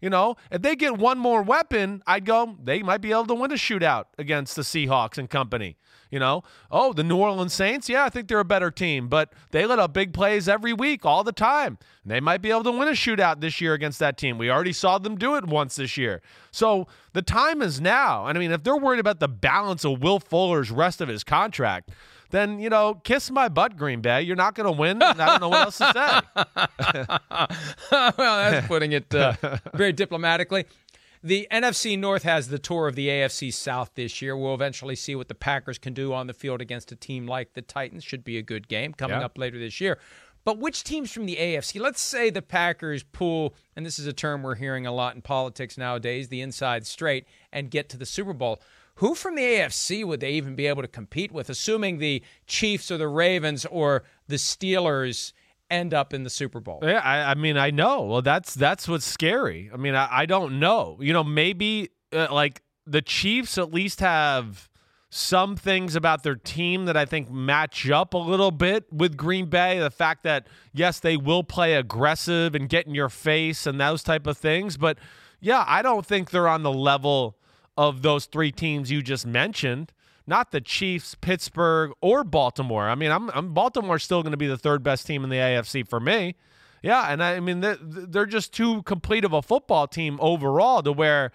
You 0.00 0.10
know, 0.10 0.36
if 0.50 0.62
they 0.62 0.76
get 0.76 0.96
one 0.96 1.18
more 1.18 1.42
weapon, 1.42 2.02
I'd 2.06 2.24
go, 2.24 2.56
they 2.62 2.82
might 2.82 3.00
be 3.00 3.10
able 3.10 3.26
to 3.26 3.34
win 3.34 3.52
a 3.52 3.56
shootout 3.56 4.06
against 4.18 4.56
the 4.56 4.62
Seahawks 4.62 5.18
and 5.18 5.28
company. 5.28 5.76
You 6.10 6.18
know, 6.18 6.42
oh, 6.72 6.92
the 6.92 7.04
New 7.04 7.18
Orleans 7.18 7.52
Saints, 7.52 7.88
yeah, 7.88 8.04
I 8.04 8.08
think 8.08 8.26
they're 8.26 8.40
a 8.40 8.44
better 8.44 8.72
team, 8.72 9.06
but 9.06 9.32
they 9.52 9.64
let 9.64 9.78
up 9.78 9.92
big 9.92 10.12
plays 10.12 10.48
every 10.48 10.72
week, 10.72 11.06
all 11.06 11.22
the 11.22 11.30
time. 11.30 11.78
They 12.04 12.18
might 12.18 12.42
be 12.42 12.50
able 12.50 12.64
to 12.64 12.72
win 12.72 12.88
a 12.88 12.92
shootout 12.92 13.40
this 13.40 13.60
year 13.60 13.74
against 13.74 14.00
that 14.00 14.16
team. 14.16 14.36
We 14.36 14.50
already 14.50 14.72
saw 14.72 14.98
them 14.98 15.16
do 15.16 15.36
it 15.36 15.46
once 15.46 15.76
this 15.76 15.96
year. 15.96 16.20
So 16.50 16.88
the 17.12 17.22
time 17.22 17.62
is 17.62 17.80
now. 17.80 18.26
And 18.26 18.36
I 18.36 18.40
mean, 18.40 18.50
if 18.50 18.64
they're 18.64 18.76
worried 18.76 18.98
about 18.98 19.20
the 19.20 19.28
balance 19.28 19.84
of 19.84 20.02
Will 20.02 20.18
Fuller's 20.18 20.72
rest 20.72 21.00
of 21.00 21.06
his 21.06 21.22
contract, 21.22 21.90
then, 22.30 22.58
you 22.60 22.68
know, 22.70 22.94
kiss 22.94 23.30
my 23.30 23.48
butt, 23.48 23.76
Green 23.76 24.00
Bay. 24.00 24.22
You're 24.22 24.36
not 24.36 24.54
going 24.54 24.66
to 24.66 24.72
win. 24.72 25.02
I 25.02 25.12
don't 25.14 25.40
know 25.40 25.48
what 25.48 25.64
else 25.66 25.78
to 25.78 25.92
say. 25.92 27.16
well, 27.92 28.50
that's 28.50 28.66
putting 28.66 28.92
it 28.92 29.14
uh, 29.14 29.34
very 29.74 29.92
diplomatically. 29.92 30.64
The 31.22 31.46
NFC 31.52 31.98
North 31.98 32.22
has 32.22 32.48
the 32.48 32.58
tour 32.58 32.88
of 32.88 32.94
the 32.94 33.08
AFC 33.08 33.52
South 33.52 33.90
this 33.94 34.22
year. 34.22 34.36
We'll 34.36 34.54
eventually 34.54 34.96
see 34.96 35.14
what 35.14 35.28
the 35.28 35.34
Packers 35.34 35.76
can 35.78 35.92
do 35.92 36.14
on 36.14 36.26
the 36.26 36.32
field 36.32 36.62
against 36.62 36.92
a 36.92 36.96
team 36.96 37.26
like 37.26 37.52
the 37.52 37.60
Titans. 37.62 38.04
Should 38.04 38.24
be 38.24 38.38
a 38.38 38.42
good 38.42 38.68
game 38.68 38.94
coming 38.94 39.18
Yeah. 39.18 39.26
up 39.26 39.36
later 39.36 39.58
this 39.58 39.80
year. 39.80 39.98
But 40.42 40.58
which 40.58 40.82
teams 40.84 41.12
from 41.12 41.26
the 41.26 41.36
AFC? 41.36 41.78
Let's 41.78 42.00
say 42.00 42.30
the 42.30 42.40
Packers 42.40 43.02
pull, 43.02 43.54
and 43.76 43.84
this 43.84 43.98
is 43.98 44.06
a 44.06 44.12
term 44.14 44.42
we're 44.42 44.54
hearing 44.54 44.86
a 44.86 44.92
lot 44.92 45.14
in 45.14 45.20
politics 45.20 45.76
nowadays, 45.76 46.28
the 46.28 46.40
inside 46.40 46.86
straight, 46.86 47.26
and 47.52 47.70
get 47.70 47.90
to 47.90 47.98
the 47.98 48.06
Super 48.06 48.32
Bowl. 48.32 48.62
Who 49.00 49.14
from 49.14 49.34
the 49.34 49.42
AFC 49.42 50.04
would 50.04 50.20
they 50.20 50.32
even 50.32 50.54
be 50.54 50.66
able 50.66 50.82
to 50.82 50.88
compete 50.88 51.32
with, 51.32 51.48
assuming 51.48 51.98
the 51.98 52.22
Chiefs 52.46 52.90
or 52.90 52.98
the 52.98 53.08
Ravens 53.08 53.64
or 53.64 54.02
the 54.28 54.36
Steelers 54.36 55.32
end 55.70 55.94
up 55.94 56.12
in 56.12 56.22
the 56.22 56.28
Super 56.28 56.60
Bowl? 56.60 56.80
Yeah, 56.82 57.00
I, 57.02 57.30
I 57.30 57.34
mean, 57.34 57.56
I 57.56 57.70
know. 57.70 58.02
Well, 58.02 58.20
that's 58.20 58.52
that's 58.52 58.86
what's 58.86 59.06
scary. 59.06 59.70
I 59.72 59.78
mean, 59.78 59.94
I, 59.94 60.08
I 60.10 60.26
don't 60.26 60.60
know. 60.60 60.98
You 61.00 61.14
know, 61.14 61.24
maybe 61.24 61.88
uh, 62.12 62.28
like 62.30 62.60
the 62.86 63.00
Chiefs 63.00 63.56
at 63.56 63.72
least 63.72 64.00
have 64.00 64.68
some 65.08 65.56
things 65.56 65.96
about 65.96 66.22
their 66.22 66.36
team 66.36 66.84
that 66.84 66.96
I 66.98 67.06
think 67.06 67.30
match 67.30 67.88
up 67.88 68.12
a 68.12 68.18
little 68.18 68.50
bit 68.50 68.84
with 68.92 69.16
Green 69.16 69.46
Bay. 69.46 69.78
The 69.78 69.90
fact 69.90 70.24
that 70.24 70.46
yes, 70.74 71.00
they 71.00 71.16
will 71.16 71.42
play 71.42 71.72
aggressive 71.74 72.54
and 72.54 72.68
get 72.68 72.86
in 72.86 72.94
your 72.94 73.08
face 73.08 73.66
and 73.66 73.80
those 73.80 74.02
type 74.02 74.26
of 74.26 74.36
things, 74.36 74.76
but 74.76 74.98
yeah, 75.40 75.64
I 75.66 75.80
don't 75.80 76.04
think 76.04 76.32
they're 76.32 76.48
on 76.48 76.62
the 76.62 76.72
level 76.72 77.38
of 77.80 78.02
those 78.02 78.26
three 78.26 78.52
teams 78.52 78.90
you 78.90 79.00
just 79.00 79.26
mentioned. 79.26 79.90
Not 80.26 80.50
the 80.50 80.60
Chiefs, 80.60 81.14
Pittsburgh, 81.14 81.92
or 82.02 82.24
Baltimore. 82.24 82.86
I 82.86 82.94
mean, 82.94 83.10
I'm, 83.10 83.30
I'm 83.30 83.54
Baltimore's 83.54 84.04
still 84.04 84.22
going 84.22 84.32
to 84.32 84.36
be 84.36 84.46
the 84.46 84.58
third 84.58 84.82
best 84.82 85.06
team 85.06 85.24
in 85.24 85.30
the 85.30 85.36
AFC 85.36 85.88
for 85.88 85.98
me. 85.98 86.36
Yeah, 86.82 87.10
and 87.10 87.22
I, 87.22 87.36
I 87.36 87.40
mean 87.40 87.60
they're, 87.60 87.78
they're 87.80 88.26
just 88.26 88.52
too 88.52 88.82
complete 88.82 89.24
of 89.24 89.32
a 89.32 89.40
football 89.40 89.86
team 89.86 90.18
overall 90.20 90.82
to 90.82 90.92
where 90.92 91.32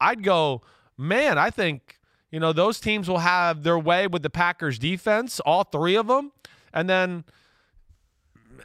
I'd 0.00 0.22
go, 0.22 0.62
man. 0.96 1.36
I 1.36 1.50
think 1.50 1.98
you 2.30 2.38
know 2.38 2.52
those 2.52 2.78
teams 2.78 3.08
will 3.08 3.18
have 3.18 3.64
their 3.64 3.78
way 3.78 4.06
with 4.06 4.22
the 4.22 4.30
Packers 4.30 4.78
defense, 4.78 5.40
all 5.40 5.64
three 5.64 5.96
of 5.96 6.06
them, 6.06 6.30
and 6.72 6.88
then 6.88 7.24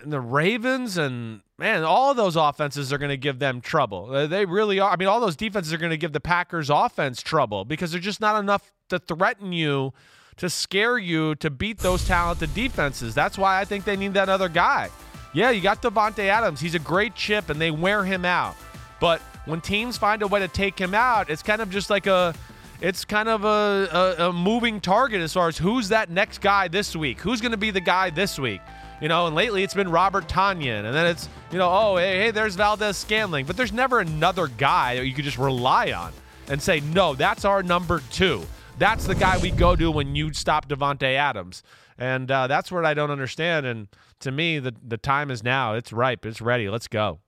the 0.06 0.20
Ravens 0.20 0.98
and 0.98 1.42
man, 1.58 1.84
all 1.84 2.14
those 2.14 2.36
offenses 2.36 2.92
are 2.92 2.98
going 2.98 3.10
to 3.10 3.18
give 3.18 3.40
them 3.40 3.62
trouble. 3.62 4.10
Uh, 4.14 4.28
They 4.28 4.46
really 4.46 4.80
are. 4.80 4.92
I 4.92 4.96
mean, 4.96 5.08
all 5.08 5.20
those 5.20 5.36
defenses 5.36 5.72
are 5.74 5.78
going 5.78 5.92
to 5.92 5.98
give 5.98 6.14
the 6.14 6.20
Packers 6.20 6.70
offense 6.70 7.22
trouble 7.22 7.66
because 7.66 7.92
they're 7.92 8.02
just 8.02 8.22
not 8.22 8.40
enough 8.40 8.72
to 8.90 9.00
threaten 9.00 9.54
you 9.54 9.94
to 10.38 10.50
scare 10.50 10.98
you 10.98 11.36
to 11.36 11.50
beat 11.50 11.80
those 11.80 12.06
talented 12.08 12.54
defenses. 12.54 13.14
That's 13.14 13.38
why 13.38 13.60
I 13.60 13.66
think 13.66 13.86
they 13.86 13.96
need 13.96 14.14
that 14.16 14.30
other 14.30 14.50
guy. 14.50 14.90
Yeah, 15.34 15.52
you 15.52 15.62
got 15.62 15.82
Davante 15.82 16.28
Adams. 16.28 16.60
He's 16.60 16.76
a 16.76 16.80
great 16.80 17.16
chip, 17.16 17.50
and 17.50 17.60
they 17.60 17.72
wear 17.72 18.04
him 18.04 18.26
out. 18.26 18.56
But 19.00 19.22
when 19.46 19.62
teams 19.62 19.98
find 19.98 20.22
a 20.22 20.28
way 20.28 20.40
to 20.40 20.48
take 20.48 20.80
him 20.80 20.94
out, 20.94 21.30
it's 21.30 21.44
kind 21.44 21.62
of 21.62 21.70
just 21.70 21.90
like 21.90 22.08
a 22.08 22.34
it's 22.82 23.06
kind 23.06 23.30
of 23.30 23.46
a, 23.46 24.18
a, 24.20 24.30
a 24.30 24.34
moving 24.34 24.82
target 24.82 25.22
as 25.22 25.34
far 25.34 25.48
as 25.48 25.58
who's 25.58 25.90
that 25.90 26.10
next 26.10 26.42
guy 26.42 26.68
this 26.68 26.96
week. 26.96 27.20
Who's 27.22 27.40
going 27.40 27.52
to 27.52 27.58
be 27.58 27.72
the 27.72 27.80
guy 27.82 28.10
this 28.10 28.38
week? 28.38 28.62
You 29.04 29.10
know, 29.10 29.28
and 29.28 29.36
lately 29.36 29.64
it's 29.64 29.74
been 29.74 29.92
Robert 29.92 30.30
Tonyan, 30.30 30.86
and 30.86 30.96
then 30.96 31.06
it's 31.06 31.28
you 31.52 31.58
know, 31.58 31.70
oh 31.70 31.98
hey 31.98 32.20
hey, 32.20 32.32
there's 32.32 32.56
Valdes-Scantling, 32.56 33.46
but 33.46 33.58
there's 33.58 33.74
never 33.74 34.00
another 34.00 34.48
guy 34.48 34.96
that 34.96 35.06
you 35.06 35.14
could 35.14 35.26
just 35.26 35.38
rely 35.38 35.92
on 35.92 36.14
and 36.48 36.62
say 36.62 36.80
no, 36.80 37.14
that's 37.14 37.44
our 37.44 37.62
number 37.62 38.02
two. 38.12 38.42
That's 38.78 39.06
the 39.06 39.14
guy 39.14 39.38
we 39.40 39.52
go 39.52 39.76
to 39.76 39.92
when 39.92 40.16
you 40.16 40.32
stop 40.32 40.70
Davante 40.70 41.16
Adams, 41.18 41.64
and 41.98 42.32
uh, 42.32 42.48
that's 42.48 42.72
what 42.72 42.86
I 42.86 42.94
don't 42.94 43.12
understand. 43.12 43.66
And 43.66 43.90
to 44.22 44.32
me, 44.32 44.60
the 44.60 44.74
the 44.82 44.98
time 44.98 45.30
is 45.32 45.44
now. 45.44 45.74
It's 45.74 45.92
ripe. 45.92 46.26
It's 46.26 46.40
ready. 46.40 46.70
Let's 46.70 46.88
go. 46.88 47.20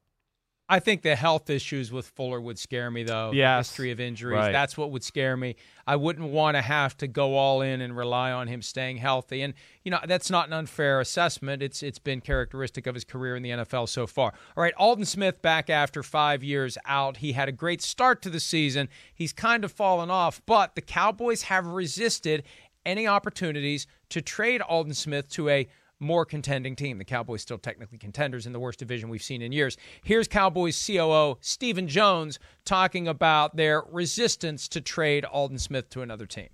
I 0.67 0.79
think 0.79 1.03
the 1.03 1.15
health 1.15 1.49
issues 1.51 1.91
with 1.91 2.07
Fuller 2.07 2.41
would 2.41 2.57
scare 2.57 2.89
me, 2.89 3.03
though. 3.03 3.31
Yes. 3.31 3.67
The 3.67 3.71
history 3.71 3.91
of 3.91 3.99
injuries. 3.99 4.37
Right. 4.37 4.51
That's 4.51 4.75
what 4.75 4.89
would 4.91 5.03
scare 5.03 5.37
me. 5.37 5.55
I 5.85 5.95
wouldn't 5.95 6.29
want 6.29 6.57
to 6.57 6.61
have 6.61 6.97
to 6.97 7.07
go 7.07 7.35
all 7.35 7.61
in 7.61 7.81
and 7.81 7.95
rely 7.95 8.31
on 8.31 8.47
him 8.47 8.63
staying 8.63 8.97
healthy. 8.97 9.43
And, 9.43 9.53
you 9.83 9.91
know, 9.91 9.99
that's 10.07 10.31
not 10.31 10.47
an 10.47 10.53
unfair 10.53 10.99
assessment. 10.99 11.61
It's 11.61 11.83
It's 11.83 11.99
been 11.99 12.19
characteristic 12.19 12.87
of 12.87 12.95
his 12.95 13.03
career 13.03 13.35
in 13.35 13.43
the 13.43 13.51
NFL 13.51 13.89
so 13.89 14.07
far. 14.07 14.33
All 14.57 14.63
right, 14.63 14.73
Aldon 14.77 15.05
Smith 15.05 15.41
back 15.43 15.69
after 15.69 16.01
five 16.01 16.43
years 16.43 16.79
out. 16.85 17.17
He 17.17 17.33
had 17.33 17.47
a 17.47 17.51
great 17.51 17.83
start 17.83 18.23
to 18.23 18.31
the 18.31 18.39
season. 18.39 18.89
He's 19.13 19.33
kind 19.33 19.63
of 19.63 19.71
fallen 19.71 20.09
off, 20.09 20.41
but 20.47 20.73
the 20.73 20.81
Cowboys 20.81 21.43
have 21.43 21.67
resisted 21.67 22.41
any 22.85 23.05
opportunities 23.05 23.85
to 24.09 24.21
trade 24.21 24.61
Aldon 24.61 24.95
Smith 24.95 25.29
to 25.29 25.49
a 25.49 25.67
more 26.05 26.25
contending 26.25 26.75
team. 26.75 26.97
The 26.97 27.05
Cowboys 27.05 27.41
still 27.41 27.57
technically 27.57 27.97
contenders 27.97 28.45
in 28.45 28.53
the 28.53 28.59
worst 28.59 28.79
division 28.79 29.09
we've 29.09 29.23
seen 29.23 29.41
in 29.41 29.51
years. 29.51 29.77
Here's 30.03 30.27
Cowboys 30.27 30.81
COO 30.85 31.37
Stephen 31.41 31.87
Jones 31.87 32.39
talking 32.63 33.07
about 33.07 33.57
their 33.57 33.83
resistance 33.91 34.67
to 34.69 34.81
trade 34.81 35.25
Aldon 35.25 35.59
Smith 35.59 35.89
to 35.89 36.01
another 36.01 36.25
team. 36.25 36.49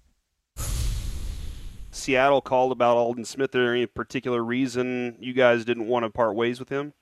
Seattle 1.91 2.41
called 2.41 2.71
about 2.71 2.97
Aldon 2.97 3.25
Smith. 3.25 3.49
Is 3.49 3.59
there 3.59 3.73
any 3.73 3.85
particular 3.85 4.43
reason 4.43 5.17
you 5.19 5.33
guys 5.33 5.65
didn't 5.65 5.87
want 5.87 6.05
to 6.05 6.09
part 6.09 6.35
ways 6.35 6.59
with 6.59 6.69
him? 6.69 6.93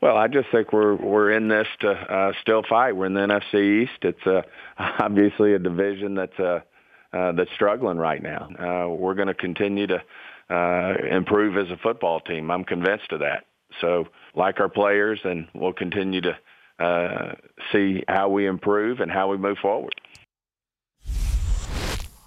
Well, 0.00 0.16
I 0.16 0.28
just 0.28 0.48
think 0.50 0.72
we're 0.72 0.94
we're 0.94 1.30
in 1.32 1.48
this 1.48 1.66
to 1.80 1.90
uh, 1.90 2.32
still 2.40 2.62
fight. 2.68 2.96
We're 2.96 3.06
in 3.06 3.14
the 3.14 3.20
NFC 3.20 3.82
East. 3.82 4.02
It's 4.02 4.26
uh, 4.26 4.42
obviously 4.78 5.52
a 5.52 5.58
division 5.58 6.14
that's 6.14 6.38
uh, 6.38 6.60
uh, 7.12 7.32
that's 7.32 7.50
struggling 7.54 7.98
right 7.98 8.22
now. 8.22 8.48
Uh, 8.58 8.88
we're 8.88 9.14
going 9.14 9.28
to 9.28 9.34
continue 9.34 9.86
to 9.88 10.00
uh, 10.50 10.94
improve 11.10 11.56
as 11.56 11.70
a 11.70 11.76
football 11.82 12.20
team. 12.20 12.50
I'm 12.50 12.64
convinced 12.64 13.12
of 13.12 13.20
that. 13.20 13.44
So, 13.80 14.06
like 14.34 14.58
our 14.60 14.68
players, 14.68 15.20
and 15.24 15.46
we'll 15.54 15.72
continue 15.72 16.20
to 16.22 16.84
uh, 16.84 17.34
see 17.72 18.02
how 18.08 18.28
we 18.28 18.46
improve 18.46 19.00
and 19.00 19.10
how 19.10 19.30
we 19.30 19.36
move 19.36 19.58
forward. 19.62 19.94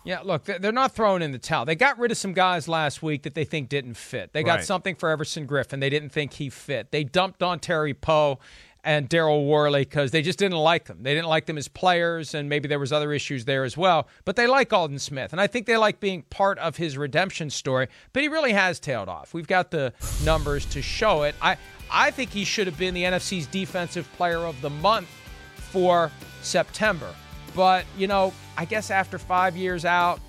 Yeah, 0.06 0.20
look, 0.22 0.44
they're 0.44 0.74
not 0.74 0.94
throwing 0.94 1.22
in 1.22 1.32
the 1.32 1.38
towel. 1.40 1.64
They 1.64 1.76
got 1.76 1.98
rid 1.98 2.12
of 2.12 2.18
some 2.18 2.34
guys 2.34 2.68
last 2.68 3.02
week 3.02 3.24
that 3.24 3.36
they 3.36 3.46
think 3.46 3.70
didn't 3.70 3.94
fit. 3.94 4.34
They 4.34 4.44
got 4.44 4.56
Right. 4.58 4.66
something 4.66 4.96
for 4.96 5.10
Everson 5.10 5.48
Griffen. 5.48 5.80
They 5.80 5.90
didn't 5.90 6.10
think 6.10 6.34
he 6.34 6.50
fit. 6.50 6.92
They 6.92 7.06
dumped 7.06 7.40
Dontari 7.40 7.94
Poe 8.00 8.38
and 8.84 9.10
Daryl 9.10 9.48
Worley 9.48 9.84
because 9.84 10.12
they 10.12 10.22
just 10.22 10.40
didn't 10.40 10.58
like 10.58 10.86
them. 10.86 11.04
They 11.04 11.14
didn't 11.14 11.30
like 11.30 11.46
them 11.46 11.58
as 11.58 11.68
players, 11.68 12.34
and 12.34 12.50
maybe 12.50 12.68
there 12.68 12.80
was 12.80 12.92
other 12.92 13.14
issues 13.14 13.46
there 13.46 13.64
as 13.64 13.78
well. 13.78 14.08
But 14.26 14.36
they 14.36 14.48
like 14.48 14.72
Aldon 14.74 15.00
Smith, 15.00 15.32
and 15.32 15.40
I 15.40 15.48
think 15.48 15.66
they 15.66 15.78
like 15.78 16.00
being 16.00 16.24
part 16.24 16.58
of 16.60 16.78
his 16.78 16.98
redemption 16.98 17.50
story. 17.50 17.88
But 18.12 18.24
he 18.24 18.28
really 18.28 18.54
has 18.54 18.80
tailed 18.80 19.10
off. 19.10 19.34
We've 19.34 19.48
got 19.48 19.72
the 19.72 19.94
numbers 20.24 20.66
to 20.68 20.82
show 20.82 21.24
it. 21.24 21.36
I 21.42 21.58
I 21.92 22.12
think 22.12 22.32
he 22.32 22.44
should 22.44 22.68
have 22.68 22.78
been 22.78 22.94
the 22.94 23.04
NFC's 23.04 23.48
Defensive 23.48 24.12
Player 24.14 24.40
of 24.40 24.60
the 24.62 24.70
Month 24.70 25.10
for 25.56 26.12
September. 26.42 27.14
But, 27.56 27.86
you 27.98 28.08
know, 28.08 28.34
I 28.58 28.66
guess 28.66 28.90
after 28.90 29.18
five 29.20 29.56
years 29.56 29.86
out, 29.86 30.20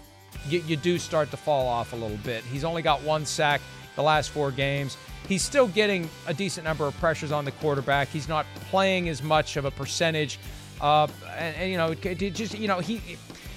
you, 0.47 0.63
you 0.67 0.77
do 0.77 0.99
start 0.99 1.31
to 1.31 1.37
fall 1.37 1.67
off 1.67 1.93
a 1.93 1.97
little 1.97 2.19
bit. 2.19 2.45
He's 2.45 2.65
only 2.65 2.83
got 2.83 3.03
one 3.03 3.25
sack 3.25 3.61
the 3.97 4.03
last 4.03 4.31
four 4.31 4.51
games. 4.51 4.97
He's 5.29 5.43
still 5.43 5.69
getting 5.69 6.09
a 6.27 6.35
decent 6.35 6.65
number 6.65 6.87
of 6.87 6.95
pressures 6.99 7.33
on 7.33 7.45
the 7.45 7.53
quarterback. 7.53 8.09
He's 8.09 8.29
not 8.29 8.47
playing 8.71 9.09
as 9.09 9.23
much 9.23 9.57
of 9.57 9.65
a 9.65 9.71
percentage. 9.71 10.39
Uh, 10.81 11.07
and, 11.37 11.57
and, 11.57 11.71
you 11.71 11.79
know, 11.79 11.95
just, 11.95 12.59
you 12.59 12.69
know, 12.69 12.81
he 12.81 13.01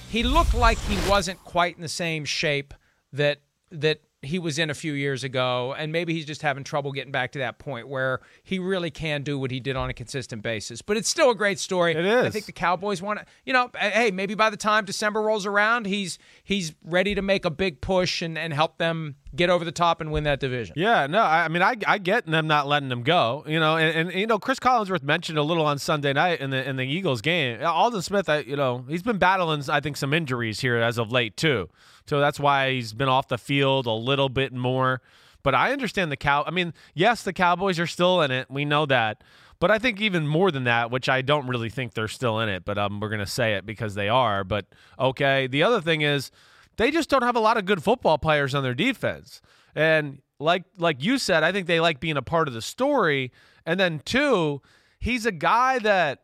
he 0.10 0.24
looked 0.24 0.54
like 0.54 0.78
he 0.80 0.98
wasn't 1.10 1.44
quite 1.44 1.76
in 1.76 1.82
the 1.82 1.90
same 1.90 2.24
shape 2.24 2.74
that 3.12 3.40
that 3.72 4.00
he 4.24 4.40
was 4.40 4.58
in 4.58 4.70
a 4.70 4.74
few 4.74 4.94
years 4.94 5.24
ago, 5.24 5.76
and 5.78 5.92
maybe 5.92 6.14
he's 6.14 6.26
just 6.26 6.42
having 6.42 6.64
trouble 6.64 6.92
getting 6.92 7.12
back 7.12 7.32
to 7.34 7.40
that 7.40 7.60
point 7.60 7.88
where 7.88 8.20
he 8.44 8.58
really 8.58 8.90
can 8.90 9.22
do 9.22 9.38
what 9.38 9.52
he 9.52 9.60
did 9.60 9.76
on 9.76 9.90
a 9.90 9.94
consistent 9.94 10.42
basis. 10.42 10.82
But 10.82 10.98
it's 10.98 11.08
still 11.08 11.30
a 11.30 11.36
great 11.36 11.60
story. 11.60 11.94
It 11.94 12.04
is. 12.04 12.26
I 12.26 12.30
think 12.32 12.46
the 12.46 12.52
Cowboys 12.52 13.02
want 13.02 13.20
to, 13.20 13.26
you 13.46 13.54
know, 13.54 13.70
hey, 13.78 14.10
maybe 14.10 14.34
by 14.34 14.50
the 14.50 14.58
time 14.58 14.86
December 14.86 15.22
rolls 15.22 15.46
around, 15.46 15.86
he's 15.86 16.18
he's 16.44 16.74
ready 16.84 17.14
to 17.14 17.22
make 17.22 17.46
a 17.46 17.52
big 17.52 17.80
push 17.80 18.24
and, 18.24 18.38
and 18.38 18.54
help 18.54 18.80
them 18.80 19.16
get 19.36 19.50
over 19.50 19.64
the 19.64 19.72
top 19.72 20.02
and 20.02 20.12
win 20.12 20.24
that 20.24 20.40
division. 20.40 20.74
Yeah, 20.78 21.06
no, 21.08 21.22
I, 21.22 21.48
mean, 21.48 21.62
I, 21.62 21.76
I 21.86 21.98
get 22.00 22.26
them 22.26 22.48
not 22.48 22.68
letting 22.68 22.90
them 22.90 23.04
go, 23.04 23.44
you 23.46 23.60
know, 23.60 23.78
and, 23.78 24.10
and 24.10 24.20
you 24.20 24.26
know, 24.26 24.40
Cris 24.40 24.60
Collinsworth 24.60 25.04
mentioned 25.04 25.38
a 25.38 25.44
little 25.44 25.66
on 25.66 25.78
Sunday 25.78 26.14
night 26.14 26.40
in 26.42 26.50
the 26.50 26.68
in 26.68 26.76
the 26.76 26.84
Eagles 26.84 27.22
game. 27.22 27.62
Aldon 27.64 28.02
Smith, 28.02 28.28
I, 28.28 28.40
you 28.40 28.56
know, 28.56 28.84
he's 28.90 29.04
been 29.04 29.20
battling, 29.20 29.64
I 29.70 29.80
think, 29.80 29.96
some 29.96 30.14
injuries 30.14 30.60
here 30.60 30.78
as 30.78 30.98
of 30.98 31.12
late 31.12 31.38
too, 31.38 31.70
so 32.08 32.20
that's 32.20 32.40
why 32.40 32.74
he's 32.74 32.94
been 32.94 33.10
off 33.10 33.28
the 33.28 33.38
field 33.38 33.86
a 33.86 33.92
little 33.92 34.30
bit 34.30 34.54
more. 34.54 35.02
But 35.44 35.56
I 35.56 35.72
understand 35.72 36.12
the 36.12 36.18
cow. 36.18 36.44
I 36.46 36.52
mean, 36.52 36.74
yes, 36.94 37.24
the 37.24 37.34
Cowboys 37.34 37.80
are 37.80 37.88
still 37.88 38.22
in 38.22 38.32
it. 38.32 38.50
We 38.50 38.66
know 38.66 38.86
that. 38.86 39.24
But 39.60 39.72
I 39.72 39.80
think 39.80 40.02
even 40.02 40.28
more 40.28 40.52
than 40.52 40.66
that, 40.66 40.92
which 40.92 41.10
I 41.10 41.22
don't 41.22 41.48
really 41.48 41.70
think 41.70 41.94
they're 41.94 42.08
still 42.08 42.40
in 42.40 42.50
it, 42.50 42.64
but 42.64 42.78
um, 42.78 43.00
we're 43.00 43.10
going 43.10 43.20
to 43.20 43.26
say 43.26 43.54
it 43.54 43.66
because 43.66 43.96
they 43.96 44.08
are. 44.08 44.44
But 44.44 44.66
okay. 45.00 45.48
The 45.48 45.64
other 45.64 45.82
thing 45.82 46.02
is, 46.02 46.32
they 46.78 46.92
just 46.92 47.10
don't 47.10 47.24
have 47.24 47.36
a 47.36 47.40
lot 47.40 47.58
of 47.58 47.66
good 47.66 47.84
football 47.84 48.18
players 48.18 48.54
on 48.54 48.64
their 48.64 48.76
defense. 48.76 49.42
And 49.76 50.22
like 50.40 50.64
like 50.78 51.04
you 51.04 51.18
said, 51.18 51.44
I 51.44 51.52
think 51.52 51.68
they 51.68 51.80
like 51.80 52.00
being 52.00 52.18
a 52.18 52.22
part 52.22 52.48
of 52.48 52.54
the 52.54 52.62
story. 52.62 53.32
And 53.66 53.80
then 53.80 54.02
two, 54.06 54.62
he's 55.00 55.26
a 55.26 55.32
guy 55.32 55.80
that, 55.80 56.24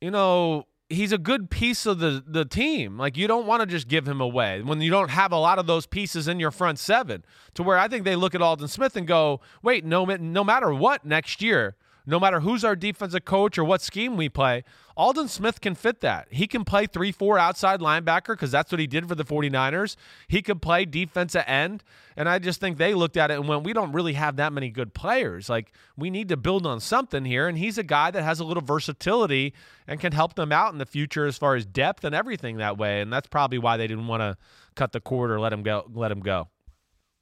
you 0.00 0.10
know, 0.10 0.66
he's 0.92 1.12
a 1.12 1.18
good 1.18 1.50
piece 1.50 1.86
of 1.86 1.98
the 1.98 2.22
the 2.26 2.44
team. 2.44 2.98
Like 2.98 3.16
you 3.16 3.26
don't 3.26 3.46
want 3.46 3.60
to 3.60 3.66
just 3.66 3.88
give 3.88 4.06
him 4.06 4.20
away 4.20 4.62
when 4.62 4.80
you 4.80 4.90
don't 4.90 5.10
have 5.10 5.32
a 5.32 5.38
lot 5.38 5.58
of 5.58 5.66
those 5.66 5.86
pieces 5.86 6.28
in 6.28 6.38
your 6.38 6.50
front 6.50 6.78
seven. 6.78 7.24
To 7.54 7.62
where 7.62 7.78
I 7.78 7.88
think 7.88 8.04
they 8.04 8.16
look 8.16 8.34
at 8.34 8.42
Aldon 8.42 8.68
Smith 8.68 8.96
and 8.96 9.06
go, 9.06 9.40
wait, 9.62 9.84
no 9.84 10.04
no 10.04 10.44
matter 10.44 10.72
what 10.72 11.04
next 11.04 11.42
year, 11.42 11.76
no 12.06 12.18
matter 12.18 12.40
who's 12.40 12.64
our 12.64 12.76
defensive 12.76 13.24
coach 13.24 13.58
or 13.58 13.64
what 13.64 13.80
scheme 13.80 14.16
we 14.16 14.28
play, 14.28 14.64
Aldon 14.96 15.28
Smith 15.28 15.60
can 15.60 15.74
fit 15.74 16.00
that. 16.00 16.28
He 16.30 16.46
can 16.46 16.64
play 16.64 16.86
3 16.86 17.12
4 17.12 17.38
outside 17.38 17.80
linebacker 17.80 18.28
because 18.28 18.50
that's 18.50 18.70
what 18.70 18.80
he 18.80 18.86
did 18.86 19.08
for 19.08 19.14
the 19.14 19.24
49ers. 19.24 19.96
He 20.28 20.42
could 20.42 20.60
play 20.60 20.84
defensive 20.84 21.44
end. 21.46 21.82
And 22.16 22.28
I 22.28 22.38
just 22.38 22.60
think 22.60 22.76
they 22.76 22.92
looked 22.92 23.16
at 23.16 23.30
it 23.30 23.38
and 23.38 23.48
went, 23.48 23.64
we 23.64 23.72
don't 23.72 23.92
really 23.92 24.12
have 24.12 24.36
that 24.36 24.52
many 24.52 24.68
good 24.68 24.92
players. 24.92 25.48
Like, 25.48 25.72
we 25.96 26.10
need 26.10 26.28
to 26.28 26.36
build 26.36 26.66
on 26.66 26.80
something 26.80 27.24
here. 27.24 27.48
And 27.48 27.56
he's 27.56 27.78
a 27.78 27.82
guy 27.82 28.10
that 28.10 28.22
has 28.22 28.38
a 28.38 28.44
little 28.44 28.62
versatility 28.62 29.54
and 29.86 29.98
can 29.98 30.12
help 30.12 30.34
them 30.34 30.52
out 30.52 30.72
in 30.72 30.78
the 30.78 30.86
future 30.86 31.26
as 31.26 31.38
far 31.38 31.54
as 31.56 31.64
depth 31.64 32.04
and 32.04 32.14
everything 32.14 32.58
that 32.58 32.76
way. 32.76 33.00
And 33.00 33.12
that's 33.12 33.28
probably 33.28 33.58
why 33.58 33.76
they 33.78 33.86
didn't 33.86 34.08
want 34.08 34.20
to 34.20 34.36
cut 34.74 34.92
the 34.92 35.00
cord 35.00 35.30
or 35.30 35.40
let 35.40 35.52
him 35.52 35.62
go. 35.62 35.88
Let 35.94 36.12
him 36.12 36.20
go. 36.20 36.48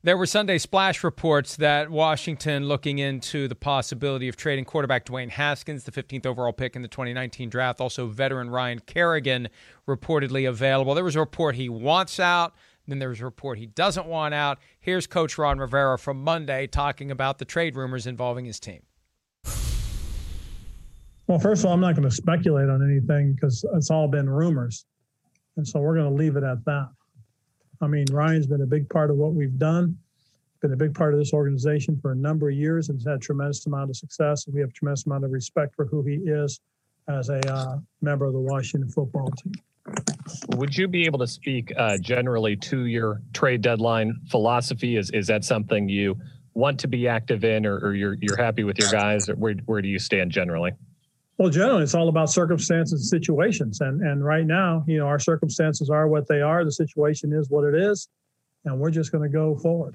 There 0.02 0.16
were 0.16 0.24
Sunday 0.24 0.56
splash 0.56 1.04
reports 1.04 1.56
that 1.56 1.90
Washington 1.90 2.66
looking 2.66 2.98
into 2.98 3.46
the 3.48 3.54
possibility 3.54 4.28
of 4.28 4.36
trading 4.36 4.64
quarterback 4.64 5.04
Dwayne 5.04 5.28
Haskins, 5.28 5.84
the 5.84 5.92
15th 5.92 6.24
overall 6.24 6.54
pick 6.54 6.74
in 6.74 6.80
the 6.80 6.88
2019 6.88 7.50
draft. 7.50 7.82
Also, 7.82 8.06
veteran 8.06 8.48
Ryan 8.48 8.80
Kerrigan 8.80 9.48
reportedly 9.86 10.48
available. 10.48 10.94
There 10.94 11.04
was 11.04 11.16
a 11.16 11.20
report 11.20 11.56
he 11.56 11.68
wants 11.68 12.18
out. 12.18 12.54
Then 12.88 12.98
there 12.98 13.10
was 13.10 13.20
a 13.20 13.26
report 13.26 13.58
he 13.58 13.66
doesn't 13.66 14.06
want 14.06 14.32
out. 14.32 14.58
Here's 14.80 15.06
Coach 15.06 15.36
Ron 15.36 15.58
Rivera 15.58 15.98
from 15.98 16.24
Monday 16.24 16.66
talking 16.66 17.10
about 17.10 17.36
the 17.36 17.44
trade 17.44 17.76
rumors 17.76 18.06
involving 18.06 18.46
his 18.46 18.58
team. 18.58 18.80
Well, 21.26 21.38
first 21.38 21.62
of 21.62 21.66
all, 21.66 21.74
I'm 21.74 21.80
not 21.80 21.94
going 21.94 22.08
to 22.08 22.14
speculate 22.14 22.70
on 22.70 22.82
anything 22.82 23.34
because 23.34 23.66
it's 23.74 23.90
all 23.90 24.08
been 24.08 24.30
rumors. 24.30 24.86
And 25.58 25.68
so 25.68 25.78
we're 25.78 25.94
going 25.94 26.08
to 26.08 26.14
leave 26.14 26.36
it 26.36 26.42
at 26.42 26.64
that. 26.64 26.88
I 27.80 27.86
mean, 27.86 28.06
Ryan's 28.10 28.46
been 28.46 28.62
a 28.62 28.66
big 28.66 28.88
part 28.88 29.10
of 29.10 29.16
what 29.16 29.32
we've 29.32 29.58
done, 29.58 29.96
been 30.60 30.72
a 30.72 30.76
big 30.76 30.94
part 30.94 31.14
of 31.14 31.18
this 31.18 31.32
organization 31.32 31.98
for 32.00 32.12
a 32.12 32.16
number 32.16 32.50
of 32.50 32.54
years 32.54 32.88
and 32.88 32.98
has 32.98 33.06
had 33.06 33.16
a 33.16 33.18
tremendous 33.18 33.66
amount 33.66 33.90
of 33.90 33.96
success. 33.96 34.46
We 34.46 34.60
have 34.60 34.70
a 34.70 34.72
tremendous 34.72 35.06
amount 35.06 35.24
of 35.24 35.32
respect 35.32 35.74
for 35.74 35.86
who 35.86 36.02
he 36.02 36.16
is 36.16 36.60
as 37.08 37.30
a 37.30 37.40
uh, 37.50 37.78
member 38.02 38.26
of 38.26 38.34
the 38.34 38.40
Washington 38.40 38.90
football 38.90 39.30
team. 39.42 39.52
Would 40.56 40.76
you 40.76 40.86
be 40.86 41.06
able 41.06 41.18
to 41.20 41.26
speak 41.26 41.72
uh, 41.76 41.96
generally 41.98 42.56
to 42.56 42.84
your 42.84 43.22
trade 43.32 43.62
deadline 43.62 44.14
philosophy? 44.30 44.96
Is 44.96 45.10
is 45.10 45.26
that 45.28 45.44
something 45.44 45.88
you 45.88 46.18
want 46.54 46.78
to 46.80 46.88
be 46.88 47.08
active 47.08 47.44
in, 47.44 47.66
or, 47.66 47.78
or 47.78 47.94
you're 47.94 48.16
you're 48.20 48.36
happy 48.36 48.62
with 48.62 48.78
your 48.78 48.90
guys? 48.90 49.28
Or 49.28 49.34
where 49.34 49.54
where 49.64 49.82
do 49.82 49.88
you 49.88 49.98
stand 49.98 50.30
generally? 50.30 50.72
Well, 51.40 51.48
generally, 51.48 51.84
it's 51.84 51.94
all 51.94 52.10
about 52.10 52.28
circumstances 52.28 53.00
and 53.00 53.08
situations. 53.08 53.80
And 53.80 54.02
and 54.02 54.22
right 54.22 54.44
now, 54.44 54.84
you 54.86 54.98
know, 54.98 55.06
our 55.06 55.18
circumstances 55.18 55.88
are 55.88 56.06
what 56.06 56.28
they 56.28 56.42
are. 56.42 56.66
The 56.66 56.70
situation 56.70 57.32
is 57.32 57.48
what 57.48 57.64
it 57.64 57.74
is, 57.74 58.10
and 58.66 58.78
we're 58.78 58.90
just 58.90 59.10
going 59.10 59.22
to 59.22 59.30
go 59.30 59.56
forward. 59.56 59.94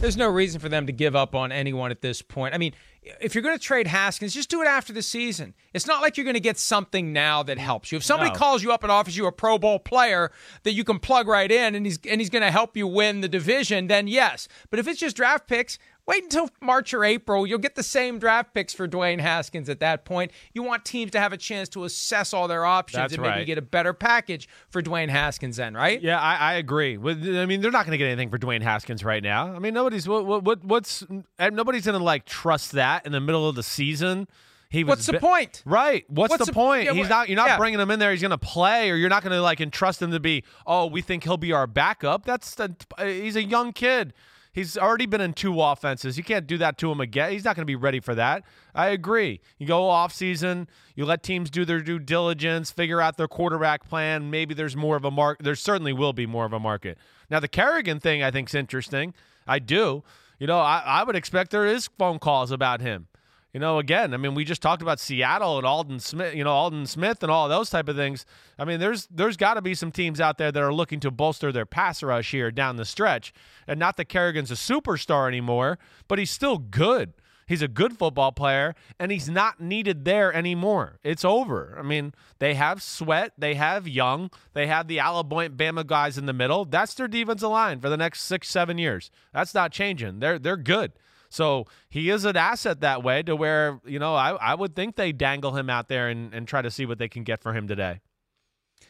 There's 0.00 0.16
no 0.16 0.28
reason 0.28 0.60
for 0.60 0.68
them 0.68 0.86
to 0.88 0.92
give 0.92 1.14
up 1.14 1.36
on 1.36 1.52
anyone 1.52 1.92
at 1.92 2.00
this 2.00 2.22
point. 2.22 2.56
I 2.56 2.58
mean, 2.58 2.72
if 3.20 3.36
you're 3.36 3.42
going 3.42 3.56
to 3.56 3.62
trade 3.62 3.86
Haskins, 3.86 4.34
just 4.34 4.50
do 4.50 4.60
it 4.60 4.66
after 4.66 4.92
the 4.92 5.00
season. 5.00 5.54
It's 5.72 5.86
not 5.86 6.02
like 6.02 6.16
you're 6.16 6.24
going 6.24 6.34
to 6.34 6.40
get 6.40 6.58
something 6.58 7.12
now 7.12 7.44
that 7.44 7.56
helps 7.56 7.92
you. 7.92 7.98
If 7.98 8.02
somebody 8.02 8.30
No. 8.30 8.36
calls 8.36 8.64
you 8.64 8.72
up 8.72 8.82
and 8.82 8.90
offers 8.90 9.16
you 9.16 9.26
a 9.26 9.32
Pro 9.32 9.58
Bowl 9.58 9.78
player 9.78 10.32
that 10.64 10.72
you 10.72 10.82
can 10.82 10.98
plug 10.98 11.28
right 11.28 11.52
in 11.52 11.76
and 11.76 11.86
he's 11.86 12.00
and 12.08 12.20
he's 12.20 12.30
going 12.30 12.42
to 12.42 12.50
help 12.50 12.76
you 12.76 12.88
win 12.88 13.20
the 13.20 13.28
division, 13.28 13.86
then 13.86 14.08
yes. 14.08 14.48
But 14.70 14.80
if 14.80 14.88
it's 14.88 14.98
just 14.98 15.14
draft 15.14 15.46
picks, 15.46 15.78
wait 16.06 16.24
until 16.24 16.48
March 16.60 16.92
or 16.92 17.04
April. 17.04 17.46
You'll 17.46 17.58
get 17.58 17.74
the 17.74 17.82
same 17.82 18.18
draft 18.18 18.54
picks 18.54 18.74
for 18.74 18.88
Dwayne 18.88 19.20
Haskins 19.20 19.68
at 19.68 19.80
that 19.80 20.04
point. 20.04 20.32
You 20.52 20.62
want 20.62 20.84
teams 20.84 21.12
to 21.12 21.20
have 21.20 21.32
a 21.32 21.36
chance 21.36 21.68
to 21.70 21.84
assess 21.84 22.32
all 22.32 22.48
their 22.48 22.64
options 22.64 23.02
That's 23.02 23.14
and 23.14 23.22
maybe 23.22 23.36
right. 23.36 23.46
get 23.46 23.58
a 23.58 23.62
better 23.62 23.92
package 23.92 24.48
for 24.68 24.82
Dwayne 24.82 25.08
Haskins 25.08 25.56
then, 25.56 25.74
right? 25.74 26.00
Yeah, 26.00 26.20
I, 26.20 26.36
I 26.36 26.52
agree. 26.54 26.96
With, 26.96 27.22
I 27.24 27.46
mean, 27.46 27.60
they're 27.60 27.70
not 27.70 27.86
going 27.86 27.92
to 27.92 27.98
get 27.98 28.06
anything 28.06 28.30
for 28.30 28.38
Dwayne 28.38 28.62
Haskins 28.62 29.04
right 29.04 29.22
now. 29.22 29.54
I 29.54 29.58
mean, 29.58 29.74
nobody's 29.74 30.08
what, 30.08 30.26
what, 30.26 30.42
what 30.42 30.64
what's 30.64 31.04
uh, 31.38 31.50
nobody's 31.50 31.84
going 31.84 31.98
to 31.98 32.04
like 32.04 32.24
trust 32.24 32.72
that 32.72 33.06
in 33.06 33.12
the 33.12 33.20
middle 33.20 33.48
of 33.48 33.54
the 33.54 33.62
season. 33.62 34.28
He 34.72 34.84
was 34.84 34.88
What's 34.88 35.06
the 35.06 35.18
point? 35.18 35.62
Right. 35.66 36.08
What's, 36.08 36.30
What's 36.30 36.46
the, 36.46 36.46
the- 36.46 36.54
point? 36.54 36.84
yeah, 36.86 36.94
He's 36.94 37.08
not. 37.10 37.28
You're 37.28 37.36
not 37.36 37.48
yeah. 37.48 37.58
bringing 37.58 37.78
him 37.78 37.90
in 37.90 37.98
there. 37.98 38.10
He's 38.10 38.22
going 38.22 38.30
to 38.30 38.38
play, 38.38 38.90
or 38.90 38.96
you're 38.96 39.10
not 39.10 39.22
going 39.22 39.32
to 39.32 39.42
like 39.42 39.60
entrust 39.60 40.00
him 40.00 40.12
to 40.12 40.20
be. 40.20 40.44
Oh, 40.66 40.86
we 40.86 41.02
think 41.02 41.24
he'll 41.24 41.36
be 41.36 41.52
our 41.52 41.66
backup. 41.66 42.24
That's 42.24 42.54
the, 42.54 42.74
uh, 42.96 43.04
he's 43.04 43.36
a 43.36 43.44
young 43.44 43.74
kid. 43.74 44.14
He's 44.52 44.76
already 44.76 45.06
been 45.06 45.22
in 45.22 45.32
two 45.32 45.62
offenses. 45.62 46.18
You 46.18 46.24
can't 46.24 46.46
do 46.46 46.58
that 46.58 46.76
to 46.78 46.92
him 46.92 47.00
again. 47.00 47.32
He's 47.32 47.44
not 47.44 47.56
going 47.56 47.62
to 47.62 47.66
be 47.70 47.76
ready 47.76 48.00
for 48.00 48.14
that. 48.14 48.44
I 48.74 48.88
agree. 48.88 49.40
You 49.58 49.66
go 49.66 49.88
off 49.88 50.12
season. 50.12 50.68
You 50.94 51.06
let 51.06 51.22
teams 51.22 51.48
do 51.48 51.64
their 51.64 51.80
due 51.80 51.98
diligence, 51.98 52.70
figure 52.70 53.00
out 53.00 53.16
their 53.16 53.28
quarterback 53.28 53.88
plan. 53.88 54.30
Maybe 54.30 54.52
there's 54.52 54.76
more 54.76 54.96
of 54.96 55.06
a 55.06 55.10
market. 55.10 55.42
There 55.44 55.54
certainly 55.54 55.94
will 55.94 56.12
be 56.12 56.26
more 56.26 56.44
of 56.44 56.52
a 56.52 56.60
market. 56.60 56.98
Now 57.30 57.40
the 57.40 57.48
Kerrigan 57.48 57.98
thing 57.98 58.22
I 58.22 58.30
think 58.30 58.50
is 58.50 58.54
interesting. 58.54 59.14
I 59.46 59.58
do. 59.58 60.04
You 60.38 60.46
know, 60.46 60.58
I, 60.58 60.82
I 60.84 61.04
would 61.04 61.16
expect 61.16 61.50
there 61.50 61.66
is 61.66 61.88
phone 61.98 62.18
calls 62.18 62.50
about 62.50 62.82
him. 62.82 63.06
You 63.52 63.60
know, 63.60 63.78
again, 63.78 64.14
I 64.14 64.16
mean, 64.16 64.34
we 64.34 64.44
just 64.44 64.62
talked 64.62 64.80
about 64.80 64.98
Seattle 64.98 65.58
and 65.58 65.66
Aldon 65.66 66.00
Smith, 66.00 66.34
you 66.34 66.42
know, 66.42 66.52
Aldon 66.52 66.86
Smith 66.86 67.22
and 67.22 67.30
all 67.30 67.50
those 67.50 67.68
type 67.68 67.86
of 67.86 67.96
things. 67.96 68.24
I 68.58 68.64
mean, 68.64 68.80
there's 68.80 69.06
there's 69.10 69.36
got 69.36 69.54
to 69.54 69.62
be 69.62 69.74
some 69.74 69.92
teams 69.92 70.22
out 70.22 70.38
there 70.38 70.50
that 70.50 70.62
are 70.62 70.72
looking 70.72 71.00
to 71.00 71.10
bolster 71.10 71.52
their 71.52 71.66
pass 71.66 72.02
rush 72.02 72.30
here 72.30 72.50
down 72.50 72.76
the 72.76 72.86
stretch. 72.86 73.34
And 73.66 73.78
not 73.78 73.98
that 73.98 74.06
Kerrigan's 74.06 74.50
a 74.50 74.54
superstar 74.54 75.28
anymore, 75.28 75.78
but 76.08 76.18
he's 76.18 76.30
still 76.30 76.56
good. 76.56 77.12
He's 77.46 77.60
a 77.60 77.68
good 77.68 77.98
football 77.98 78.32
player, 78.32 78.74
and 78.98 79.12
he's 79.12 79.28
not 79.28 79.60
needed 79.60 80.06
there 80.06 80.32
anymore. 80.32 80.98
It's 81.02 81.24
over. 81.24 81.76
I 81.78 81.82
mean, 81.82 82.14
they 82.38 82.54
have 82.54 82.82
Sweat, 82.82 83.32
they 83.36 83.56
have 83.56 83.86
Young, 83.86 84.30
they 84.54 84.66
have 84.68 84.88
the 84.88 85.00
Alabama 85.00 85.50
Bama 85.50 85.86
guys 85.86 86.16
in 86.16 86.24
the 86.24 86.32
middle. 86.32 86.64
That's 86.64 86.94
their 86.94 87.08
defensive 87.08 87.50
line 87.50 87.80
for 87.80 87.90
the 87.90 87.98
next 87.98 88.22
six, 88.22 88.48
seven 88.48 88.78
years. 88.78 89.10
That's 89.34 89.52
not 89.52 89.72
changing. 89.72 90.20
They're 90.20 90.38
they're 90.38 90.56
good. 90.56 90.92
So 91.32 91.66
he 91.88 92.10
is 92.10 92.26
an 92.26 92.36
asset 92.36 92.80
that 92.80 93.02
way 93.02 93.22
to 93.22 93.34
where, 93.34 93.80
you 93.86 93.98
know, 93.98 94.14
I, 94.14 94.32
I 94.32 94.54
would 94.54 94.76
think 94.76 94.96
they 94.96 95.12
dangle 95.12 95.56
him 95.56 95.70
out 95.70 95.88
there 95.88 96.08
and, 96.08 96.34
and 96.34 96.46
try 96.46 96.60
to 96.60 96.70
see 96.70 96.84
what 96.84 96.98
they 96.98 97.08
can 97.08 97.24
get 97.24 97.42
for 97.42 97.54
him 97.54 97.66
today. 97.66 98.00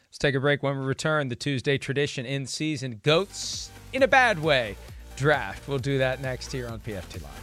Let's 0.09 0.19
take 0.19 0.35
a 0.35 0.41
break. 0.41 0.61
When 0.61 0.77
we 0.77 0.85
return, 0.85 1.29
the 1.29 1.37
Tuesday 1.37 1.79
tradition 1.79 2.27
in 2.27 2.47
season 2.47 3.01
goats 3.05 3.71
in 3.93 4.03
a 4.03 4.09
bad 4.09 4.41
way 4.41 4.77
draft. 5.15 5.69
We'll 5.69 5.79
do 5.79 5.99
that 5.99 6.21
next 6.21 6.51
here 6.51 6.69
on 6.69 6.81
PFT 6.81 7.23
Live. 7.23 7.43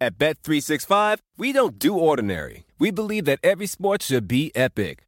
At 0.00 0.18
Bet365, 0.18 1.18
we 1.36 1.52
don't 1.52 1.78
do 1.78 1.96
ordinary. 1.96 2.64
We 2.78 2.90
believe 2.90 3.24
that 3.26 3.38
every 3.44 3.66
sport 3.66 4.02
should 4.02 4.26
be 4.26 4.50
epic. 4.56 5.07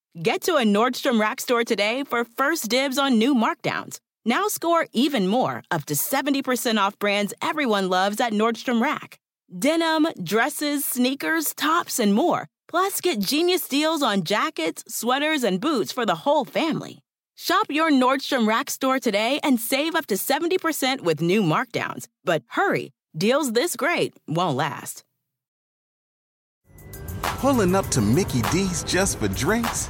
Get 0.19 0.41
to 0.41 0.57
a 0.57 0.63
Nordstrom 0.63 1.21
Rack 1.21 1.39
store 1.39 1.63
today 1.63 2.03
for 2.03 2.25
first 2.25 2.67
dibs 2.69 2.97
on 2.97 3.17
new 3.17 3.33
markdowns. 3.33 3.97
Now 4.25 4.49
score 4.49 4.85
even 4.91 5.25
more, 5.25 5.63
up 5.71 5.85
to 5.85 5.93
70% 5.93 6.77
off 6.77 6.99
brands 6.99 7.33
everyone 7.41 7.87
loves 7.87 8.19
at 8.19 8.33
Nordstrom 8.33 8.81
Rack. 8.81 9.19
Denim, 9.57 10.07
dresses, 10.21 10.83
sneakers, 10.83 11.53
tops, 11.53 11.97
and 11.97 12.13
more. 12.13 12.49
Plus, 12.67 12.99
get 12.99 13.19
genius 13.19 13.69
deals 13.69 14.03
on 14.03 14.23
jackets, 14.23 14.83
sweaters, 14.85 15.45
and 15.45 15.61
boots 15.61 15.93
for 15.93 16.05
the 16.05 16.15
whole 16.15 16.43
family. 16.43 16.99
Shop 17.37 17.67
your 17.69 17.89
Nordstrom 17.89 18.45
Rack 18.45 18.69
store 18.69 18.99
today 18.99 19.39
and 19.43 19.61
save 19.61 19.95
up 19.95 20.07
to 20.07 20.15
70% 20.15 21.01
with 21.01 21.21
new 21.21 21.41
markdowns. 21.41 22.07
But 22.25 22.43
hurry, 22.49 22.91
deals 23.17 23.53
this 23.53 23.77
great 23.77 24.13
won't 24.27 24.57
last. 24.57 25.05
Pulling 27.39 27.75
up 27.75 27.87
to 27.87 28.01
Mickey 28.01 28.41
D's 28.51 28.83
just 28.83 29.17
for 29.17 29.27
drinks? 29.29 29.89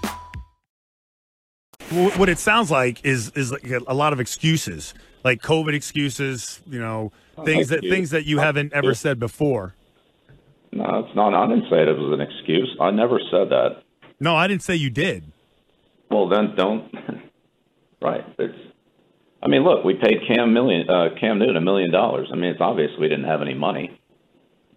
Wh- 1.91 2.17
what 2.17 2.29
it 2.29 2.39
sounds 2.39 2.71
like 2.71 3.03
is 3.05 3.31
is 3.31 3.51
like 3.51 3.69
a 3.69 3.93
lot 3.93 4.13
of 4.13 4.19
excuses, 4.19 4.93
like 5.23 5.41
COVID 5.41 5.73
excuses. 5.73 6.61
You 6.67 6.79
know, 6.79 7.11
things 7.43 7.67
that 7.69 7.81
things 7.81 8.11
that 8.11 8.25
you 8.25 8.39
haven't 8.39 8.73
ever 8.73 8.93
said 8.93 9.19
before. 9.19 9.75
No, 10.71 11.05
it's 11.05 11.15
not. 11.15 11.33
I 11.33 11.47
didn't 11.47 11.69
say 11.69 11.81
it 11.81 11.97
was 11.97 12.13
an 12.13 12.21
excuse. 12.21 12.77
I 12.79 12.91
never 12.91 13.19
said 13.29 13.49
that. 13.49 13.83
No, 14.21 14.35
I 14.35 14.47
didn't 14.47 14.63
say 14.63 14.75
you 14.75 14.89
did. 14.89 15.31
Well, 16.09 16.29
then 16.29 16.55
don't. 16.55 16.93
right. 18.01 18.23
It's. 18.39 18.57
I 19.43 19.47
mean, 19.47 19.63
look, 19.63 19.83
we 19.83 19.95
paid 19.95 20.19
Cam 20.27 20.53
million, 20.53 20.87
uh, 20.87 21.09
Cam 21.19 21.39
Newton 21.39 21.57
a 21.57 21.61
million 21.61 21.91
dollars. 21.91 22.29
I 22.31 22.35
mean, 22.35 22.51
it's 22.51 22.61
obvious 22.61 22.91
we 22.99 23.09
didn't 23.09 23.25
have 23.25 23.41
any 23.41 23.55
money. 23.55 23.99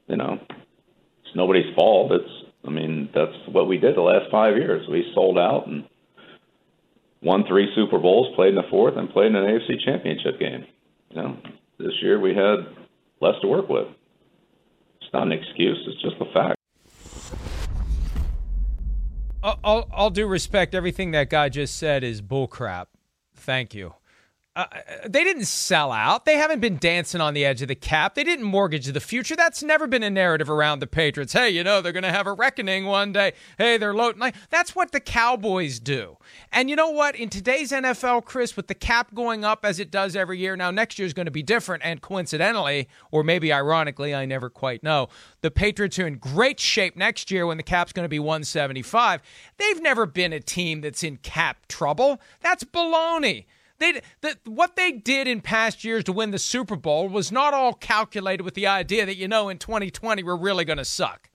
You 0.09 0.17
know, 0.17 0.39
it's 0.41 1.37
nobody's 1.37 1.73
fault. 1.77 2.13
It's. 2.13 2.31
I 2.67 2.71
mean, 2.71 3.11
that's 3.15 3.37
what 3.53 3.69
we 3.69 3.77
did 3.77 3.95
the 3.95 4.01
last 4.01 4.31
five 4.31 4.57
years. 4.57 4.89
We 4.89 5.13
sold 5.15 5.39
out 5.39 5.67
and 5.67 5.85
won 7.25 7.45
three 7.49 7.69
Super 7.75 7.99
Bowls, 7.99 8.35
played 8.37 8.51
in 8.51 8.55
the 8.57 8.69
fourth, 8.71 8.97
and 8.97 9.11
played 9.11 9.29
in 9.29 9.37
an 9.37 9.45
AFC 9.45 9.81
Championship 9.85 10.39
game. 10.39 10.67
You 11.11 11.17
know, 11.17 11.37
this 11.79 11.93
year 12.03 12.21
we 12.21 12.35
had 12.35 12.67
less 13.21 13.35
to 13.41 13.49
work 13.49 13.69
with. 13.69 13.89
It's 15.01 15.13
not 15.13 15.25
an 15.25 15.33
excuse. 15.33 15.79
It's 15.87 16.03
just 16.03 16.17
a 16.21 16.33
fact. 16.33 16.59
All, 19.43 19.59
all, 19.63 19.89
all 19.93 20.11
due 20.11 20.27
respect, 20.27 20.75
everything 20.75 21.11
that 21.11 21.29
guy 21.29 21.49
just 21.49 21.77
said 21.77 22.05
is 22.05 22.23
bullcrap. 22.23 22.87
Thank 23.35 23.75
you. 23.75 23.95
Uh, 24.57 24.67
they 25.05 25.25
didn't 25.25 25.47
sell 25.47 25.91
out. 25.91 26.25
They 26.25 26.37
haven't 26.37 26.61
been 26.61 26.79
dancing 26.79 27.21
on 27.21 27.35
the 27.35 27.45
edge 27.45 27.61
of 27.61 27.67
the 27.67 27.75
cap. 27.75 28.15
They 28.15 28.23
didn't 28.23 28.45
mortgage 28.45 28.87
the 28.87 29.01
future. 29.01 29.35
That's 29.35 29.65
never 29.65 29.89
been 29.89 30.05
a 30.05 30.11
narrative 30.11 30.49
around 30.49 30.79
the 30.79 30.87
Patriots. 30.87 31.33
Hey, 31.33 31.51
you 31.51 31.65
know, 31.65 31.81
they're 31.81 31.91
going 31.91 32.05
to 32.05 32.13
have 32.13 32.29
a 32.29 32.33
reckoning 32.33 32.87
one 32.87 33.13
day. 33.13 33.33
Hey, 33.59 33.79
they're 33.79 33.93
low. 33.93 34.13
Like, 34.17 34.37
that's 34.51 34.77
what 34.77 34.93
the 34.93 35.01
Cowboys 35.01 35.81
do. 35.81 36.19
And 36.53 36.71
you 36.71 36.77
know 36.77 36.91
what? 36.91 37.17
In 37.17 37.31
today's 37.31 37.73
NFL, 37.73 38.27
Chris, 38.27 38.57
with 38.57 38.69
the 38.69 38.77
cap 38.77 39.13
going 39.13 39.45
up 39.45 39.65
as 39.65 39.81
it 39.81 39.91
does 39.91 40.15
every 40.15 40.39
year, 40.39 40.55
now 40.55 40.71
next 40.71 41.01
year 41.01 41.07
is 41.07 41.15
going 41.15 41.27
to 41.27 41.33
be 41.33 41.43
different. 41.43 41.85
And 41.85 42.01
coincidentally, 42.01 42.89
or 43.11 43.25
maybe 43.25 43.53
ironically, 43.53 44.15
I 44.15 44.25
never 44.25 44.49
quite 44.49 44.85
know, 44.85 45.09
the 45.41 45.51
Patriots 45.51 45.99
are 45.99 46.07
in 46.07 46.19
great 46.19 46.61
shape 46.61 46.97
next 46.97 47.33
year 47.33 47.45
when 47.45 47.57
the 47.57 47.65
cap's 47.65 47.93
going 47.93 48.05
to 48.05 48.09
be 48.09 48.21
175. 48.21 49.21
They've 49.57 49.83
never 49.83 50.07
been 50.07 50.33
a 50.33 50.39
team 50.39 50.81
that's 50.81 51.03
in 51.03 51.17
cap 51.17 51.67
trouble. 51.67 52.21
That's 52.41 52.63
baloney. 52.63 53.47
They, 53.93 54.01
the, 54.23 54.39
what 54.51 54.77
they 54.77 54.93
did 54.93 55.29
in 55.29 55.41
past 55.41 55.85
years 55.85 56.05
to 56.05 56.13
win 56.13 56.31
the 56.31 56.39
Super 56.39 56.77
Bowl 56.77 57.09
was 57.09 57.31
not 57.31 57.53
all 57.53 57.75
calculated 57.75 58.43
with 58.43 58.55
the 58.55 58.67
idea 58.67 59.05
that, 59.05 59.17
you 59.17 59.29
know, 59.29 59.49
in 59.49 59.59
2020 59.59 60.23
we're 60.23 60.37
really 60.37 60.65
going 60.65 60.79
to 60.79 60.85
suck. 60.85 61.29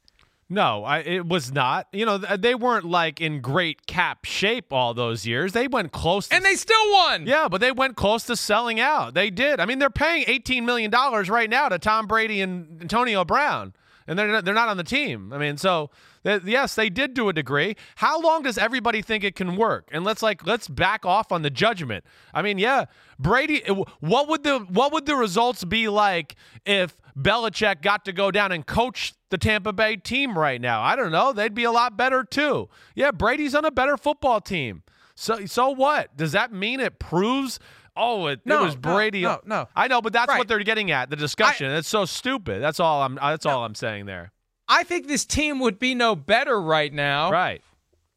No, 0.51 0.83
I, 0.83 0.99
it 0.99 1.27
was 1.27 1.53
not. 1.53 1.87
You 1.93 2.07
know, 2.07 2.17
th- 2.17 2.41
they 2.41 2.55
weren't 2.55 2.85
like 2.85 3.21
in 3.21 3.39
great 3.39 3.85
cap 3.85 4.25
shape 4.25 4.73
all 4.73 4.95
those 4.95 5.27
years. 5.27 5.53
They 5.53 5.67
went 5.67 5.91
close, 5.91 6.27
to, 6.27 6.35
and 6.35 6.43
they 6.43 6.55
still 6.55 6.91
won. 6.91 7.27
Yeah, 7.27 7.47
but 7.49 7.61
they 7.61 7.71
went 7.71 7.95
close 7.95 8.23
to 8.23 8.35
selling 8.35 8.79
out. 8.79 9.13
They 9.13 9.29
did. 9.29 9.59
I 9.59 9.65
mean, 9.65 9.77
they're 9.77 9.91
paying 9.91 10.23
eighteen 10.25 10.65
million 10.65 10.89
dollars 10.89 11.29
right 11.29 11.47
now 11.47 11.69
to 11.69 11.77
Tom 11.77 12.07
Brady 12.07 12.41
and 12.41 12.81
Antonio 12.81 13.23
Brown, 13.23 13.73
and 14.07 14.17
they're 14.17 14.41
they're 14.41 14.55
not 14.55 14.69
on 14.69 14.77
the 14.77 14.83
team. 14.83 15.31
I 15.31 15.37
mean, 15.37 15.57
so 15.57 15.91
yes, 16.23 16.75
they 16.75 16.89
did 16.89 17.15
to 17.15 17.29
a 17.29 17.33
degree. 17.33 17.75
How 17.95 18.19
long 18.21 18.43
does 18.43 18.57
everybody 18.57 19.01
think 19.01 19.23
it 19.23 19.35
can 19.35 19.55
work? 19.55 19.89
And 19.91 20.03
let's 20.03 20.21
like 20.21 20.45
let's 20.45 20.67
back 20.67 21.05
off 21.05 21.31
on 21.31 21.41
the 21.41 21.49
judgment. 21.49 22.05
I 22.33 22.41
mean, 22.41 22.57
yeah, 22.57 22.85
Brady. 23.17 23.61
What 23.99 24.27
would 24.27 24.43
the 24.43 24.59
what 24.59 24.91
would 24.93 25.05
the 25.05 25.15
results 25.15 25.63
be 25.63 25.89
like 25.89 26.35
if 26.65 26.97
Belichick 27.17 27.81
got 27.81 28.05
to 28.05 28.13
go 28.13 28.31
down 28.31 28.51
and 28.51 28.65
coach 28.65 29.13
the 29.29 29.37
Tampa 29.37 29.73
Bay 29.73 29.95
team 29.95 30.37
right 30.37 30.59
now. 30.59 30.81
I 30.81 30.95
don't 30.95 31.11
know. 31.11 31.33
They'd 31.33 31.53
be 31.53 31.63
a 31.63 31.71
lot 31.71 31.97
better 31.97 32.23
too. 32.23 32.69
Yeah, 32.95 33.11
Brady's 33.11 33.55
on 33.55 33.65
a 33.65 33.71
better 33.71 33.97
football 33.97 34.41
team. 34.41 34.83
So 35.15 35.45
so 35.45 35.69
what? 35.69 36.15
Does 36.15 36.31
that 36.31 36.51
mean 36.53 36.79
it 36.79 36.99
proves 36.99 37.59
oh 37.95 38.27
it, 38.27 38.41
no, 38.45 38.61
it 38.61 38.65
was 38.65 38.75
Brady? 38.75 39.21
No, 39.21 39.39
no, 39.45 39.61
no. 39.61 39.67
I 39.75 39.87
know, 39.87 40.01
but 40.01 40.13
that's 40.13 40.29
right. 40.29 40.37
what 40.37 40.47
they're 40.47 40.59
getting 40.59 40.91
at, 40.91 41.09
the 41.09 41.15
discussion. 41.15 41.71
I, 41.71 41.77
it's 41.77 41.89
so 41.89 42.05
stupid. 42.05 42.61
That's 42.61 42.79
all 42.79 43.01
I'm 43.01 43.17
uh, 43.17 43.31
that's 43.31 43.45
no, 43.45 43.51
all 43.51 43.65
I'm 43.65 43.75
saying 43.75 44.05
there. 44.05 44.31
I 44.69 44.83
think 44.83 45.07
this 45.07 45.25
team 45.25 45.59
would 45.59 45.79
be 45.79 45.95
no 45.95 46.15
better 46.15 46.61
right 46.61 46.93
now. 46.93 47.31
Right. 47.31 47.61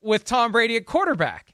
With 0.02 0.24
Tom 0.24 0.52
Brady 0.52 0.76
at 0.76 0.84
quarterback. 0.84 1.52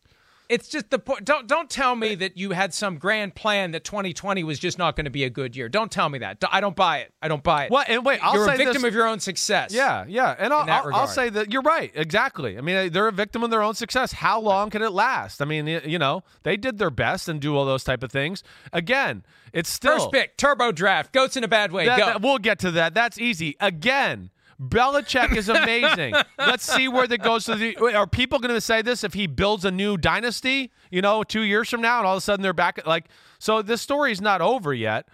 It's 0.48 0.68
just 0.68 0.88
the 0.88 0.98
point. 0.98 1.26
Don't 1.26 1.46
don't 1.46 1.68
tell 1.68 1.94
me 1.94 2.14
that 2.14 2.38
you 2.38 2.52
had 2.52 2.72
some 2.72 2.96
grand 2.96 3.34
plan 3.34 3.72
that 3.72 3.84
2020 3.84 4.44
was 4.44 4.58
just 4.58 4.78
not 4.78 4.96
going 4.96 5.04
to 5.04 5.10
be 5.10 5.24
a 5.24 5.30
good 5.30 5.54
year. 5.54 5.68
Don't 5.68 5.92
tell 5.92 6.08
me 6.08 6.20
that. 6.20 6.42
I 6.50 6.62
don't 6.62 6.74
buy 6.74 7.00
it. 7.00 7.12
I 7.20 7.28
don't 7.28 7.42
buy 7.42 7.64
it. 7.64 7.70
Well, 7.70 7.84
and 7.86 8.02
wait, 8.02 8.24
I'll 8.24 8.34
you're 8.34 8.48
a 8.48 8.56
victim 8.56 8.82
this. 8.82 8.84
of 8.84 8.94
your 8.94 9.06
own 9.06 9.20
success. 9.20 9.74
Yeah, 9.74 10.06
yeah, 10.08 10.34
and 10.38 10.52
I'll, 10.54 10.68
I'll, 10.70 10.94
I'll, 10.94 11.06
say 11.06 11.28
that 11.28 11.52
you're 11.52 11.62
right. 11.62 11.92
Exactly. 11.94 12.56
I 12.56 12.62
mean, 12.62 12.90
they're 12.90 13.08
a 13.08 13.12
victim 13.12 13.42
of 13.42 13.50
their 13.50 13.62
own 13.62 13.74
success. 13.74 14.12
How 14.12 14.40
long 14.40 14.70
can 14.70 14.80
it 14.80 14.92
last? 14.92 15.42
I 15.42 15.44
mean, 15.44 15.66
you 15.66 15.98
know, 15.98 16.22
they 16.44 16.56
did 16.56 16.78
their 16.78 16.90
best 16.90 17.28
and 17.28 17.40
do 17.40 17.54
all 17.54 17.66
those 17.66 17.84
type 17.84 18.02
of 18.02 18.10
things. 18.10 18.42
Again, 18.72 19.24
it's 19.52 19.68
still 19.68 19.98
first 19.98 20.12
pick, 20.12 20.38
turbo 20.38 20.72
draft, 20.72 21.12
goats 21.12 21.36
in 21.36 21.44
a 21.44 21.48
bad 21.48 21.72
way. 21.72 21.84
That, 21.84 21.98
Go. 21.98 22.06
That, 22.06 22.22
we'll 22.22 22.38
get 22.38 22.58
to 22.60 22.70
that. 22.70 22.94
That's 22.94 23.18
easy. 23.18 23.54
Again. 23.60 24.30
Belichick 24.60 25.36
is 25.36 25.48
amazing. 25.48 26.14
Let's 26.38 26.64
see 26.64 26.88
where 26.88 27.06
that 27.06 27.18
goes. 27.18 27.44
To 27.44 27.54
the, 27.54 27.76
are 27.94 28.06
people 28.06 28.38
going 28.38 28.54
to 28.54 28.60
say 28.60 28.82
this 28.82 29.04
if 29.04 29.14
he 29.14 29.26
builds 29.26 29.64
a 29.64 29.70
new 29.70 29.96
dynasty? 29.96 30.72
You 30.90 31.00
know, 31.00 31.22
two 31.22 31.42
years 31.42 31.68
from 31.70 31.80
now, 31.80 31.98
and 31.98 32.06
all 32.06 32.14
of 32.14 32.18
a 32.18 32.22
sudden 32.22 32.42
they're 32.42 32.52
back. 32.52 32.84
Like, 32.86 33.06
so 33.38 33.62
this 33.62 33.80
story 33.80 34.10
is 34.10 34.20
not 34.20 34.40
over 34.40 34.74
yet. 34.74 35.06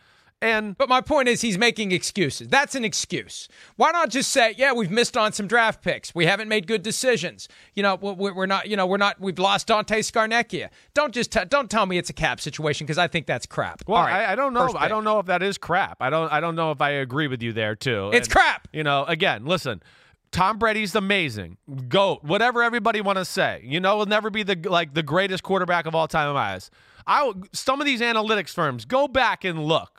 And 0.43 0.76
but 0.76 0.91
my 0.91 1.01
point 1.01 1.28
is, 1.28 1.41
he's 1.41 1.57
making 1.57 1.93
excuses. 1.93 2.49
That's 2.49 2.74
an 2.74 2.85
excuse. 2.85 3.49
Why 3.76 3.93
not 3.93 4.11
just 4.11 4.30
say, 4.30 4.55
"Yeah, 4.59 4.72
we've 4.72 4.91
missed 4.91 5.16
on 5.16 5.32
some 5.32 5.47
draft 5.47 5.82
picks. 5.82 6.14
We 6.14 6.26
haven't 6.26 6.49
made 6.49 6.66
good 6.66 6.82
decisions. 6.82 7.49
You 7.74 7.82
know, 7.82 7.95
we're 7.95 8.45
not. 8.45 8.68
You 8.68 8.76
know, 8.76 8.87
we're 8.87 8.99
not. 8.99 9.18
We've 9.18 9.39
lost 9.39 9.68
Dante 9.68 10.01
Scarnecchia. 10.01 10.68
Don't 10.93 11.14
just 11.14 11.32
t- 11.32 11.45
don't 11.49 11.70
tell 11.70 11.87
me 11.87 11.97
it's 11.97 12.11
a 12.11 12.14
cap 12.14 12.41
situation 12.41 12.87
because 12.87 12.99
I 12.99 13.09
think 13.09 13.26
that's 13.26 13.47
crap. 13.47 13.82
Well, 13.87 14.03
right, 14.03 14.26
I, 14.26 14.32
I, 14.32 14.35
don't 14.37 14.53
know. 14.53 14.74
I 14.76 14.89
don't 14.89 15.05
know 15.05 15.18
if 15.18 15.26
that 15.26 15.43
is 15.43 15.57
crap. 15.57 15.97
I 16.01 16.11
don't. 16.11 16.30
I 16.30 16.41
don't 16.41 16.57
know 16.57 16.72
if 16.72 16.82
I 16.82 16.91
agree 16.91 17.26
with 17.26 17.43
you 17.43 17.53
there 17.53 17.74
too. 17.74 18.11
It's 18.12 18.26
and, 18.26 18.35
crap. 18.35 18.68
You 18.72 18.82
know, 18.82 19.05
again, 19.05 19.47
listen. 19.47 19.82
Tom 20.30 20.59
Brady's 20.59 20.97
amazing, 20.97 21.59
goat, 21.89 22.24
whatever 22.24 22.64
everybody 22.64 23.01
want 23.01 23.18
to 23.18 23.24
say. 23.24 23.62
You 23.64 23.78
know, 23.78 23.99
will 23.99 24.07
never 24.07 24.30
be 24.30 24.43
the 24.43 24.57
like 24.68 24.93
the 24.93 25.03
greatest 25.03 25.45
quarterback 25.45 25.87
of 25.87 25.95
all 25.95 26.09
time 26.09 26.28
in 26.28 26.35
my 26.35 26.55
eyes. 26.55 26.72
I 27.07 27.32
some 27.53 27.80
of 27.80 27.87
these 27.87 28.01
analytics 28.01 28.51
firms 28.51 28.85
go 28.85 29.07
back 29.09 29.45
and 29.45 29.64
look. 29.64 29.93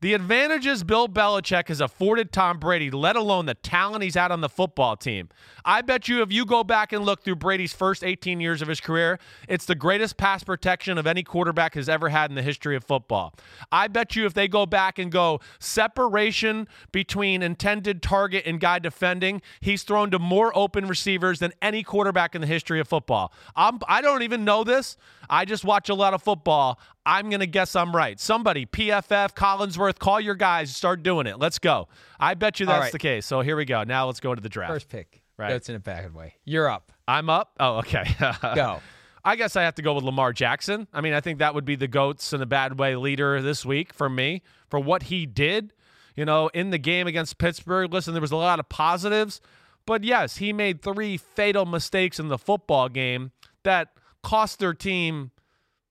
The 0.00 0.14
advantages 0.14 0.84
Bill 0.84 1.08
Belichick 1.08 1.66
has 1.66 1.80
afforded 1.80 2.30
Tom 2.30 2.60
Brady, 2.60 2.88
let 2.88 3.16
alone 3.16 3.46
the 3.46 3.54
talent 3.54 4.04
he's 4.04 4.14
had 4.14 4.30
on 4.30 4.40
the 4.40 4.48
football 4.48 4.96
team. 4.96 5.28
I 5.64 5.82
bet 5.82 6.06
you 6.06 6.22
if 6.22 6.32
you 6.32 6.46
go 6.46 6.62
back 6.62 6.92
and 6.92 7.04
look 7.04 7.24
through 7.24 7.34
Brady's 7.34 7.72
first 7.72 8.04
18 8.04 8.38
years 8.38 8.62
of 8.62 8.68
his 8.68 8.80
career, 8.80 9.18
it's 9.48 9.64
the 9.64 9.74
greatest 9.74 10.16
pass 10.16 10.44
protection 10.44 10.98
of 10.98 11.08
any 11.08 11.24
quarterback 11.24 11.74
has 11.74 11.88
ever 11.88 12.10
had 12.10 12.30
in 12.30 12.36
the 12.36 12.42
history 12.42 12.76
of 12.76 12.84
football. 12.84 13.34
I 13.72 13.88
bet 13.88 14.14
you 14.14 14.24
if 14.24 14.34
they 14.34 14.46
go 14.46 14.66
back 14.66 15.00
and 15.00 15.10
go 15.10 15.40
separation 15.58 16.68
between 16.92 17.42
intended 17.42 18.00
target 18.00 18.44
and 18.46 18.60
guy 18.60 18.78
defending, 18.78 19.42
he's 19.60 19.82
thrown 19.82 20.12
to 20.12 20.20
more 20.20 20.56
open 20.56 20.86
receivers 20.86 21.40
than 21.40 21.52
any 21.60 21.82
quarterback 21.82 22.36
in 22.36 22.40
the 22.40 22.46
history 22.46 22.78
of 22.78 22.86
football. 22.86 23.32
I'm, 23.56 23.80
I 23.88 24.00
don't 24.00 24.22
even 24.22 24.44
know 24.44 24.62
this. 24.62 24.96
I 25.28 25.44
just 25.44 25.64
watch 25.64 25.88
a 25.88 25.94
lot 25.94 26.14
of 26.14 26.22
football. 26.22 26.78
I'm 27.08 27.30
going 27.30 27.40
to 27.40 27.46
guess 27.46 27.74
I'm 27.74 27.96
right. 27.96 28.20
Somebody, 28.20 28.66
PFF, 28.66 29.32
Collinsworth, 29.32 29.98
call 29.98 30.20
your 30.20 30.34
guys, 30.34 30.76
start 30.76 31.02
doing 31.02 31.26
it. 31.26 31.38
Let's 31.38 31.58
go. 31.58 31.88
I 32.20 32.34
bet 32.34 32.60
you 32.60 32.66
that's 32.66 32.80
right. 32.82 32.92
the 32.92 32.98
case. 32.98 33.24
So 33.24 33.40
here 33.40 33.56
we 33.56 33.64
go. 33.64 33.82
Now 33.82 34.04
let's 34.04 34.20
go 34.20 34.30
into 34.30 34.42
the 34.42 34.50
draft. 34.50 34.74
First 34.74 34.90
pick. 34.90 35.22
Right. 35.38 35.48
That's 35.48 35.70
in 35.70 35.74
a 35.74 35.80
bad 35.80 36.14
way. 36.14 36.34
You're 36.44 36.68
up. 36.68 36.92
I'm 37.08 37.30
up. 37.30 37.54
Oh, 37.58 37.78
okay. 37.78 38.04
go. 38.54 38.80
I 39.24 39.36
guess 39.36 39.56
I 39.56 39.62
have 39.62 39.74
to 39.76 39.82
go 39.82 39.94
with 39.94 40.04
Lamar 40.04 40.34
Jackson. 40.34 40.86
I 40.92 41.00
mean, 41.00 41.14
I 41.14 41.22
think 41.22 41.38
that 41.38 41.54
would 41.54 41.64
be 41.64 41.76
the 41.76 41.88
GOATs 41.88 42.34
in 42.34 42.42
a 42.42 42.46
bad 42.46 42.78
way 42.78 42.94
leader 42.94 43.40
this 43.40 43.64
week 43.64 43.94
for 43.94 44.10
me 44.10 44.42
for 44.68 44.78
what 44.78 45.04
he 45.04 45.24
did, 45.24 45.72
you 46.14 46.26
know, 46.26 46.48
in 46.48 46.68
the 46.68 46.78
game 46.78 47.06
against 47.06 47.38
Pittsburgh. 47.38 47.90
Listen, 47.90 48.12
there 48.12 48.20
was 48.20 48.32
a 48.32 48.36
lot 48.36 48.60
of 48.60 48.68
positives, 48.68 49.40
but 49.86 50.04
yes, 50.04 50.36
he 50.36 50.52
made 50.52 50.82
three 50.82 51.16
fatal 51.16 51.64
mistakes 51.64 52.20
in 52.20 52.28
the 52.28 52.36
football 52.36 52.90
game 52.90 53.32
that 53.62 53.92
cost 54.22 54.58
their 54.58 54.74
team 54.74 55.30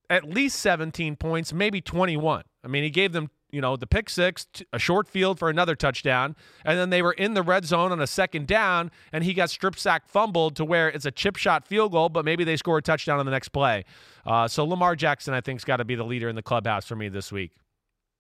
at 0.10 0.24
least 0.24 0.60
17 0.60 1.16
points, 1.16 1.54
maybe 1.54 1.82
21. 1.82 2.44
I 2.64 2.68
mean, 2.68 2.84
he 2.84 2.90
gave 2.90 3.14
them, 3.14 3.30
you 3.52 3.62
know, 3.62 3.76
the 3.76 3.88
pick 3.88 4.10
six, 4.10 4.48
a 4.74 4.80
short 4.80 5.08
field 5.08 5.40
for 5.40 5.50
another 5.50 5.76
touchdown, 5.76 6.36
and 6.66 6.78
then 6.78 6.90
they 6.90 7.02
were 7.02 7.14
in 7.14 7.34
the 7.34 7.42
red 7.42 7.66
zone 7.66 7.92
on 7.92 8.02
a 8.02 8.08
second 8.08 8.48
down, 8.48 8.92
and 9.12 9.24
he 9.24 9.34
got 9.34 9.50
strip 9.50 9.78
sack 9.78 10.08
fumbled 10.08 10.56
to 10.58 10.66
where 10.66 10.90
it's 10.90 11.06
a 11.06 11.12
chip 11.12 11.36
shot 11.36 11.66
field 11.68 11.92
goal, 11.92 12.10
but 12.10 12.26
maybe 12.26 12.44
they 12.44 12.58
score 12.58 12.78
a 12.78 12.82
touchdown 12.82 13.20
on 13.20 13.26
the 13.26 13.32
next 13.32 13.50
play. 13.50 13.86
Uh, 14.26 14.48
so 14.48 14.66
Lamar 14.66 14.96
Jackson, 14.96 15.34
I 15.34 15.42
think, 15.42 15.60
has 15.60 15.66
got 15.66 15.78
to 15.78 15.86
be 15.86 15.96
the 15.96 16.06
leader 16.06 16.30
in 16.30 16.36
the 16.36 16.44
clubhouse 16.44 16.86
for 16.86 16.96
me 16.96 17.10
this 17.10 17.32
week. 17.32 17.52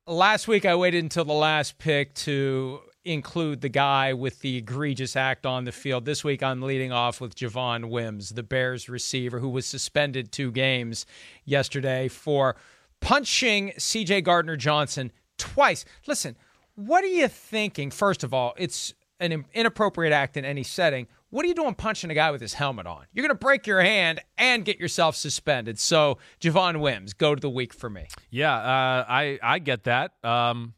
Last 0.05 0.47
week, 0.47 0.65
I 0.65 0.75
waited 0.75 1.03
until 1.03 1.25
the 1.25 1.33
last 1.33 1.77
pick 1.77 2.13
to 2.15 2.79
include 3.07 3.61
the 3.61 3.69
guy 3.69 4.13
with 4.13 4.41
the 4.41 4.57
egregious 4.57 5.15
act 5.15 5.45
on 5.45 5.63
the 5.63 5.71
field. 5.71 6.05
This 6.05 6.23
week, 6.23 6.43
I'm 6.43 6.61
leading 6.61 6.91
off 6.91 7.21
with 7.21 7.35
Javon 7.35 7.89
Wims, 7.89 8.29
the 8.31 8.43
Bears 8.43 8.89
receiver 8.89 9.39
who 9.39 9.49
was 9.49 9.65
suspended 9.65 10.31
two 10.31 10.51
games 10.51 11.05
yesterday 11.45 12.07
for 12.07 12.55
punching 12.99 13.71
CJ 13.77 14.23
Gardner 14.23 14.57
Johnson 14.57 15.11
twice. 15.37 15.85
Listen, 16.05 16.35
what 16.75 17.03
are 17.03 17.07
you 17.07 17.27
thinking? 17.27 17.89
First 17.89 18.23
of 18.23 18.33
all, 18.33 18.53
it's 18.57 18.93
an 19.19 19.45
inappropriate 19.53 20.13
act 20.13 20.37
in 20.37 20.45
any 20.45 20.63
setting. 20.63 21.07
What 21.29 21.43
are 21.43 21.47
you 21.47 21.55
doing 21.55 21.75
punching 21.75 22.09
a 22.09 22.13
guy 22.13 22.31
with 22.31 22.41
his 22.41 22.53
helmet 22.53 22.87
on? 22.87 23.05
You're 23.13 23.23
going 23.23 23.37
to 23.37 23.45
break 23.45 23.67
your 23.67 23.81
hand 23.81 24.21
and 24.37 24.63
get 24.63 24.79
yourself 24.79 25.15
suspended. 25.15 25.79
So, 25.79 26.19
Javon 26.39 26.79
Wims, 26.79 27.13
go 27.13 27.35
to 27.35 27.41
the 27.41 27.49
week 27.49 27.73
for 27.73 27.89
me. 27.89 28.07
Yeah, 28.29 28.53
uh, 28.53 29.05
I 29.07 29.39
I 29.41 29.59
get 29.59 29.85
that. 29.85 30.13
Um, 30.23 30.73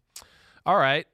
all 0.65 0.77
right. 0.77 1.05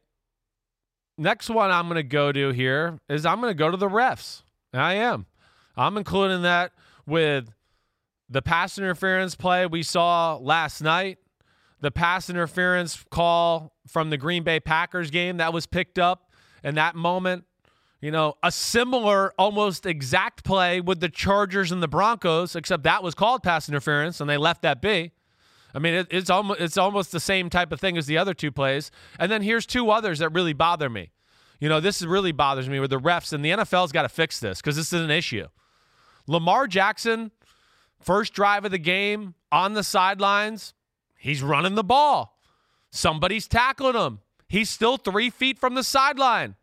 Next 1.17 1.49
one 1.49 1.71
I'm 1.71 1.87
going 1.87 1.95
to 1.95 2.03
go 2.03 2.31
to 2.31 2.49
here 2.51 2.99
is 3.07 3.25
I'm 3.25 3.39
going 3.39 3.51
to 3.51 3.57
go 3.57 3.71
to 3.71 3.77
the 3.77 3.87
refs. 3.87 4.43
I 4.73 4.95
am. 4.95 5.25
I'm 5.77 5.97
including 5.97 6.41
that 6.41 6.73
with 7.05 7.49
the 8.29 8.41
pass 8.41 8.77
interference 8.77 9.35
play 9.35 9.65
we 9.65 9.83
saw 9.83 10.37
last 10.37 10.81
night, 10.81 11.19
the 11.79 11.91
pass 11.91 12.29
interference 12.29 13.03
call 13.09 13.73
from 13.87 14.09
the 14.09 14.17
Green 14.17 14.43
Bay 14.43 14.59
Packers 14.59 15.11
game 15.11 15.37
that 15.37 15.53
was 15.53 15.65
picked 15.65 15.99
up 15.99 16.31
in 16.63 16.75
that 16.75 16.95
moment. 16.95 17.45
You 18.01 18.11
know, 18.11 18.35
a 18.43 18.51
similar, 18.51 19.33
almost 19.39 19.85
exact 19.85 20.43
play 20.43 20.81
with 20.81 20.99
the 20.99 21.09
Chargers 21.09 21.71
and 21.71 21.81
the 21.81 21.87
Broncos, 21.87 22.55
except 22.55 22.83
that 22.83 23.03
was 23.03 23.15
called 23.15 23.41
pass 23.41 23.69
interference 23.69 24.19
and 24.19 24.29
they 24.29 24.37
left 24.37 24.63
that 24.63 24.81
be. 24.81 25.11
I 25.75 25.79
mean, 25.79 25.93
it, 25.93 26.07
it's 26.09 26.29
almost 26.29 26.61
it's 26.61 26.77
almost 26.77 27.11
the 27.11 27.19
same 27.19 27.49
type 27.49 27.73
of 27.73 27.81
thing 27.81 27.97
as 27.97 28.05
the 28.07 28.17
other 28.17 28.33
two 28.33 28.51
plays. 28.51 28.91
And 29.19 29.29
then 29.29 29.41
here's 29.41 29.65
two 29.65 29.89
others 29.91 30.19
that 30.19 30.29
really 30.29 30.53
bother 30.53 30.89
me. 30.89 31.11
You 31.59 31.67
know, 31.67 31.81
this 31.81 32.01
really 32.01 32.31
bothers 32.31 32.69
me 32.69 32.79
with 32.79 32.89
the 32.89 32.99
refs, 32.99 33.33
and 33.33 33.43
the 33.43 33.51
NFL's 33.51 33.91
got 33.91 34.03
to 34.03 34.09
fix 34.09 34.39
this 34.39 34.61
because 34.61 34.77
this 34.77 34.93
is 34.93 35.01
an 35.01 35.11
issue. 35.11 35.47
Lamar 36.27 36.67
Jackson, 36.67 37.31
first 37.99 38.33
drive 38.33 38.63
of 38.63 38.71
the 38.71 38.77
game 38.77 39.35
on 39.51 39.73
the 39.73 39.83
sidelines, 39.83 40.73
he's 41.17 41.43
running 41.43 41.75
the 41.75 41.83
ball. 41.83 42.39
Somebody's 42.89 43.47
tackling 43.47 43.95
him. 43.95 44.19
He's 44.47 44.69
still 44.69 44.97
three 44.97 45.29
feet 45.29 45.59
from 45.59 45.75
the 45.75 45.83
sideline. 45.83 46.55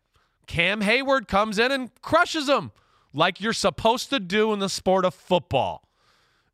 Cam 0.47 0.81
Hayward 0.81 1.27
comes 1.27 1.59
in 1.59 1.71
and 1.71 1.91
crushes 2.01 2.49
him 2.49 2.71
like 3.13 3.39
you're 3.39 3.53
supposed 3.53 4.09
to 4.09 4.19
do 4.19 4.51
in 4.53 4.59
the 4.59 4.69
sport 4.69 5.05
of 5.05 5.13
football. 5.13 5.87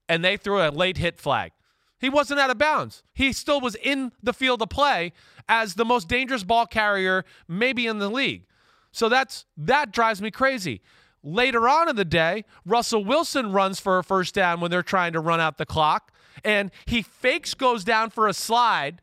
And 0.07 0.23
they 0.23 0.37
threw 0.37 0.59
a 0.61 0.69
late 0.69 0.97
hit 0.97 1.19
flag. 1.19 1.51
He 1.99 2.09
wasn't 2.09 2.39
out 2.39 2.49
of 2.49 2.57
bounds. 2.57 3.03
He 3.13 3.33
still 3.33 3.59
was 3.59 3.75
in 3.75 4.11
the 4.23 4.33
field 4.33 4.61
of 4.61 4.69
play 4.69 5.13
as 5.47 5.75
the 5.75 5.85
most 5.85 6.07
dangerous 6.07 6.43
ball 6.43 6.65
carrier 6.65 7.25
maybe 7.47 7.87
in 7.87 7.99
the 7.99 8.09
league. 8.09 8.45
So 8.91 9.09
that's 9.09 9.45
that 9.57 9.91
drives 9.91 10.21
me 10.21 10.31
crazy. 10.31 10.81
Later 11.21 11.67
on 11.67 11.89
in 11.89 11.95
the 11.95 12.05
day, 12.05 12.45
Russell 12.65 13.03
Wilson 13.03 13.51
runs 13.51 13.79
for 13.79 13.99
a 13.99 14.03
first 14.03 14.33
down 14.33 14.61
when 14.61 14.71
they're 14.71 14.81
trying 14.81 15.13
to 15.13 15.19
run 15.19 15.41
out 15.41 15.57
the 15.57 15.65
clock, 15.65 16.13
and 16.45 16.71
he 16.85 17.01
fakes 17.01 17.53
goes 17.53 17.83
down 17.83 18.09
for 18.09 18.27
a 18.27 18.33
slide 18.33 19.01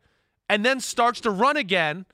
and 0.48 0.64
then 0.64 0.80
starts 0.80 1.20
to 1.20 1.30
run 1.30 1.56
again 1.56 2.06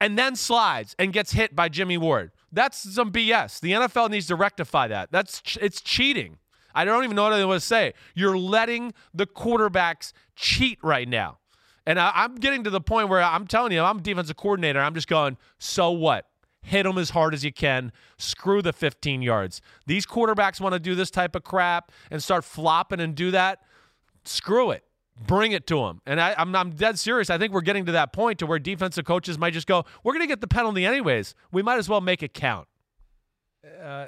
and 0.00 0.18
then 0.18 0.34
slides 0.34 0.96
and 0.98 1.12
gets 1.12 1.32
hit 1.32 1.54
by 1.54 1.68
Jimmie 1.68 1.98
Ward. 1.98 2.32
That's 2.50 2.78
some 2.78 3.12
BS. 3.12 3.60
The 3.60 3.72
NFL 3.72 4.10
needs 4.10 4.26
to 4.26 4.34
rectify 4.34 4.88
that. 4.88 5.12
That's 5.12 5.40
it's 5.60 5.80
cheating. 5.80 6.38
I 6.74 6.84
don't 6.84 7.04
even 7.04 7.16
know 7.16 7.24
what 7.24 7.32
I 7.32 7.44
want 7.44 7.60
to 7.60 7.66
say. 7.66 7.94
You're 8.14 8.38
letting 8.38 8.92
the 9.12 9.26
quarterbacks 9.26 10.12
cheat 10.36 10.78
right 10.82 11.08
now. 11.08 11.38
And 11.86 11.98
I, 11.98 12.24
am 12.24 12.36
getting 12.36 12.64
to 12.64 12.70
the 12.70 12.80
point 12.80 13.08
where 13.08 13.22
I'm 13.22 13.46
telling 13.46 13.72
you, 13.72 13.80
I'm 13.82 14.00
defensive 14.00 14.36
coordinator. 14.36 14.80
I'm 14.80 14.94
just 14.94 15.08
going, 15.08 15.36
so 15.58 15.90
what? 15.90 16.26
Hit 16.62 16.84
them 16.84 16.96
as 16.96 17.10
hard 17.10 17.34
as 17.34 17.44
you 17.44 17.52
can. 17.52 17.92
Screw 18.16 18.62
the 18.62 18.72
15 18.72 19.20
yards. 19.20 19.60
These 19.86 20.06
quarterbacks 20.06 20.60
want 20.60 20.72
to 20.72 20.78
do 20.78 20.94
this 20.94 21.10
type 21.10 21.36
of 21.36 21.44
crap 21.44 21.92
and 22.10 22.22
start 22.22 22.42
flopping 22.42 23.00
and 23.00 23.14
do 23.14 23.30
that. 23.32 23.60
Screw 24.24 24.70
it. 24.70 24.82
Bring 25.26 25.52
it 25.52 25.66
to 25.68 25.76
them. 25.76 26.00
And 26.06 26.20
I, 26.20 26.34
I'm, 26.38 26.56
I'm 26.56 26.70
dead 26.70 26.98
serious. 26.98 27.28
I 27.28 27.36
think 27.36 27.52
we're 27.52 27.60
getting 27.60 27.84
to 27.84 27.92
that 27.92 28.14
point 28.14 28.38
to 28.38 28.46
where 28.46 28.58
defensive 28.58 29.04
coaches 29.04 29.38
might 29.38 29.52
just 29.52 29.66
go, 29.66 29.84
we're 30.02 30.14
going 30.14 30.22
to 30.22 30.26
get 30.26 30.40
the 30.40 30.48
penalty 30.48 30.86
anyways. 30.86 31.34
We 31.52 31.62
might 31.62 31.78
as 31.78 31.88
well 31.88 32.00
make 32.00 32.22
it 32.22 32.32
count. 32.32 32.66
Uh, 33.82 34.06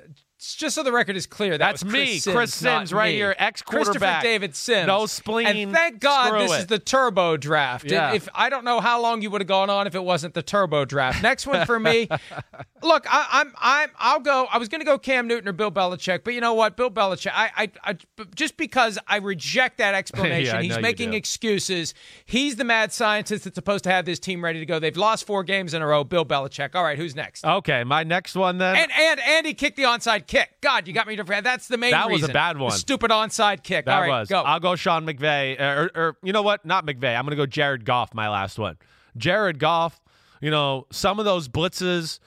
just 0.55 0.75
so 0.75 0.83
the 0.83 0.93
record 0.93 1.17
is 1.17 1.27
clear, 1.27 1.53
that 1.53 1.59
that's 1.59 1.83
Chris 1.83 1.93
me, 1.93 2.19
Sims, 2.19 2.37
Chris 2.37 2.55
Sims, 2.55 2.93
right 2.93 3.11
me. 3.11 3.17
here, 3.17 3.35
ex 3.39 3.63
quarterback, 3.63 3.93
Christopher 3.93 4.23
David 4.23 4.55
Sims, 4.55 4.87
no 4.87 5.07
spleen. 5.07 5.47
And 5.47 5.73
thank 5.73 6.01
God 6.01 6.41
this 6.41 6.53
it. 6.53 6.59
is 6.61 6.67
the 6.67 6.79
turbo 6.79 7.37
draft. 7.37 7.91
Yeah. 7.91 8.13
If 8.13 8.29
I 8.35 8.49
don't 8.49 8.65
know 8.65 8.81
how 8.81 9.01
long 9.01 9.23
you 9.23 9.31
would 9.31 9.41
have 9.41 9.49
gone 9.49 9.71
on 9.71 9.87
if 9.87 9.95
it 9.95 10.05
wasn't 10.05 10.35
the 10.35 10.43
turbo 10.43 10.85
draft. 10.85 11.23
Next 11.23 11.47
one 11.47 11.67
for 11.67 11.81
me. 11.81 12.09
look, 12.83 13.07
I, 13.13 13.27
I'm 13.33 13.53
I'm 13.59 13.91
I'll 13.99 14.21
go. 14.21 14.47
I 14.53 14.59
was 14.59 14.69
going 14.69 14.81
to 14.81 14.85
go 14.85 14.99
Cam 14.99 15.27
Newton 15.27 15.49
or 15.49 15.53
Bill 15.53 15.73
Belichick, 15.73 16.23
but 16.25 16.35
you 16.35 16.41
know 16.41 16.55
what, 16.55 16.77
Bill 16.77 16.91
Belichick. 16.91 17.33
I 17.35 17.51
I, 17.57 17.71
I 17.85 17.97
just 18.35 18.57
because 18.57 18.99
I 19.09 19.17
reject 19.17 19.79
that 19.79 19.95
explanation. 20.07 20.57
Yeah, 20.57 20.63
he's 20.63 20.79
making 20.79 21.15
excuses. 21.15 21.95
He's 22.25 22.57
the 22.57 22.65
mad 22.65 22.93
scientist 22.93 23.45
that's 23.45 23.55
supposed 23.55 23.85
to 23.85 23.91
have 23.91 24.05
this 24.05 24.19
team 24.19 24.45
ready 24.45 24.61
to 24.61 24.67
go. 24.67 24.79
They've 24.79 24.97
lost 24.97 25.27
four 25.27 25.43
games 25.43 25.75
in 25.75 25.83
a 25.83 25.87
row. 25.87 26.05
Bill 26.05 26.25
Belichick. 26.25 26.75
All 26.75 26.85
right, 26.85 26.99
who's 26.99 27.17
next? 27.17 27.45
Okay, 27.45 27.85
my 27.85 28.05
next 28.05 28.35
one 28.37 28.59
then. 28.59 28.77
And 28.77 28.93
and 28.93 29.21
Andy 29.21 29.55
kicked 29.55 29.77
the 29.77 29.85
onside 29.85 30.27
kick. 30.27 30.36
God, 30.61 30.87
you 30.89 30.95
got 30.95 31.07
me 31.07 31.17
to 31.17 31.25
forget. 31.25 31.45
That's 31.45 31.69
the 31.69 31.77
main 31.79 31.91
That 31.93 32.07
was 32.11 32.23
a 32.23 32.27
reason. 32.27 32.33
bad 32.33 32.57
The 32.57 32.63
one. 32.65 32.73
stupid 32.73 33.11
onside 33.11 33.63
kick. 33.63 33.87
That 33.87 33.95
All 33.95 34.01
right, 34.03 34.09
was. 34.21 34.29
go. 34.29 34.43
I'll 34.43 34.61
go 34.61 34.77
Sean 34.77 35.07
McVay. 35.07 35.61
Uh, 35.61 35.65
or, 35.65 35.91
or 35.95 36.17
you 36.23 36.33
know 36.33 36.43
what? 36.43 36.65
Not 36.65 36.87
McVay. 36.87 37.17
I'm 37.17 37.25
going 37.25 37.31
to 37.31 37.37
go 37.37 37.47
Jared 37.47 37.85
Goff, 37.85 38.15
my 38.15 38.29
last 38.29 38.59
one. 38.59 38.77
Jared 39.17 39.59
Goff, 39.59 40.01
you 40.41 40.51
know, 40.51 40.87
some 40.91 41.19
of 41.19 41.25
those 41.25 41.49
blitzes, 41.49 42.19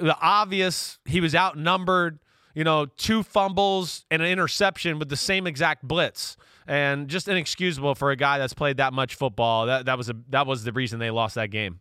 the 0.00 0.16
obvious, 0.20 0.98
he 1.04 1.20
was 1.20 1.34
outnumbered, 1.34 2.18
you 2.54 2.64
know, 2.64 2.86
two 2.86 3.22
fumbles 3.22 4.04
and 4.10 4.20
an 4.22 4.28
interception 4.28 4.98
with 4.98 5.08
the 5.08 5.16
same 5.16 5.46
exact 5.46 5.82
blitz. 5.86 6.36
And 6.68 7.06
just 7.08 7.28
inexcusable 7.28 7.94
for 7.94 8.10
a 8.10 8.16
guy 8.16 8.38
that's 8.38 8.52
played 8.52 8.78
that 8.78 8.92
much 8.92 9.14
football. 9.14 9.66
That 9.66 9.86
that 9.86 9.96
was 9.96 10.08
a 10.10 10.16
that 10.30 10.48
was 10.48 10.64
the 10.64 10.72
reason 10.72 10.98
they 10.98 11.10
lost 11.12 11.36
that 11.36 11.50
game. 11.50 11.78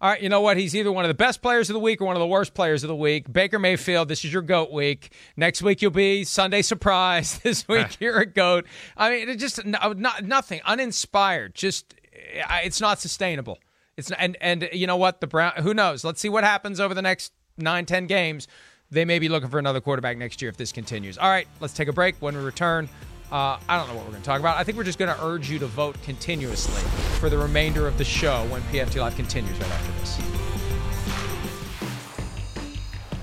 All 0.00 0.10
right, 0.10 0.20
you 0.20 0.28
know 0.28 0.40
what? 0.40 0.56
He's 0.56 0.74
either 0.74 0.92
one 0.92 1.04
of 1.04 1.08
the 1.08 1.14
best 1.14 1.42
players 1.42 1.70
of 1.70 1.74
the 1.74 1.80
week 1.80 2.00
or 2.00 2.04
one 2.04 2.16
of 2.16 2.20
the 2.20 2.26
worst 2.26 2.54
players 2.54 2.84
of 2.84 2.88
the 2.88 2.96
week. 2.96 3.32
Baker 3.32 3.58
Mayfield, 3.58 4.08
this 4.08 4.24
is 4.24 4.32
your 4.32 4.42
GOAT 4.42 4.72
week. 4.72 5.12
Next 5.36 5.62
week 5.62 5.82
you'll 5.82 5.90
be 5.90 6.24
Sunday 6.24 6.62
surprise. 6.62 7.38
This 7.44 7.68
week 7.68 7.96
you're 8.00 8.18
a 8.18 8.26
GOAT. 8.26 8.66
I 8.96 9.10
mean, 9.10 9.28
it 9.28 9.36
just 9.36 9.64
not, 9.64 10.24
nothing, 10.24 10.60
uninspired. 10.64 11.54
Just 11.54 11.94
it's 12.12 12.80
not 12.80 13.00
sustainable. 13.00 13.58
It's 13.96 14.10
not, 14.10 14.18
and 14.20 14.36
and 14.40 14.68
you 14.72 14.86
know 14.86 14.96
what? 14.96 15.20
The 15.20 15.26
Brown. 15.26 15.52
Who 15.58 15.74
knows? 15.74 16.04
Let's 16.04 16.20
see 16.20 16.28
what 16.28 16.42
happens 16.44 16.80
over 16.80 16.94
the 16.94 17.02
next 17.02 17.32
nine, 17.58 17.86
ten 17.86 18.06
games. 18.06 18.48
They 18.90 19.04
may 19.04 19.18
be 19.18 19.28
looking 19.28 19.48
for 19.48 19.58
another 19.58 19.80
quarterback 19.80 20.16
next 20.18 20.40
year 20.42 20.48
if 20.48 20.56
this 20.56 20.72
continues. 20.72 21.18
All 21.18 21.28
right, 21.28 21.46
let's 21.60 21.74
take 21.74 21.88
a 21.88 21.92
break. 21.92 22.16
When 22.20 22.36
we 22.36 22.42
return, 22.42 22.88
uh, 23.34 23.58
I 23.68 23.76
don't 23.76 23.88
know 23.88 23.96
what 23.96 24.04
we're 24.04 24.12
going 24.12 24.22
to 24.22 24.26
talk 24.26 24.38
about. 24.38 24.58
I 24.58 24.62
think 24.62 24.78
we're 24.78 24.84
just 24.84 24.98
going 24.98 25.12
to 25.12 25.24
urge 25.24 25.50
you 25.50 25.58
to 25.58 25.66
vote 25.66 26.00
continuously 26.04 26.80
for 27.18 27.28
the 27.28 27.36
remainder 27.36 27.88
of 27.88 27.98
the 27.98 28.04
show 28.04 28.46
when 28.46 28.62
PFT 28.62 29.00
Live 29.00 29.16
continues 29.16 29.58
right 29.58 29.72
after 29.72 29.92
this. 29.98 30.20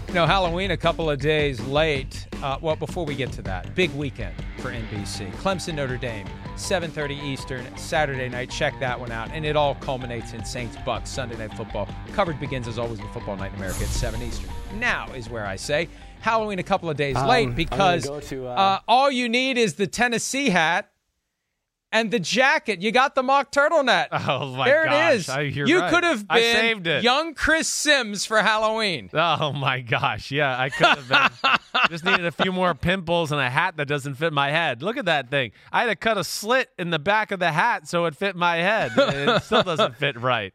You 0.10 0.16
know, 0.16 0.26
Halloween 0.26 0.72
a 0.72 0.78
couple 0.78 1.10
of 1.10 1.20
days 1.20 1.62
late. 1.62 2.28
Uh, 2.44 2.58
well, 2.60 2.76
before 2.76 3.06
we 3.06 3.16
get 3.16 3.32
to 3.32 3.42
that, 3.44 3.74
big 3.74 3.90
weekend 3.92 4.36
for 4.58 4.70
NBC. 4.70 5.32
Clemson, 5.36 5.76
Notre 5.76 5.96
Dame, 5.96 6.28
7:30 6.58 7.24
Eastern, 7.24 7.78
Saturday 7.78 8.28
night. 8.28 8.50
Check 8.50 8.78
that 8.82 9.00
one 9.00 9.14
out, 9.14 9.30
and 9.32 9.46
it 9.46 9.56
all 9.56 9.76
culminates 9.76 10.34
in 10.34 10.44
Saints 10.44 10.76
Bucks 10.86 11.10
Sunday 11.10 11.38
Night 11.38 11.54
Football. 11.54 11.88
Coverage 12.12 12.42
begins 12.42 12.68
as 12.68 12.78
always 12.78 13.00
with 13.00 13.14
Football 13.14 13.38
Night 13.38 13.54
in 13.54 13.60
America 13.60 13.84
at 13.84 13.88
7 13.90 14.22
Eastern. 14.22 14.50
Now 14.78 15.08
is 15.14 15.30
where 15.30 15.46
I 15.46 15.56
say 15.56 15.88
Halloween 16.22 16.60
a 16.60 16.64
couple 16.64 16.90
of 16.90 16.98
days 16.98 17.16
Um, 17.18 17.28
late 17.28 17.56
because 17.56 18.06
go 18.06 18.20
to, 18.20 18.48
uh, 18.48 18.52
uh, 18.52 18.80
all 18.88 19.12
you 19.12 19.28
need 19.30 19.58
is 19.58 19.76
the 19.76 19.88
Tennessee 19.88 20.50
hat. 20.50 20.88
And 21.94 22.10
the 22.10 22.22
jacket, 22.22 22.82
you 22.82 22.94
got 22.94 23.16
the 23.16 23.22
mock 23.24 23.52
turtleneck. 23.52 24.08
Oh 24.14 24.56
my 24.56 24.66
there 24.66 24.86
gosh, 24.86 25.12
it 25.12 25.16
is. 25.16 25.28
I- 25.30 25.42
you're 25.42 25.68
you 25.68 25.80
right. 25.82 25.90
could 25.92 26.06
have 26.06 26.26
been 26.26 26.38
saved 26.56 26.88
it. 26.88 27.04
young 27.04 27.34
Chris 27.34 27.68
Sims 27.68 28.26
for 28.26 28.42
Halloween. 28.42 29.10
Oh 29.14 29.52
my 29.52 29.82
gosh. 29.82 30.32
Yeah, 30.32 30.58
I 30.58 30.70
could 30.70 30.88
have 30.88 31.10
been. 31.10 31.50
Just 31.90 32.06
needed 32.06 32.26
a 32.26 32.32
few 32.32 32.54
more 32.54 32.74
pimples 32.74 33.34
and 33.34 33.42
a 33.42 33.50
hat 33.50 33.76
that 33.76 33.90
doesn't 33.90 34.16
fit 34.16 34.32
my 34.32 34.52
head. 34.52 34.82
Look 34.82 34.96
at 34.96 35.04
that 35.04 35.30
thing. 35.30 35.52
I 35.74 35.82
had 35.82 35.88
to 35.88 35.96
cut 35.98 36.18
a 36.18 36.24
slit 36.24 36.70
in 36.80 36.92
the 36.92 37.00
back 37.00 37.32
of 37.32 37.42
the 37.42 37.52
hat 37.52 37.90
so 37.90 38.06
it 38.06 38.16
fit 38.16 38.38
my 38.38 38.56
head. 38.56 38.94
It 38.96 39.44
still 39.44 39.64
doesn't 39.64 39.98
fit 39.98 40.18
right. 40.18 40.54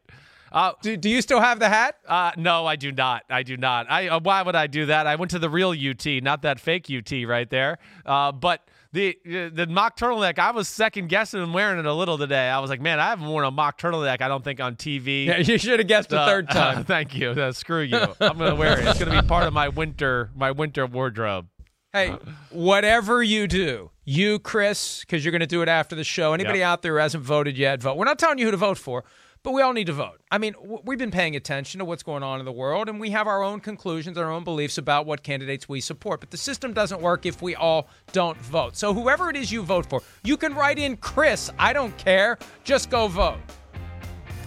Uh, 0.51 0.71
do, 0.81 0.95
do 0.97 1.09
you 1.09 1.21
still 1.21 1.39
have 1.41 1.59
the 1.59 1.69
hat? 1.69 1.95
Uh, 2.07 2.31
no, 2.37 2.65
I 2.65 2.75
do 2.75 2.91
not. 2.91 3.23
I 3.29 3.43
do 3.43 3.57
not. 3.57 3.89
I 3.89 4.07
uh, 4.07 4.19
why 4.19 4.41
would 4.41 4.55
I 4.55 4.67
do 4.67 4.85
that? 4.87 5.07
I 5.07 5.15
went 5.15 5.31
to 5.31 5.39
the 5.39 5.49
real 5.49 5.71
UT, 5.71 6.05
not 6.23 6.41
that 6.43 6.59
fake 6.59 6.87
UT 6.89 7.11
right 7.27 7.49
there. 7.49 7.79
Uh, 8.05 8.31
but 8.31 8.67
the 8.93 9.17
uh, 9.25 9.49
the 9.53 9.67
mock 9.69 9.97
turtleneck, 9.97 10.39
I 10.39 10.51
was 10.51 10.67
second 10.69 11.09
guessing 11.09 11.41
and 11.43 11.53
wearing 11.53 11.77
it 11.79 11.85
a 11.85 11.93
little 11.93 12.17
today. 12.17 12.47
I 12.49 12.59
was 12.59 12.69
like, 12.69 12.79
man, 12.81 12.99
I 12.99 13.07
haven't 13.09 13.27
worn 13.27 13.43
a 13.45 13.51
mock 13.51 13.77
turtleneck. 13.79 14.21
I 14.21 14.27
don't 14.29 14.43
think 14.43 14.59
on 14.61 14.75
TV. 14.75 15.25
Yeah, 15.27 15.37
you 15.39 15.57
should 15.57 15.79
have 15.79 15.87
guessed 15.87 16.13
a 16.13 16.19
Uh, 16.21 16.25
third 16.25 16.49
time. 16.51 16.85
thank 16.85 17.13
you. 17.15 17.51
Screw 17.51 17.81
you. 17.81 17.97
I'm 18.21 18.37
gonna 18.37 18.55
wear 18.55 18.79
it. 18.79 18.87
It's 18.87 18.99
gonna 18.99 19.21
be 19.21 19.27
part 19.27 19.45
of 19.45 19.53
my 19.53 19.67
winter 19.67 20.29
my 20.35 20.51
winter 20.51 20.85
wardrobe. 20.85 21.47
Hey, 21.93 22.15
whatever 22.51 23.23
you 23.23 23.47
do, 23.47 23.91
you, 24.03 24.39
Chris, 24.39 25.01
because 25.01 25.23
you're 25.23 25.31
going 25.31 25.39
to 25.39 25.47
do 25.47 25.61
it 25.61 25.69
after 25.69 25.95
the 25.95 26.03
show. 26.03 26.33
Anybody 26.33 26.59
Yep. 26.59 26.67
out 26.67 26.81
there 26.81 26.93
who 26.93 26.99
hasn't 26.99 27.23
voted 27.23 27.57
yet, 27.57 27.81
vote. 27.81 27.97
We're 27.97 28.05
not 28.05 28.19
telling 28.19 28.37
you 28.39 28.45
who 28.45 28.51
to 28.51 28.57
vote 28.57 28.77
for, 28.77 29.03
but 29.47 29.53
we 29.53 29.61
all 29.61 29.71
need 29.71 29.87
to 29.87 29.93
vote. 29.93 30.19
I 30.29 30.39
mean, 30.39 30.51
w- 30.61 30.81
we've 30.83 30.97
been 30.97 31.09
paying 31.09 31.37
attention 31.37 31.79
to 31.79 31.85
what's 31.85 32.03
going 32.03 32.21
on 32.21 32.39
in 32.39 32.45
the 32.45 32.51
world, 32.51 32.89
and 32.89 32.99
we 32.99 33.11
have 33.11 33.27
our 33.27 33.41
own 33.41 33.61
conclusions, 33.61 34.17
our 34.17 34.29
own 34.29 34.43
beliefs 34.43 34.77
about 34.77 35.05
what 35.05 35.23
candidates 35.23 35.69
we 35.69 35.79
support. 35.79 36.19
But 36.19 36.31
the 36.31 36.37
system 36.37 36.73
doesn't 36.73 36.99
work 36.99 37.25
if 37.25 37.41
we 37.41 37.55
all 37.55 37.87
don't 38.11 38.37
vote. 38.39 38.75
So 38.75 38.93
whoever 38.93 39.29
it 39.29 39.37
is 39.37 39.49
you 39.49 39.61
vote 39.63 39.85
for, 39.85 40.01
you 40.21 40.35
can 40.35 40.53
write 40.53 40.77
in 40.79 40.97
Chris. 40.97 41.49
I 41.57 41.71
don't 41.71 41.97
care. 41.97 42.37
Just 42.65 42.89
go 42.89 43.07
vote. 43.07 43.37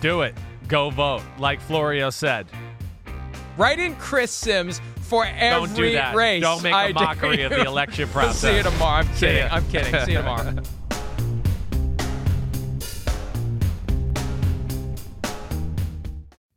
Do 0.03 0.21
it. 0.21 0.35
Go 0.69 0.91
vote, 0.91 1.23
like 1.39 1.63
Florio 1.63 2.11
said. 2.11 2.47
Write 3.57 3.79
in 3.79 3.97
Chris 3.97 4.31
Sims 4.31 4.83
for 5.01 5.25
every 5.25 5.67
Don't 5.67 5.77
do 5.77 5.93
that. 5.93 6.15
race. 6.15 6.43
Don't 6.43 6.63
make 6.63 6.75
a 6.75 6.77
I 6.77 6.93
mockery 6.93 7.41
of 7.45 7.53
the 7.53 7.63
election 7.65 8.07
process. 8.11 8.37
See 8.51 8.55
you 8.55 8.63
tomorrow. 8.63 8.99
I'm 9.03 9.15
kidding. 9.17 9.51
I'm 9.51 9.67
kidding. 9.71 9.99
See 10.05 10.13
you 10.13 10.19
tomorrow. 10.19 10.57